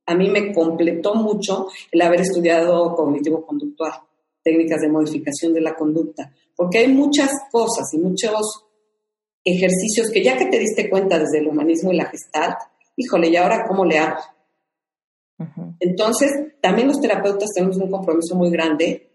[0.07, 3.93] a mí me completó mucho el haber estudiado cognitivo-conductual,
[4.43, 8.65] técnicas de modificación de la conducta, porque hay muchas cosas y muchos
[9.45, 12.57] ejercicios que ya que te diste cuenta desde el humanismo y la gestalt,
[12.97, 14.21] híjole, ¿y ahora cómo le hago?
[15.81, 16.31] Entonces,
[16.61, 19.11] también los terapeutas tenemos un compromiso muy grande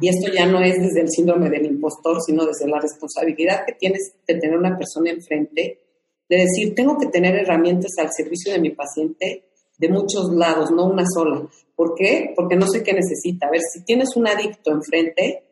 [0.00, 3.72] Y esto ya no es desde el síndrome del impostor, sino desde la responsabilidad que
[3.72, 5.80] tienes de tener una persona enfrente,
[6.28, 9.44] de decir, tengo que tener herramientas al servicio de mi paciente
[9.78, 11.48] de muchos lados, no una sola.
[11.74, 12.32] ¿Por qué?
[12.36, 13.46] Porque no sé qué necesita.
[13.46, 15.42] A ver, si tienes un adicto enfrente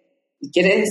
[0.40, 0.88] y quieres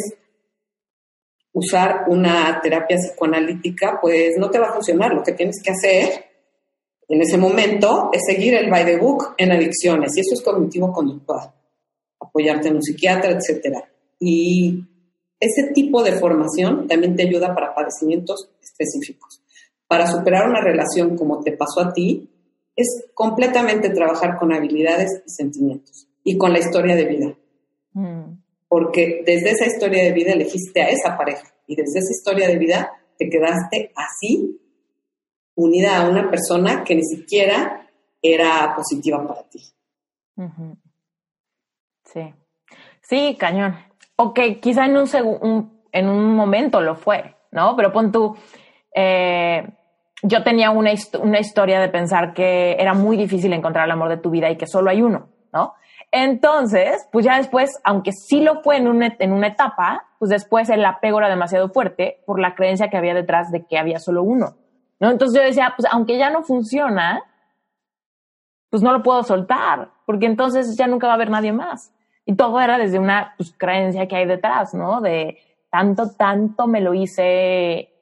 [1.57, 5.13] usar una terapia psicoanalítica, pues no te va a funcionar.
[5.13, 6.25] Lo que tienes que hacer
[7.07, 11.51] en ese momento es seguir el by the book en adicciones, y eso es cognitivo-conductual,
[12.19, 13.77] apoyarte en un psiquiatra, etc.
[14.19, 14.83] Y
[15.39, 19.41] ese tipo de formación también te ayuda para padecimientos específicos.
[19.87, 22.29] Para superar una relación como te pasó a ti,
[22.75, 27.35] es completamente trabajar con habilidades y sentimientos y con la historia de vida.
[27.93, 28.36] Mm.
[28.67, 32.57] Porque desde esa historia de vida elegiste a esa pareja y desde esa historia de
[32.57, 34.59] vida te quedaste así
[35.55, 37.89] unida a una persona que ni siquiera
[38.21, 39.59] era positiva para ti.
[42.05, 42.33] Sí.
[43.01, 43.75] Sí, cañón.
[44.15, 47.75] Ok, quizá en un, en un momento lo fue, ¿no?
[47.75, 48.35] Pero pon tú,
[48.93, 49.67] eh,
[50.23, 50.91] yo tenía una,
[51.21, 54.57] una historia de pensar que era muy difícil encontrar el amor de tu vida y
[54.57, 55.73] que solo hay uno, ¿no?
[56.11, 60.69] Entonces, pues ya después, aunque sí lo fue en una, en una etapa, pues después
[60.69, 64.23] el apego era demasiado fuerte por la creencia que había detrás de que había solo
[64.23, 64.55] uno.
[64.99, 65.11] ¿no?
[65.11, 67.23] Entonces yo decía, pues aunque ya no funciona,
[68.69, 71.91] pues no lo puedo soltar, porque entonces ya nunca va a haber nadie más.
[72.25, 75.01] Y todo era desde una pues, creencia que hay detrás, ¿no?
[75.01, 75.37] De
[75.69, 77.93] tanto, tanto me lo hice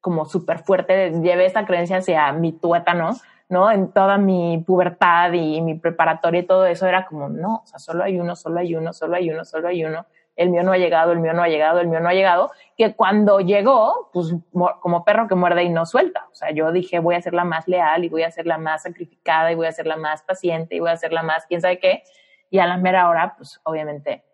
[0.00, 3.10] como súper fuerte, llevé esta creencia hacia mi tuétano,
[3.50, 3.70] ¿no?
[3.70, 7.78] En toda mi pubertad y mi preparatoria y todo eso era como, no, o sea,
[7.78, 10.06] solo hay uno, solo hay uno, solo hay uno, solo hay uno
[10.40, 12.50] el mío no ha llegado, el mío no ha llegado, el mío no ha llegado,
[12.74, 16.28] que cuando llegó, pues como perro que muerde y no suelta.
[16.32, 18.56] O sea, yo dije, voy a ser la más leal y voy a ser la
[18.56, 21.44] más sacrificada y voy a ser la más paciente y voy a ser la más
[21.46, 22.04] quién sabe qué.
[22.48, 24.24] Y a la mera hora, pues obviamente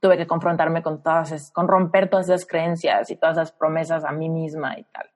[0.00, 4.02] tuve que confrontarme con todas, esas, con romper todas esas creencias y todas esas promesas
[4.04, 5.10] a mí misma y tal.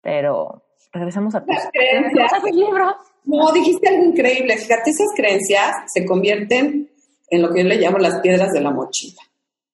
[0.00, 0.62] Pero
[0.92, 2.32] regresamos a tus creencias.
[3.24, 4.56] No, dijiste algo increíble.
[4.56, 6.90] Fíjate, esas creencias se convierten
[7.28, 9.22] en lo que yo le llamo las piedras de la mochila.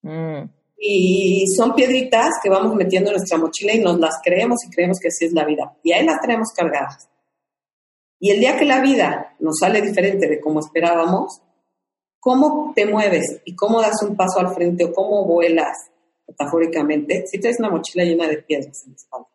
[0.03, 0.51] Mm.
[0.79, 4.99] Y son piedritas que vamos metiendo en nuestra mochila y nos las creemos y creemos
[5.01, 5.75] que así es la vida.
[5.83, 7.09] Y ahí las tenemos cargadas.
[8.19, 11.41] Y el día que la vida nos sale diferente de como esperábamos,
[12.21, 15.77] ¿cómo te mueves y cómo das un paso al frente o cómo vuelas
[16.27, 19.29] metafóricamente si traes una mochila llena de piedras en la espalda?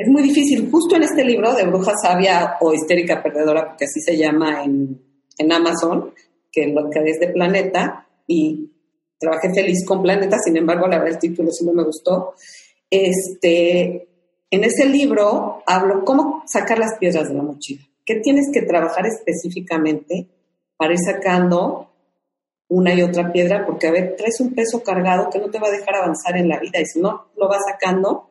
[0.00, 0.70] Es muy difícil.
[0.70, 4.98] Justo en este libro de Bruja Sabia o Histérica Perdedora, porque así se llama en,
[5.36, 6.14] en Amazon,
[6.50, 8.72] que lo que es de Planeta, y
[9.18, 12.32] trabajé feliz con Planeta, sin embargo, la verdad el título sí no me gustó.
[12.88, 14.08] Este,
[14.50, 17.82] en ese libro hablo cómo sacar las piedras de la mochila.
[18.02, 20.30] ¿Qué tienes que trabajar específicamente
[20.78, 21.90] para ir sacando
[22.68, 23.66] una y otra piedra?
[23.66, 26.48] Porque, a ver, traes un peso cargado que no te va a dejar avanzar en
[26.48, 28.30] la vida y si no lo vas sacando.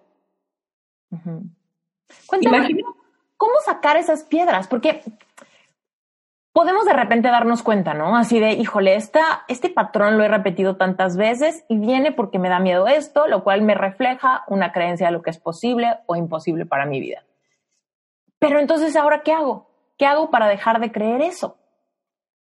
[3.38, 4.68] ¿Cómo sacar esas piedras?
[4.68, 5.01] Porque
[6.51, 8.18] podemos de repente darnos cuenta, ¿no?
[8.18, 12.49] Así de, híjole, esta, este patrón lo he repetido tantas veces y viene porque me
[12.49, 16.16] da miedo esto, lo cual me refleja una creencia de lo que es posible o
[16.16, 17.24] imposible para mi vida.
[18.39, 19.70] Pero entonces, ¿ahora qué hago?
[19.97, 21.57] ¿Qué hago para dejar de creer eso?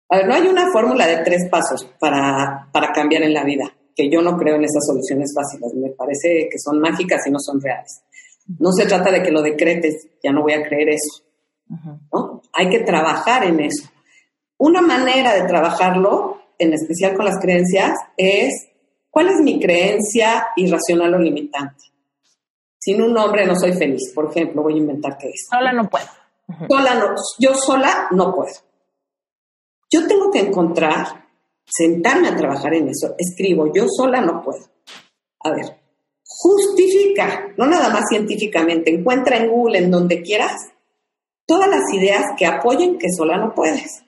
[0.09, 3.65] A ver, no hay una fórmula de tres pasos para, para cambiar en la vida,
[3.95, 7.37] que yo no creo en esas soluciones fáciles, me parece que son mágicas y no
[7.39, 8.01] son reales.
[8.57, 11.23] No se trata de que lo decretes, ya no voy a creer eso.
[12.11, 12.41] ¿no?
[12.53, 13.87] Hay que trabajar en eso.
[14.57, 18.69] Una manera de trabajarlo, en especial con las creencias, es
[19.09, 21.85] cuál es mi creencia irracional o limitante.
[22.79, 25.47] Sin un nombre no soy feliz, por ejemplo, voy a inventar qué es.
[25.49, 26.05] Sola no puedo.
[26.67, 28.53] Sola no, yo sola no puedo.
[29.91, 31.25] Yo tengo que encontrar,
[31.65, 33.15] sentarme a trabajar en eso.
[33.17, 34.65] Escribo, yo sola no puedo.
[35.41, 35.78] A ver,
[36.29, 40.53] justifica, no nada más científicamente, encuentra en Google, en donde quieras,
[41.47, 44.03] todas las ideas que apoyen que sola no puedes.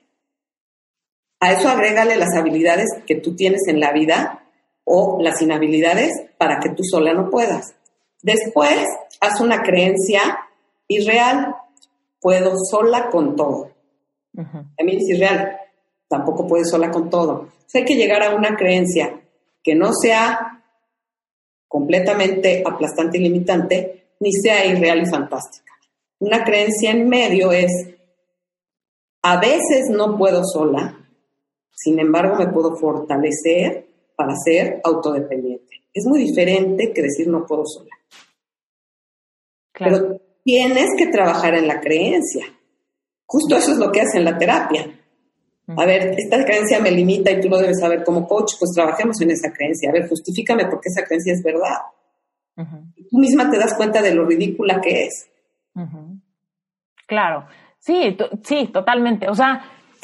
[1.39, 4.43] A eso agrégale las habilidades que tú tienes en la vida
[4.83, 7.73] o las inhabilidades para que tú sola no puedas.
[8.21, 8.85] Después,
[9.19, 10.47] haz una creencia
[10.87, 11.55] irreal.
[12.19, 13.71] Puedo sola con todo.
[14.37, 15.57] A mí es irreal.
[16.07, 17.49] Tampoco puedes sola con todo.
[17.73, 19.19] hay que llegar a una creencia
[19.63, 20.60] que no sea
[21.71, 25.71] completamente aplastante y limitante, ni sea irreal y fantástica.
[26.19, 27.71] Una creencia en medio es,
[29.21, 31.01] a veces no puedo sola,
[31.71, 35.85] sin embargo, me puedo fortalecer para ser autodependiente.
[35.93, 37.95] Es muy diferente que decir no puedo sola.
[39.79, 42.45] Pero tienes que trabajar en la creencia.
[43.25, 45.00] Justo eso es lo que hace en la terapia.
[45.77, 49.19] A ver, esta creencia me limita y tú lo debes saber como coach, pues trabajemos
[49.21, 49.89] en esa creencia.
[49.89, 51.77] A ver, justifícame porque esa creencia es verdad.
[53.09, 55.29] Tú misma te das cuenta de lo ridícula que es.
[57.07, 57.45] Claro,
[57.79, 59.29] sí, sí, totalmente.
[59.29, 59.63] O sea,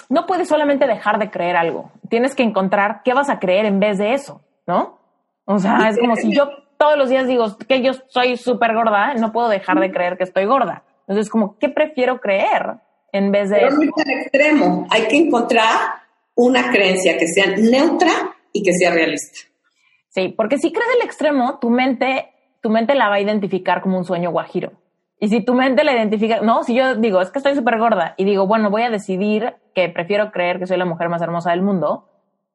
[0.09, 1.91] no puedes solamente dejar de creer algo.
[2.09, 4.99] Tienes que encontrar qué vas a creer en vez de eso, ¿no?
[5.45, 9.13] O sea, es como si yo todos los días digo que yo soy súper gorda,
[9.15, 10.83] no puedo dejar de creer que estoy gorda.
[11.07, 12.79] Entonces, como, ¿qué prefiero creer
[13.17, 13.57] en vez de...
[13.57, 13.83] Pero no
[14.21, 14.87] extremo.
[14.89, 15.67] Hay que encontrar
[16.35, 18.11] una creencia que sea neutra
[18.53, 19.39] y que sea realista.
[20.09, 22.29] Sí, porque si crees el extremo, tu mente,
[22.61, 24.71] tu mente la va a identificar como un sueño guajiro.
[25.19, 28.13] Y si tu mente la identifica, no, si yo digo, es que estoy súper gorda
[28.17, 31.51] y digo, bueno, voy a decidir que prefiero creer que soy la mujer más hermosa
[31.51, 32.07] del mundo,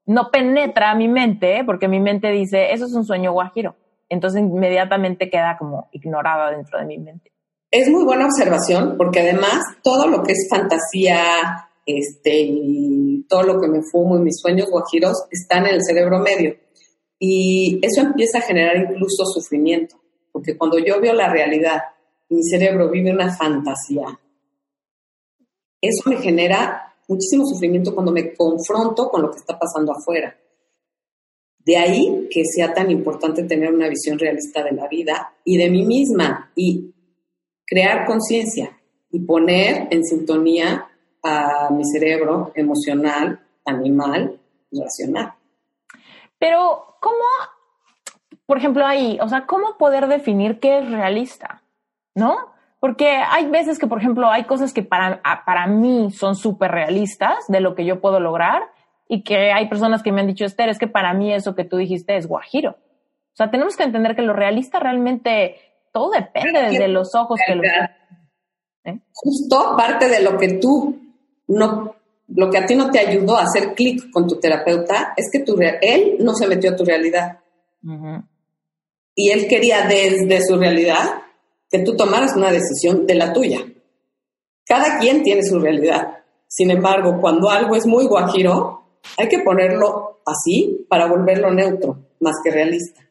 [0.06, 3.74] no penetra mi mente porque mi mente dice, eso es un sueño guajiro.
[4.08, 7.31] Entonces inmediatamente queda como ignorada dentro de mi mente.
[7.72, 12.54] Es muy buena observación porque además todo lo que es fantasía este,
[13.28, 16.54] todo lo que me fumo y mis sueños guajiros están en el cerebro medio.
[17.18, 19.96] Y eso empieza a generar incluso sufrimiento,
[20.32, 21.80] porque cuando yo veo la realidad
[22.28, 24.20] mi cerebro vive una fantasía,
[25.80, 30.38] eso me genera muchísimo sufrimiento cuando me confronto con lo que está pasando afuera.
[31.58, 35.70] De ahí que sea tan importante tener una visión realista de la vida y de
[35.70, 36.91] mí misma y
[37.66, 38.78] crear conciencia
[39.10, 40.88] y poner en sintonía
[41.22, 44.38] a mi cerebro emocional, animal,
[44.72, 45.34] racional.
[46.38, 47.24] Pero, ¿cómo,
[48.46, 51.62] por ejemplo, ahí, o sea, cómo poder definir qué es realista?
[52.14, 52.36] ¿no?
[52.80, 57.46] Porque hay veces que, por ejemplo, hay cosas que para, para mí son súper realistas
[57.48, 58.62] de lo que yo puedo lograr
[59.08, 61.64] y que hay personas que me han dicho, Esther, es que para mí eso que
[61.64, 62.70] tú dijiste es guajiro.
[62.70, 65.56] O sea, tenemos que entender que lo realista realmente
[65.92, 67.62] todo depende desde los ojos que lo...
[68.84, 69.00] ¿eh?
[69.12, 70.98] Justo parte de lo que tú
[71.48, 71.94] no,
[72.28, 75.40] lo que a ti no te ayudó a hacer clic con tu terapeuta es que
[75.40, 77.38] tu, él no se metió a tu realidad.
[79.14, 81.22] Y él quería desde su realidad
[81.68, 83.60] que tú tomaras una decisión de la tuya.
[84.64, 86.18] Cada quien tiene su realidad.
[86.46, 88.84] Sin embargo, cuando algo es muy guajiro,
[89.18, 93.02] hay que ponerlo así para volverlo neutro, más que realista.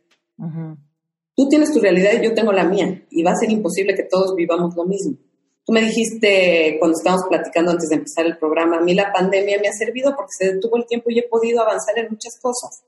[1.35, 4.03] Tú tienes tu realidad y yo tengo la mía, y va a ser imposible que
[4.03, 5.17] todos vivamos lo mismo.
[5.65, 9.59] Tú me dijiste cuando estábamos platicando antes de empezar el programa, a mí la pandemia
[9.61, 12.83] me ha servido porque se detuvo el tiempo y he podido avanzar en muchas cosas.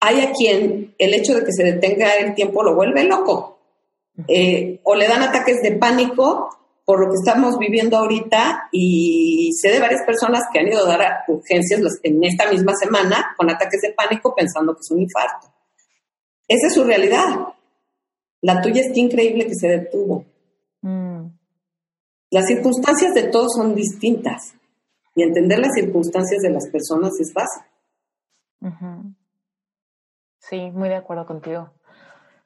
[0.00, 3.58] Hay a quien el hecho de que se detenga el tiempo lo vuelve loco
[4.26, 6.48] eh, o le dan ataques de pánico
[6.84, 10.96] por lo que estamos viviendo ahorita y sé de varias personas que han ido a
[10.96, 15.51] dar urgencias en esta misma semana con ataques de pánico pensando que es un infarto.
[16.52, 17.54] Esa es su realidad.
[18.42, 20.26] La tuya es que increíble que se detuvo.
[20.82, 21.28] Mm.
[22.30, 24.54] Las circunstancias de todos son distintas
[25.14, 27.66] y entender las circunstancias de las personas es básico.
[30.40, 31.70] Sí, muy de acuerdo contigo.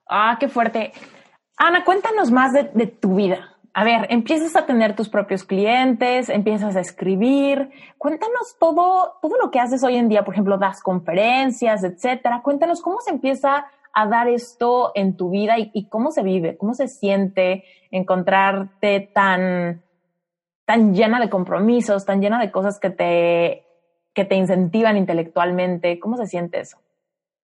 [0.08, 0.92] Ah, qué fuerte.
[1.56, 3.56] Ana, cuéntanos más de, tu vida.
[3.74, 7.70] A ver, empiezas a tener tus propios clientes, empiezas a escribir.
[7.98, 10.24] Cuéntanos todo, todo lo que haces hoy en día.
[10.24, 12.40] Por ejemplo, das conferencias, etcétera.
[12.42, 13.66] Cuéntanos cómo se empieza
[13.98, 19.82] a dar esto en tu vida y, cómo se vive, cómo se siente encontrarte tan,
[20.66, 23.64] tan llena de compromisos, tan llena de cosas que te,
[24.12, 25.98] que te incentivan intelectualmente.
[25.98, 26.76] ¿Cómo se siente eso?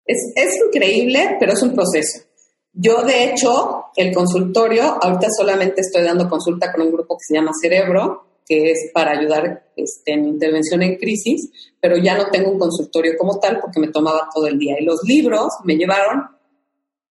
[0.04, 2.28] Es, es increíble, pero es un proceso.
[2.74, 7.34] Yo, de hecho, el consultorio, ahorita solamente estoy dando consulta con un grupo que se
[7.34, 11.50] llama Cerebro, que es para ayudar este, en intervención en crisis,
[11.80, 14.76] pero ya no tengo un consultorio como tal porque me tomaba todo el día.
[14.78, 16.41] Y los libros me llevaron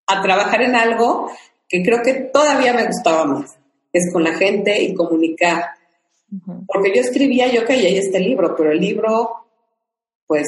[0.06, 1.30] a trabajar en algo
[1.68, 3.56] que creo que todavía me gustaba más,
[3.92, 5.64] es con la gente y comunicar.
[6.66, 9.46] Porque yo escribía, yo que ahí este libro, pero el libro,
[10.26, 10.46] pues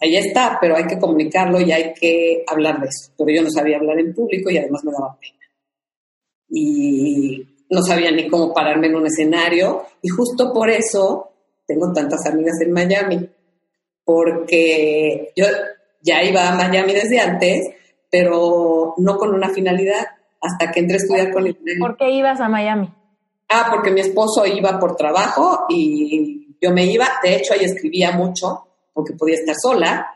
[0.00, 3.12] ahí está, pero hay que comunicarlo y hay que hablar de eso.
[3.16, 5.36] Pero yo no sabía hablar en público y además me daba pena.
[6.48, 11.32] Y no sabía ni cómo pararme en un escenario y justo por eso
[11.66, 13.28] tengo tantas amigas en Miami,
[14.04, 15.46] porque yo
[16.00, 17.60] ya iba a Miami desde antes,
[18.18, 20.06] pero no con una finalidad,
[20.40, 21.58] hasta que entré a estudiar con el...
[21.78, 22.90] ¿Por qué ibas a Miami?
[23.50, 28.12] Ah, porque mi esposo iba por trabajo y yo me iba, de hecho ahí escribía
[28.12, 30.14] mucho, porque podía estar sola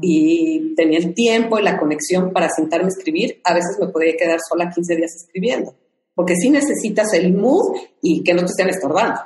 [0.00, 3.40] y tenía el tiempo y la conexión para sentarme a escribir.
[3.44, 5.76] A veces me podía quedar sola 15 días escribiendo,
[6.16, 9.20] porque sí necesitas el mood y que no te estén estorbando,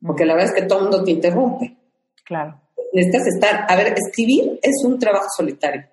[0.00, 1.76] porque la verdad es que todo el mundo te interrumpe.
[2.24, 2.60] Claro.
[2.92, 5.86] Necesitas estar, a ver, escribir es un trabajo solitario.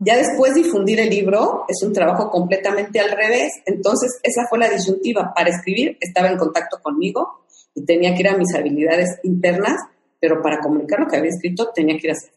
[0.00, 3.52] Ya después difundir el libro es un trabajo completamente al revés.
[3.66, 5.32] Entonces, esa fue la disyuntiva.
[5.34, 7.44] Para escribir estaba en contacto conmigo
[7.74, 9.76] y tenía que ir a mis habilidades internas
[10.20, 12.30] pero para comunicar lo que había escrito tenía que ir a hacer.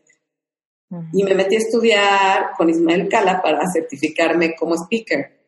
[1.11, 5.39] Y me metí a estudiar con Ismael Cala para certificarme como speaker.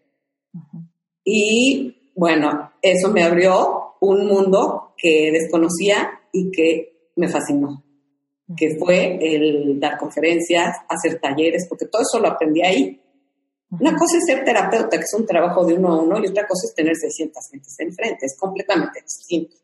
[1.23, 7.83] Y bueno, eso me abrió un mundo que desconocía y que me fascinó,
[8.55, 13.01] que fue el dar conferencias, hacer talleres, porque todo eso lo aprendí ahí.
[13.71, 16.47] Una cosa es ser terapeuta, que es un trabajo de uno a uno, y otra
[16.47, 19.55] cosa es tener 600 gentes enfrente, es completamente distinto.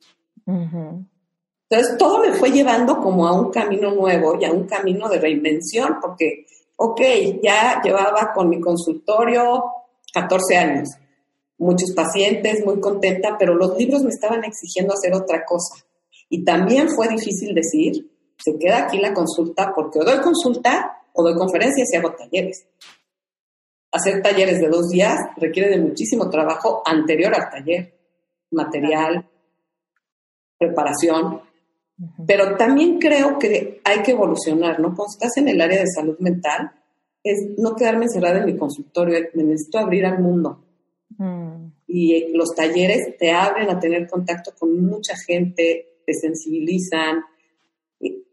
[0.48, 5.20] Entonces, todo me fue llevando como a un camino nuevo y a un camino de
[5.20, 7.02] reinvención, porque, ok,
[7.42, 9.64] ya llevaba con mi consultorio
[10.12, 10.90] 14 años,
[11.58, 15.76] muchos pacientes, muy contenta, pero los libros me estaban exigiendo hacer otra cosa.
[16.28, 18.11] Y también fue difícil decir,
[18.44, 22.68] se queda aquí la consulta, porque o doy consulta o doy conferencias y hago talleres.
[23.92, 27.94] Hacer talleres de dos días requiere de muchísimo trabajo anterior al taller,
[28.52, 29.30] material,
[30.58, 31.42] preparación.
[32.26, 34.96] Pero también creo que hay que evolucionar, ¿no?
[34.96, 36.72] Cuando estás en el área de salud mental,
[37.24, 40.64] es no quedarme encerrada en mi consultorio, me necesito abrir al mundo.
[41.18, 41.68] Mm.
[41.88, 47.22] Y los talleres te abren a tener contacto con mucha gente, te sensibilizan,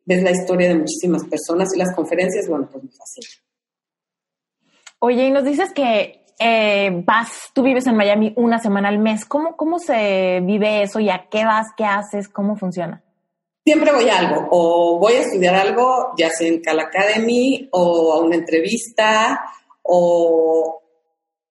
[0.08, 3.30] ves la historia de muchísimas personas y las conferencias, bueno, pues me fascinan.
[5.00, 9.24] Oye, y nos dices que eh, vas, tú vives en Miami una semana al mes.
[9.26, 13.04] ¿Cómo, ¿Cómo se vive eso y a qué vas, qué haces, cómo funciona?
[13.68, 18.14] siempre voy a algo, o voy a estudiar algo, ya sea en Cal Academy, o
[18.14, 19.44] a una entrevista,
[19.82, 20.80] o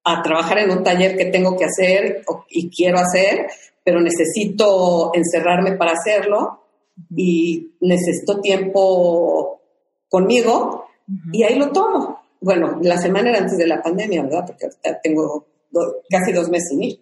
[0.03, 3.45] a trabajar en un taller que tengo que hacer y quiero hacer,
[3.83, 6.66] pero necesito encerrarme para hacerlo
[7.15, 9.61] y necesito tiempo
[10.09, 10.85] conmigo
[11.31, 12.21] y ahí lo tomo.
[12.41, 14.45] Bueno, la semana era antes de la pandemia, ¿verdad?
[14.45, 14.67] Porque
[15.01, 15.47] tengo
[16.09, 16.99] casi dos meses sin ir.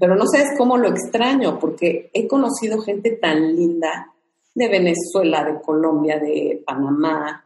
[0.00, 4.12] Pero no sabes cómo lo extraño, porque he conocido gente tan linda
[4.54, 7.44] de Venezuela, de Colombia, de Panamá.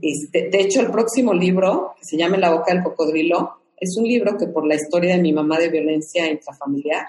[0.00, 4.04] Este, de hecho, el próximo libro, que se llama La boca del cocodrilo, es un
[4.04, 7.06] libro que por la historia de mi mamá de violencia intrafamiliar,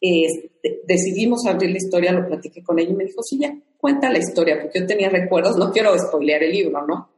[0.00, 4.10] este, decidimos abrir la historia, lo platiqué con ella y me dijo, sí, ya, cuenta
[4.10, 7.10] la historia, porque yo tenía recuerdos, no quiero spoilear el libro, ¿no?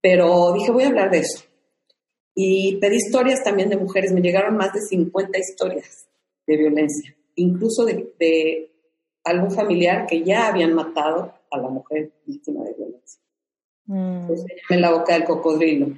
[0.00, 1.44] Pero dije, voy a hablar de eso.
[2.34, 6.08] Y pedí historias también de mujeres, me llegaron más de 50 historias
[6.46, 8.70] de violencia, incluso de,
[9.24, 13.20] algún familiar que ya habían matado a la mujer víctima de violencia.
[13.86, 14.20] Mm.
[14.20, 15.96] Entonces se la boca del cocodrilo.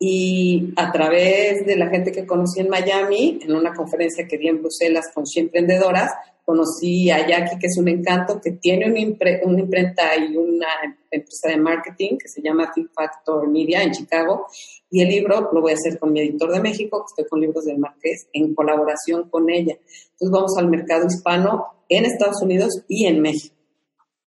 [0.00, 4.46] Y a través de la gente que conocí en Miami, en una conferencia que di
[4.46, 6.12] en Bruselas con 100 emprendedoras,
[6.48, 10.68] conocí a Jackie, que es un encanto, que tiene una, imprenta y una
[11.10, 14.46] empresa de marketing que se llama Think Factor Media en Chicago,
[14.88, 17.40] y el libro lo voy a hacer con mi editor de México, que estoy con
[17.42, 19.74] Libros del Marqués, en colaboración con ella.
[19.74, 23.54] Entonces vamos al mercado hispano en Estados Unidos y en México,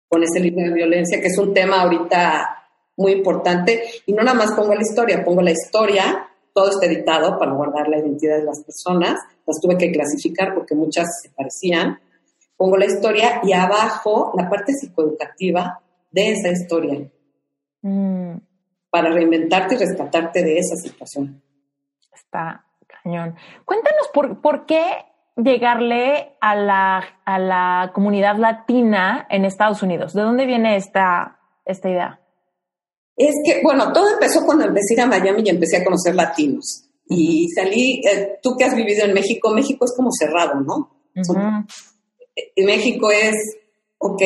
[0.09, 2.56] con ese libro de violencia, que es un tema ahorita
[2.97, 3.83] muy importante.
[4.07, 7.89] Y no nada más pongo la historia, pongo la historia, todo está editado para guardar
[7.89, 9.21] la identidad de las personas.
[9.47, 12.01] Las tuve que clasificar porque muchas se parecían.
[12.57, 15.81] Pongo la historia y abajo la parte psicoeducativa
[16.11, 17.11] de esa historia.
[17.83, 18.37] Mm
[18.97, 21.43] para reinventarte y rescatarte de esa situación.
[22.15, 23.37] Está cañón.
[23.67, 24.83] Cuéntanos por, qué
[25.37, 30.15] llegarle a la, a la, comunidad latina en Estados Unidos.
[30.15, 32.21] ¿De dónde viene esta, esta idea?
[33.17, 36.15] Es que, bueno, todo empezó cuando empecé a ir a Miami y empecé a conocer
[36.15, 36.85] latinos.
[37.09, 40.91] Y salí, eh, tú que has vivido en México, México es como cerrado, ¿no?
[42.57, 43.35] México es,
[43.99, 44.23] ok,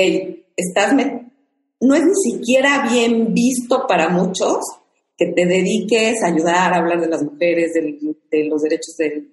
[0.57, 4.59] estás, no es ni siquiera bien visto para muchos
[5.17, 9.29] que te dediques a ayudar a hablar de las mujeres, de, los derechos de,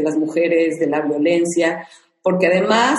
[0.00, 1.88] las mujeres, de la violencia,
[2.22, 2.98] porque además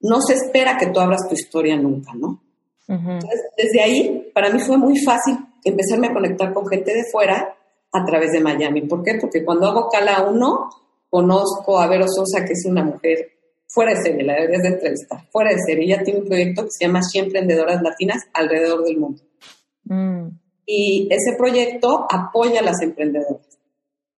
[0.00, 2.42] no se espera que tú abras tu historia nunca, ¿no?
[2.88, 7.56] Entonces, desde ahí, para mí fue muy fácil empezarme a conectar con gente de fuera
[7.92, 8.82] a través de Miami.
[8.82, 9.18] ¿Por qué?
[9.20, 10.70] Porque cuando hago Cala 1,
[11.08, 13.32] conozco a Vero Sosa, que es una mujer
[13.68, 15.84] fuera de serie, la deberías de entrevistar, fuera de serie.
[15.84, 19.22] Ella tiene un proyecto que se llama 100 Emprendedoras Latinas alrededor del mundo.
[19.84, 20.28] Mm.
[20.66, 23.58] Y ese proyecto apoya a las emprendedoras.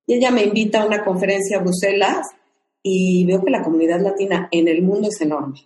[0.07, 2.27] Y ella me invita a una conferencia a Bruselas
[2.83, 5.61] y veo que la comunidad latina en el mundo es enorme.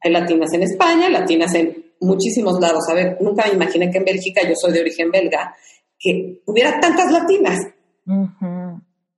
[0.00, 2.88] Hay latinas en España, latinas en muchísimos lados.
[2.88, 5.54] A ver, nunca me imaginé que en Bélgica, yo soy de origen belga,
[5.98, 7.58] que hubiera tantas latinas.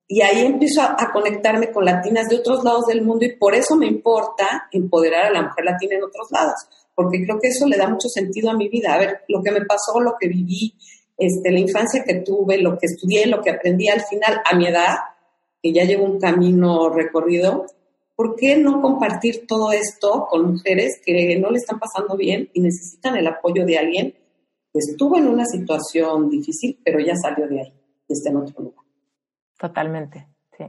[0.09, 3.77] Y ahí empiezo a, conectarme con latinas de otros lados del mundo y por eso
[3.77, 6.57] me importa empoderar a la mujer latina en otros lados,
[6.97, 8.95] porque creo que eso le da mucho sentido a mi vida.
[8.95, 10.75] A ver, lo que me pasó, lo que viví,
[11.17, 14.67] este, la infancia que tuve, lo que estudié, lo que aprendí al final a mi
[14.67, 14.97] edad,
[15.63, 17.67] que ya llevo un camino recorrido,
[18.21, 22.61] ¿por qué no compartir todo esto con mujeres que no le están pasando bien y
[22.61, 27.63] necesitan el apoyo de alguien que estuvo en una situación difícil, pero ya salió de
[27.63, 27.73] ahí
[28.07, 28.85] y está en otro lugar?
[29.59, 30.29] Totalmente,
[30.59, 30.67] sí.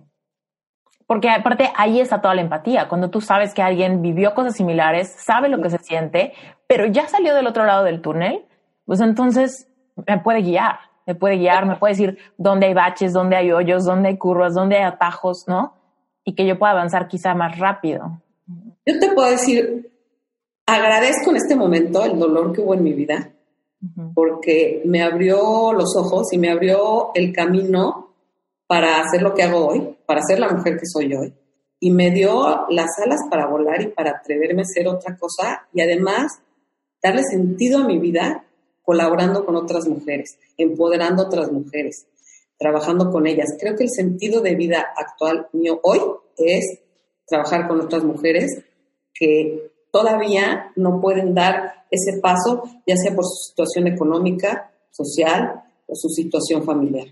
[1.06, 5.14] Porque aparte ahí está toda la empatía, cuando tú sabes que alguien vivió cosas similares,
[5.18, 6.32] sabe lo que se siente,
[6.68, 8.46] pero ya salió del otro lado del túnel,
[8.86, 9.68] pues entonces
[10.08, 13.84] me puede guiar, me puede guiar, me puede decir dónde hay baches, dónde hay hoyos,
[13.84, 15.81] dónde hay curvas, dónde hay atajos, ¿no?
[16.24, 18.22] Y que yo pueda avanzar quizá más rápido.
[18.86, 19.92] Yo te puedo decir,
[20.66, 23.32] agradezco en este momento el dolor que hubo en mi vida,
[24.14, 28.14] porque me abrió los ojos y me abrió el camino
[28.68, 31.34] para hacer lo que hago hoy, para ser la mujer que soy hoy.
[31.80, 35.82] Y me dio las alas para volar y para atreverme a hacer otra cosa y
[35.82, 36.40] además
[37.02, 38.46] darle sentido a mi vida
[38.84, 42.06] colaborando con otras mujeres, empoderando a otras mujeres
[42.62, 43.48] trabajando con ellas.
[43.60, 46.00] Creo que el sentido de vida actual mío hoy
[46.38, 46.80] es
[47.26, 48.64] trabajar con otras mujeres
[49.12, 55.96] que todavía no pueden dar ese paso, ya sea por su situación económica, social o
[55.96, 57.08] su situación familiar.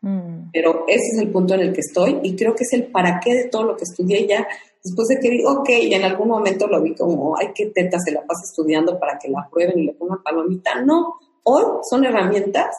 [0.00, 0.50] Mm.
[0.50, 3.20] Pero ese es el punto en el que estoy y creo que es el para
[3.20, 4.48] qué de todo lo que estudié ya.
[4.82, 7.98] Después de que digo, ok, y en algún momento lo vi como, ay, qué teta
[8.02, 10.80] se la pasa estudiando para que la prueben y le pongan palomita.
[10.80, 12.74] No, hoy son herramientas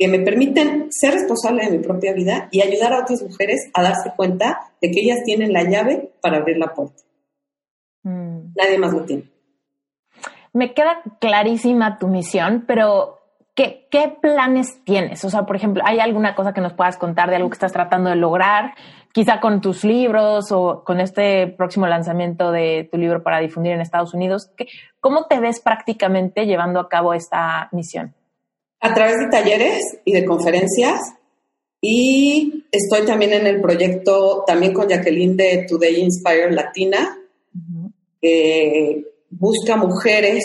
[0.00, 3.82] que me permiten ser responsable de mi propia vida y ayudar a otras mujeres a
[3.82, 7.02] darse cuenta de que ellas tienen la llave para abrir la puerta.
[8.04, 8.54] Mm.
[8.56, 9.24] Nadie más lo tiene.
[10.54, 13.18] Me queda clarísima tu misión, pero
[13.54, 15.22] ¿qué, ¿qué, planes tienes?
[15.26, 17.72] O sea, por ejemplo, ¿hay alguna cosa que nos puedas contar de algo que estás
[17.74, 18.72] tratando de lograr?
[19.12, 23.82] Quizá con tus libros o con este próximo lanzamiento de tu libro para difundir en
[23.82, 24.50] Estados Unidos.
[24.98, 28.14] ¿Cómo te ves prácticamente llevando a cabo esta misión?
[28.80, 31.00] A través de talleres y de conferencias.
[31.80, 37.18] Y estoy también en el proyecto, también con Jacqueline de Today Inspire Latina,
[38.20, 40.44] que busca mujeres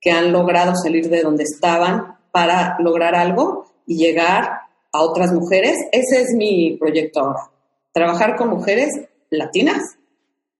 [0.00, 4.50] que han logrado salir de donde estaban para lograr algo y llegar
[4.92, 5.76] a otras mujeres.
[5.92, 7.50] Ese es mi proyecto ahora.
[7.92, 8.88] Trabajar con mujeres
[9.30, 9.82] latinas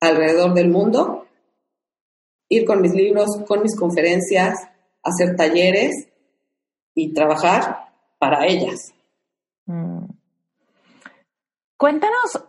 [0.01, 1.27] alrededor del mundo,
[2.49, 4.59] ir con mis libros, con mis conferencias,
[5.03, 6.09] hacer talleres
[6.95, 7.89] y trabajar
[8.19, 8.93] para ellas.
[9.67, 10.05] Mm.
[11.77, 12.45] Cuéntanos,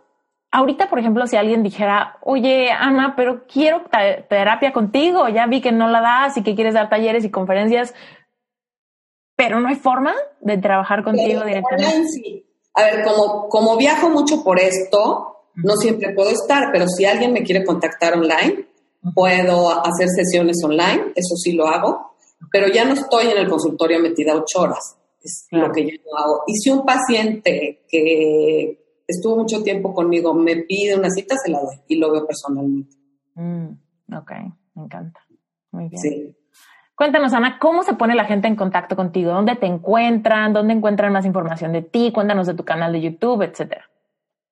[0.50, 3.82] ahorita, por ejemplo, si alguien dijera, oye, Ana, pero quiero
[4.28, 7.94] terapia contigo, ya vi que no la das y que quieres dar talleres y conferencias,
[9.36, 12.44] pero no hay forma de trabajar contigo directamente.
[12.74, 17.32] A ver, como, como viajo mucho por esto, no siempre puedo estar, pero si alguien
[17.32, 18.66] me quiere contactar online,
[19.14, 22.11] puedo hacer sesiones online, eso sí lo hago
[22.50, 26.42] pero ya no estoy en el consultorio metida ocho horas, es lo que yo hago.
[26.46, 31.60] Y si un paciente que estuvo mucho tiempo conmigo me pide una cita, se la
[31.60, 32.96] doy y lo veo personalmente.
[33.34, 33.68] Mm,
[34.16, 34.32] ok,
[34.74, 35.20] me encanta.
[35.70, 36.00] Muy bien.
[36.00, 36.36] Sí.
[36.94, 39.32] Cuéntanos, Ana, ¿cómo se pone la gente en contacto contigo?
[39.32, 40.52] ¿Dónde te encuentran?
[40.52, 42.12] ¿Dónde encuentran más información de ti?
[42.12, 43.88] Cuéntanos de tu canal de YouTube, etcétera.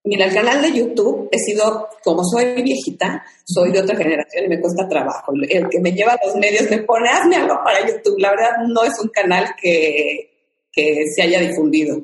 [0.03, 4.49] Mira, el canal de YouTube he sido, como soy viejita, soy de otra generación y
[4.49, 5.33] me cuesta trabajo.
[5.49, 8.19] El que me lleva a los medios me pone, hazme algo para YouTube.
[8.19, 10.31] La verdad no es un canal que,
[10.73, 12.01] que se haya difundido,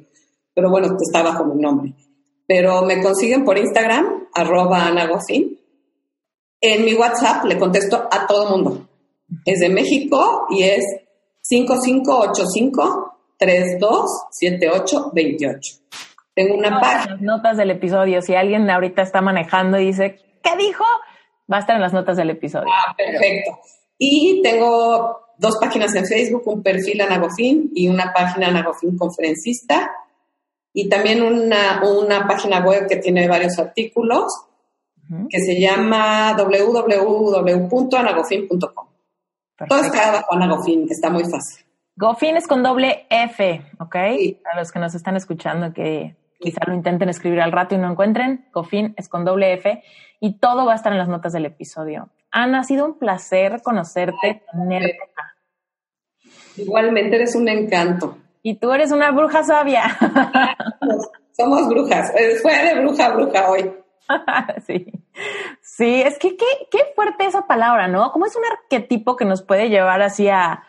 [0.54, 1.94] pero bueno, está bajo mi nombre.
[2.46, 5.58] Pero me consiguen por Instagram, arroba anagofin.
[6.60, 8.86] En mi WhatsApp le contesto a todo mundo.
[9.44, 10.84] Es de México y es
[11.40, 15.85] 5585 327828.
[16.36, 17.14] Tengo una página.
[17.14, 18.20] Las notas del episodio.
[18.20, 20.84] Si alguien ahorita está manejando y dice, ¿qué dijo?
[21.50, 22.68] Va a estar en las notas del episodio.
[22.70, 23.58] Ah, perfecto.
[23.96, 29.90] Y tengo dos páginas en Facebook, un perfil Anagofin y una página Anagofin Conferencista.
[30.74, 34.30] Y también una, una página web que tiene varios artículos
[35.30, 38.88] que se llama www.anagofin.com.
[39.68, 41.64] Todo está bajo Anagofin, está muy fácil.
[41.98, 43.96] Gofin es con doble F, ¿ok?
[43.96, 47.90] A los que nos están escuchando que quizá lo intenten escribir al rato y no
[47.90, 49.82] encuentren, Cofin es con doble F
[50.20, 52.10] y todo va a estar en las notas del episodio.
[52.30, 54.98] Ana, ha sido un placer conocerte, tenerte
[56.56, 58.18] Igualmente eres un encanto.
[58.42, 59.98] Y tú eres una bruja sabia.
[61.36, 62.12] Somos brujas.
[62.14, 63.72] Eh, fue de bruja a bruja hoy.
[64.66, 64.86] sí.
[65.60, 68.12] Sí, es que qué, qué fuerte esa palabra, ¿no?
[68.12, 70.62] Como es un arquetipo que nos puede llevar así a,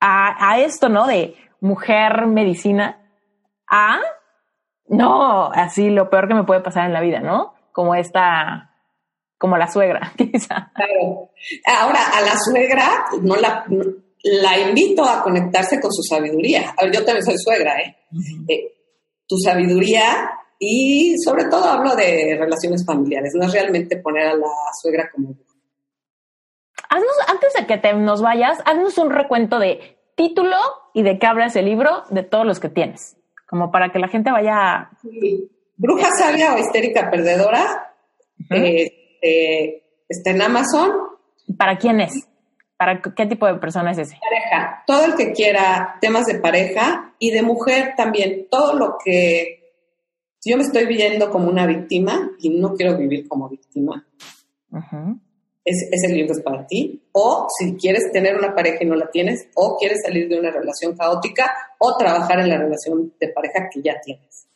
[0.00, 1.06] a, a esto, ¿no?
[1.06, 3.00] De mujer medicina
[3.68, 3.98] a
[4.88, 7.54] no, así lo peor que me puede pasar en la vida, ¿no?
[7.72, 8.74] Como esta,
[9.38, 10.72] como la suegra, quizá.
[10.74, 11.30] Claro.
[11.66, 13.64] Ahora, a la suegra no la,
[14.22, 16.74] la invito a conectarse con su sabiduría.
[16.76, 17.96] A ver, yo también soy suegra, ¿eh?
[18.48, 18.72] eh
[19.28, 24.46] tu sabiduría y sobre todo hablo de relaciones familiares, no es realmente poner a la
[24.80, 25.34] suegra como
[26.88, 30.56] Haznos, antes de que te nos vayas, haznos un recuento de título
[30.94, 33.15] y de qué habla ese libro de todos los que tienes,
[33.46, 34.90] como para que la gente vaya...
[35.78, 37.92] Bruja sabia o histérica perdedora,
[38.48, 40.90] este, está en Amazon.
[41.58, 42.26] ¿Para quién es?
[42.78, 44.18] ¿Para qué tipo de persona es ese?
[44.20, 44.82] Pareja.
[44.86, 48.48] Todo el que quiera temas de pareja y de mujer también.
[48.50, 49.66] Todo lo que
[50.38, 54.06] si yo me estoy viendo como una víctima y no quiero vivir como víctima,
[55.66, 57.02] ese, libro es para ti.
[57.12, 60.50] O si quieres tener una pareja y no la tienes, o quieres salir de una
[60.50, 64.46] relación caótica, o trabajar en la relación de pareja que ya tienes.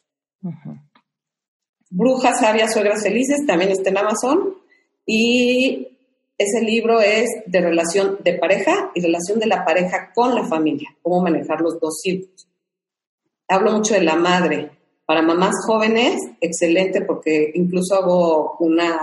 [1.91, 4.55] Brujas, sabias, suegras felices, también está en Amazon.
[5.05, 5.89] Y
[6.39, 10.89] ese libro es de relación de pareja y relación de la pareja con la familia,
[11.03, 12.49] cómo manejar los dos círculos.
[13.49, 14.71] Hablo mucho de la madre,
[15.11, 18.97] para mamás jóvenes, excelente, porque incluso hago una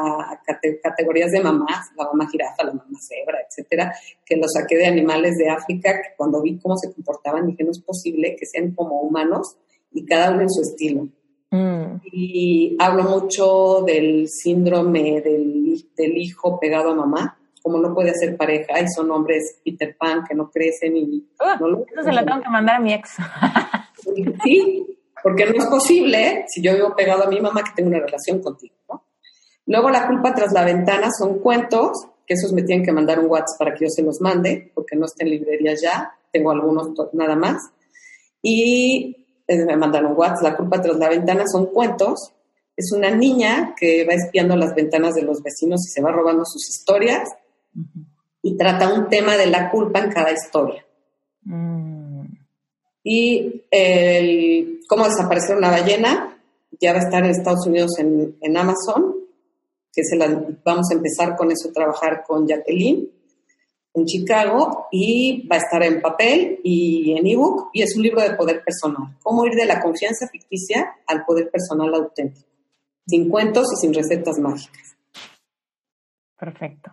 [0.82, 3.94] categorías de mamás, la mamá jirafa, la mamá cebra, etcétera,
[4.26, 7.72] que lo saqué de animales de África, que cuando vi cómo se comportaban dije, no
[7.72, 9.58] es posible que sean como humanos
[9.92, 11.10] y cada uno en su estilo.
[11.52, 12.00] Mm.
[12.10, 18.38] Y hablo mucho del síndrome del, del, hijo pegado a mamá, como no puede hacer
[18.38, 21.28] pareja, y son hombres Peter Pan que no crecen y...
[21.38, 23.18] Uh, no eso se la tengo que mandar a mi ex.
[24.46, 24.97] sí,
[25.28, 28.42] porque no es posible, si yo vivo pegado a mi mamá, que tenga una relación
[28.42, 29.04] contigo, ¿no?
[29.66, 33.26] Luego la culpa tras la ventana son cuentos, que esos me tienen que mandar un
[33.26, 36.94] WhatsApp para que yo se los mande, porque no está en librerías ya, tengo algunos
[37.12, 37.62] nada más.
[38.42, 42.32] Y eh, me mandan un WhatsApp, la culpa tras la ventana son cuentos.
[42.78, 46.46] Es una niña que va espiando las ventanas de los vecinos y se va robando
[46.46, 47.28] sus historias
[48.42, 50.86] y trata un tema de la culpa en cada historia.
[51.44, 51.87] Mm.
[53.10, 56.38] Y el cómo desaparecer una ballena
[56.78, 59.16] ya va a estar en Estados Unidos en, Amazon,
[59.94, 60.28] que se la,
[60.66, 63.10] vamos a empezar con eso, trabajar con Jacqueline
[63.94, 68.22] en Chicago y va a estar en papel y en ebook y es un libro
[68.22, 69.18] de poder personal.
[69.24, 72.50] Cómo ir de la confianza ficticia al poder personal auténtico,
[73.06, 74.98] sin cuentos y sin recetas mágicas.
[76.38, 76.92] Perfecto.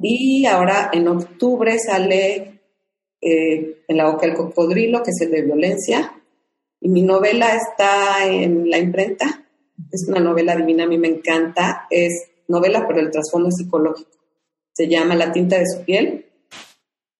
[0.00, 2.57] Y ahora en octubre sale
[3.20, 6.12] eh, en la boca del cocodrilo, que es el de violencia.
[6.80, 9.44] Y mi novela está en la imprenta.
[9.90, 11.86] Es una novela divina, a mí me encanta.
[11.90, 12.12] Es
[12.46, 14.10] novela, pero el trasfondo es psicológico.
[14.72, 16.26] Se llama La tinta de su piel.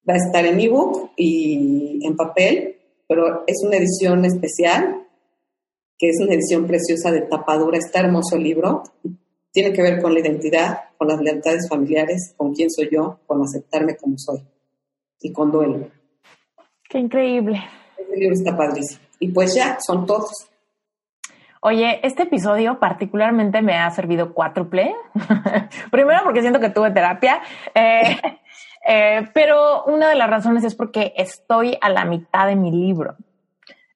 [0.09, 2.77] Va a estar en ebook y en papel,
[3.07, 5.07] pero es una edición especial,
[5.99, 7.77] que es una edición preciosa de tapadura.
[7.77, 8.85] Está hermoso el libro.
[9.53, 13.43] Tiene que ver con la identidad, con las lealtades familiares, con quién soy yo, con
[13.43, 14.41] aceptarme como soy
[15.21, 15.89] y con duelo.
[16.89, 17.63] Qué increíble.
[17.99, 19.01] Este libro está padrísimo.
[19.19, 20.49] Y pues ya, son todos.
[21.61, 24.95] Oye, este episodio particularmente me ha servido cuádruple.
[25.91, 27.43] Primero porque siento que tuve terapia,
[27.75, 28.17] eh,
[28.89, 33.17] eh, pero una de las razones es porque estoy a la mitad de mi libro.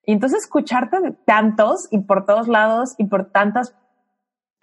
[0.04, 3.76] Y entonces escucharte tantos y por todos lados y por tantas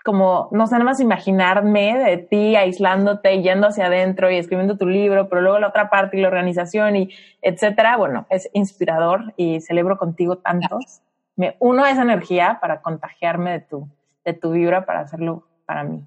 [0.09, 4.75] como, no sé, nada más imaginarme de ti aislándote y yendo hacia adentro y escribiendo
[4.75, 7.09] tu libro, pero luego la otra parte y la organización y
[7.43, 7.95] etcétera.
[7.97, 11.01] Bueno, es inspirador y celebro contigo tantos.
[11.35, 13.87] Me uno a esa energía para contagiarme de tu,
[14.25, 16.03] de tu vibra para hacerlo para mí.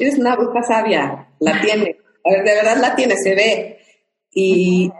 [0.00, 1.96] Eres una bruja sabia, la tiene.
[2.24, 3.78] De verdad la tiene, se ve.
[4.32, 4.92] Y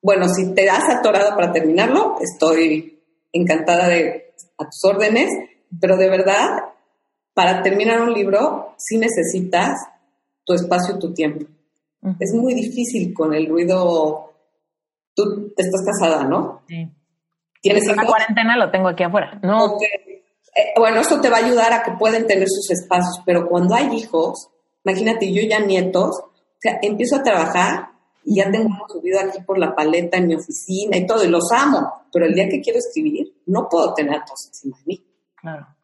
[0.00, 3.02] bueno, si te has atorado para terminarlo, estoy
[3.32, 5.28] encantada de a tus órdenes,
[5.80, 6.62] pero de verdad
[7.36, 9.76] para terminar un libro sí necesitas
[10.42, 11.44] tu espacio y tu tiempo.
[12.18, 14.32] Es muy difícil con el ruido.
[15.14, 16.62] Tú estás casada, ¿no?
[16.66, 16.88] Sí.
[17.60, 19.38] ¿Tienes La cuarentena lo tengo aquí afuera.
[19.42, 19.76] No.
[19.76, 23.74] Eh, bueno, eso te va a ayudar a que puedan tener sus espacios, pero cuando
[23.74, 24.48] hay hijos,
[24.82, 27.90] imagínate, yo ya nietos, o sea, empiezo a trabajar
[28.24, 31.52] y ya tengo subido aquí por la paleta en mi oficina y todo, y los
[31.52, 35.06] amo, pero el día que quiero escribir, no puedo tener a todos encima de mí.
[35.34, 35.75] Claro.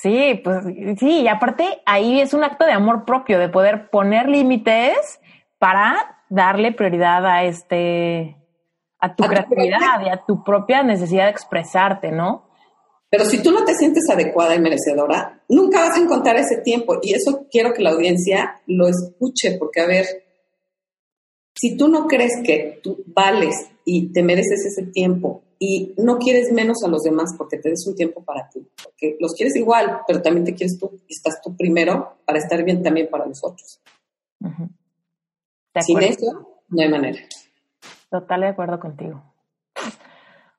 [0.00, 0.64] Sí, pues
[0.98, 5.18] sí, y aparte ahí es un acto de amor propio, de poder poner límites
[5.58, 8.36] para darle prioridad a este,
[9.00, 12.48] a tu creatividad y a tu propia necesidad de expresarte, ¿no?
[13.10, 16.98] Pero si tú no te sientes adecuada y merecedora, nunca vas a encontrar ese tiempo.
[17.02, 20.06] Y eso quiero que la audiencia lo escuche, porque a ver,
[21.58, 23.54] si tú no crees que tú vales
[23.84, 27.84] y te mereces ese tiempo y no quieres menos a los demás porque te des
[27.88, 31.40] un tiempo para ti, porque los quieres igual, pero también te quieres tú y estás
[31.42, 33.80] tú primero para estar bien también para los otros.
[35.80, 37.18] Sin eso, no hay manera.
[38.08, 39.20] Total de acuerdo contigo.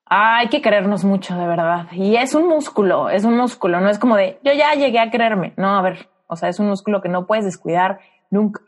[0.05, 1.87] hay que querernos mucho, de verdad.
[1.93, 5.09] Y es un músculo, es un músculo, no es como de yo ya llegué a
[5.09, 5.53] quererme.
[5.55, 7.99] No, a ver, o sea, es un músculo que no puedes descuidar
[8.29, 8.61] nunca,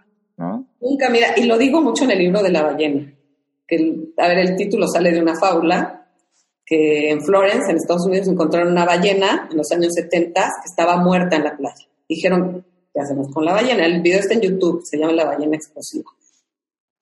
[0.80, 3.13] Nunca, mira, y lo digo mucho en el libro de la ballena.
[3.68, 6.07] Que, a ver, el título sale de una fábula
[6.65, 10.97] que en Florence, en Estados Unidos, encontraron una ballena en los años 70 que estaba
[10.97, 11.88] muerta en la playa.
[12.07, 13.85] Dijeron, ¿qué hacemos con la ballena?
[13.85, 16.11] El video está en YouTube, se llama La ballena explosiva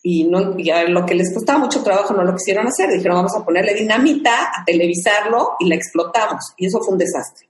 [0.02, 2.90] y, no, a lo que les costaba mucho trabajo no lo quisieron hacer.
[2.90, 6.54] Dijeron, vamos a ponerle dinamita, a televisarlo y la explotamos.
[6.58, 7.50] Y eso fue un desastre.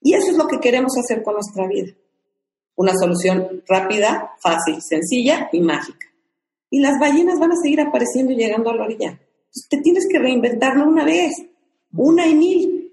[0.00, 1.92] Y eso es lo que queremos hacer con nuestra vida.
[2.76, 6.08] Una solución rápida, fácil, sencilla y mágica.
[6.70, 9.10] Y las ballenas van a seguir apareciendo y llegando a la orilla.
[9.10, 11.32] Entonces te tienes que reinventar no una vez,
[11.92, 12.92] una y mil.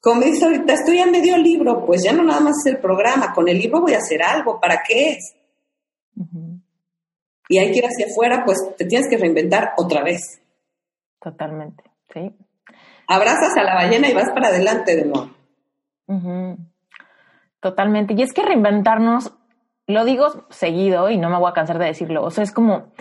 [0.00, 3.32] Como dice ahorita, estoy a medio libro, pues ya no nada más es el programa,
[3.32, 5.34] con el libro voy a hacer algo, ¿para qué es?
[7.48, 10.40] y hay que ir hacia afuera, pues te tienes que reinventar otra vez.
[11.20, 11.82] Totalmente,
[12.12, 12.30] sí.
[13.06, 15.30] Abrazas a la ballena y vas para adelante de nuevo.
[17.60, 18.14] Totalmente.
[18.14, 19.32] Y es que reinventarnos,
[19.86, 22.92] lo digo seguido y no me voy a cansar de decirlo, o sea, es como,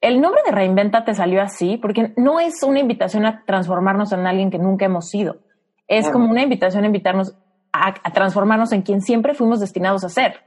[0.00, 4.26] el nombre de reinventa te salió así porque no es una invitación a transformarnos en
[4.26, 5.38] alguien que nunca hemos sido.
[5.86, 7.34] Es como una invitación a invitarnos
[7.72, 10.40] a, a transformarnos en quien siempre fuimos destinados a ser.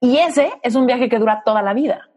[0.00, 2.08] Y ese es un viaje que dura toda la vida.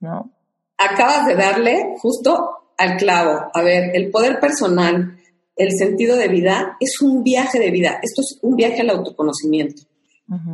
[0.00, 0.30] ¿no?
[0.78, 3.50] Acabas de darle justo al clavo.
[3.52, 5.18] A ver, el poder personal,
[5.56, 7.98] el sentido de vida, es un viaje de vida.
[8.02, 9.82] Esto es un viaje al autoconocimiento.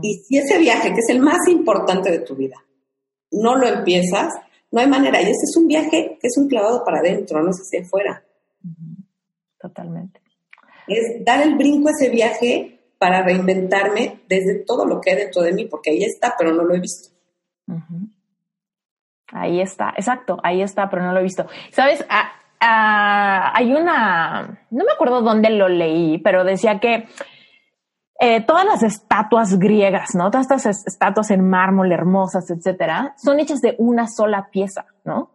[0.03, 2.57] Y si ese viaje, que es el más importante de tu vida,
[3.31, 4.35] no lo empiezas,
[4.71, 5.21] no hay manera.
[5.21, 8.25] Y ese es un viaje que es un clavado para adentro, no es hacia afuera.
[9.61, 10.21] Totalmente.
[10.87, 15.43] Es dar el brinco a ese viaje para reinventarme desde todo lo que hay dentro
[15.43, 17.11] de mí, porque ahí está, pero no lo he visto.
[19.33, 21.47] Ahí está, exacto, ahí está, pero no lo he visto.
[21.71, 22.05] ¿Sabes?
[22.09, 27.07] Ah, ah, hay una, no me acuerdo dónde lo leí, pero decía que
[28.23, 30.31] eh, todas las estatuas griegas, ¿no?
[30.31, 35.31] Todas estas estatuas en mármol hermosas, etcétera, son hechas de una sola pieza, ¿no?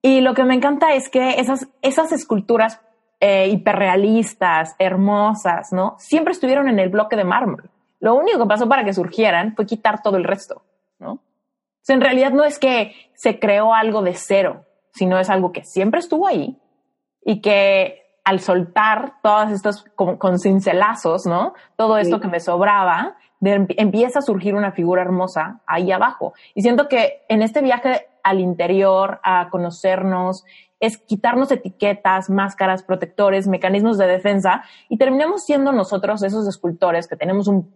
[0.00, 2.80] Y lo que me encanta es que esas, esas esculturas
[3.18, 5.96] eh, hiperrealistas, hermosas, ¿no?
[5.98, 7.68] Siempre estuvieron en el bloque de mármol.
[7.98, 10.62] Lo único que pasó para que surgieran fue quitar todo el resto,
[11.00, 11.20] ¿no?
[11.88, 16.00] en realidad no es que se creó algo de cero, sino es algo que siempre
[16.00, 16.58] estuvo ahí
[17.24, 21.54] y que al soltar todos estos con, cincelazos, ¿no?
[21.76, 26.34] Todo esto que me sobraba, empieza a surgir una figura hermosa ahí abajo.
[26.54, 30.44] Y siento que en este viaje al interior, a conocernos,
[30.78, 37.16] es quitarnos etiquetas, máscaras, protectores, mecanismos de defensa y terminamos siendo nosotros esos escultores que
[37.16, 37.72] tenemos un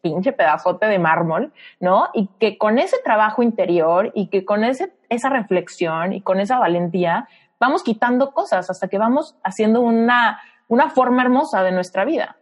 [0.00, 2.08] pinche pedazote de mármol, ¿no?
[2.14, 6.58] Y que con ese trabajo interior y que con ese, esa reflexión y con esa
[6.58, 7.28] valentía
[7.60, 10.38] vamos quitando cosas hasta que vamos haciendo una,
[10.68, 12.36] una forma hermosa de nuestra vida.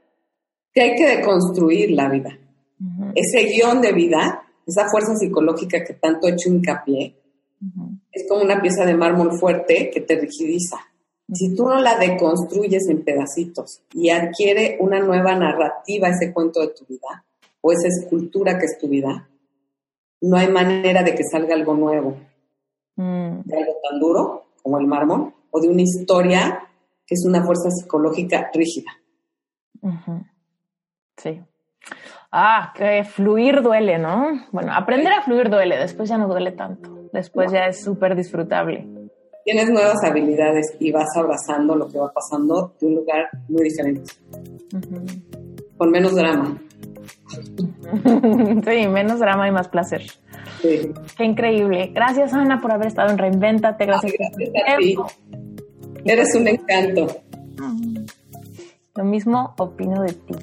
[0.73, 2.39] Que hay que deconstruir la vida.
[3.15, 7.15] Ese guion de vida, esa fuerza psicológica que tanto he hecho hincapié,
[8.12, 10.78] es como una pieza de mármol fuerte que te rigidiza.
[11.32, 16.69] Si tú no la deconstruyes en pedacitos y adquiere una nueva narrativa ese cuento de
[16.69, 17.24] tu vida,
[17.62, 19.27] o esa escultura que es tu vida,
[20.20, 22.16] no hay manera de que salga algo nuevo.
[22.97, 23.41] Mm.
[23.43, 26.66] De algo tan duro como el mármol, o de una historia
[27.07, 28.91] que es una fuerza psicológica rígida.
[31.19, 31.41] Sí.
[32.32, 34.41] Ah, que fluir duele, ¿no?
[34.53, 38.89] Bueno, aprender a fluir duele, después ya no duele tanto, después ya es súper disfrutable.
[39.45, 44.11] Tienes nuevas habilidades y vas abrazando lo que va pasando de un lugar muy diferente,
[45.77, 46.59] con menos drama.
[48.65, 50.02] sí, menos drama y más placer.
[50.61, 50.93] Sí.
[51.16, 51.90] Qué increíble.
[51.94, 53.86] Gracias, Ana, por haber estado en Reinventate.
[53.86, 54.97] Gracias, a ti.
[56.05, 57.06] Eres un encanto.
[58.97, 60.35] Lo mismo opino de ti.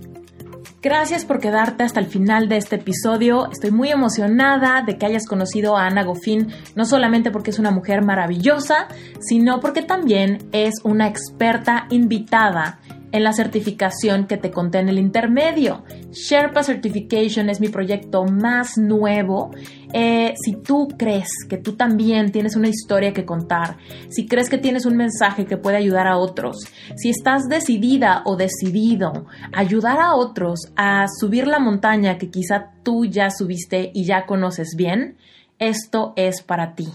[0.84, 3.52] Gracias por quedarte hasta el final de este episodio.
[3.52, 7.70] Estoy muy emocionada de que hayas conocido a Ana Goffin, no solamente porque es una
[7.70, 8.88] mujer maravillosa,
[9.20, 12.80] sino porque también es una experta invitada
[13.12, 15.84] en la certificación que te conté en el intermedio.
[16.12, 19.52] Sherpa Certification es mi proyecto más nuevo.
[19.94, 23.78] Eh, si tú crees que tú también tienes una historia que contar,
[24.10, 26.58] si crees que tienes un mensaje que puede ayudar a otros,
[26.96, 32.72] si estás decidida o decidido a ayudar a otros a subir la montaña que quizá
[32.84, 35.18] tú ya subiste y ya conoces bien,
[35.60, 36.88] esto es para ti.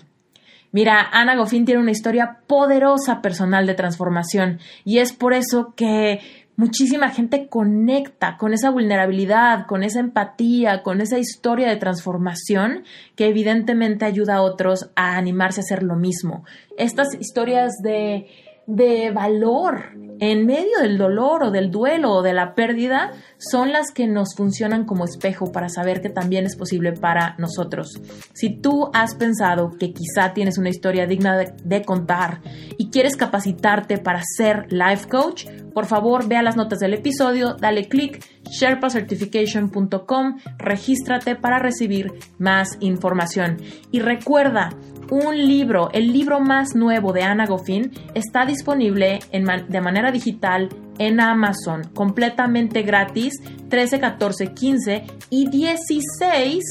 [0.73, 6.21] Mira, Ana Goffin tiene una historia poderosa personal de transformación y es por eso que
[6.57, 12.85] muchísima gente conecta con esa vulnerabilidad, con esa empatía, con esa historia de transformación
[13.15, 16.45] que evidentemente ayuda a otros a animarse a hacer lo mismo.
[16.77, 18.27] Estas historias de
[18.67, 23.91] de valor en medio del dolor o del duelo o de la pérdida son las
[23.93, 28.01] que nos funcionan como espejo para saber que también es posible para nosotros.
[28.33, 32.41] Si tú has pensado que quizá tienes una historia digna de, contar
[32.79, 37.55] y quieres capacitarte para ser life coach, por favor ve a las notas del episodio,
[37.55, 43.59] dale clic, sherpacertification.com, regístrate para recibir más información.
[43.93, 44.71] Y recuerda,
[45.11, 51.21] un libro, el libro más nuevo de Ana Goffin, está disponible de manera digital en
[51.21, 53.35] Amazon, completamente gratis,
[53.69, 56.63] 13, 14, 15 y 16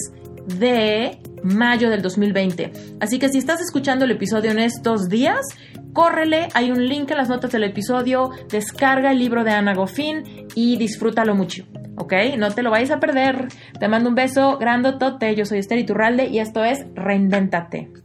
[0.60, 2.72] de mayo del 2020.
[3.00, 5.42] Así que si estás escuchando el episodio en estos días,
[5.94, 10.48] córrele, hay un link en las notas del episodio, descarga el libro de Ana Goffin
[10.56, 11.66] y disfrútalo mucho.
[11.98, 12.14] ¿Ok?
[12.38, 13.48] No te lo vayas a perder.
[13.80, 15.34] Te mando un beso grandotote.
[15.36, 18.05] Yo soy Esther Iturralde y esto es Reinventate.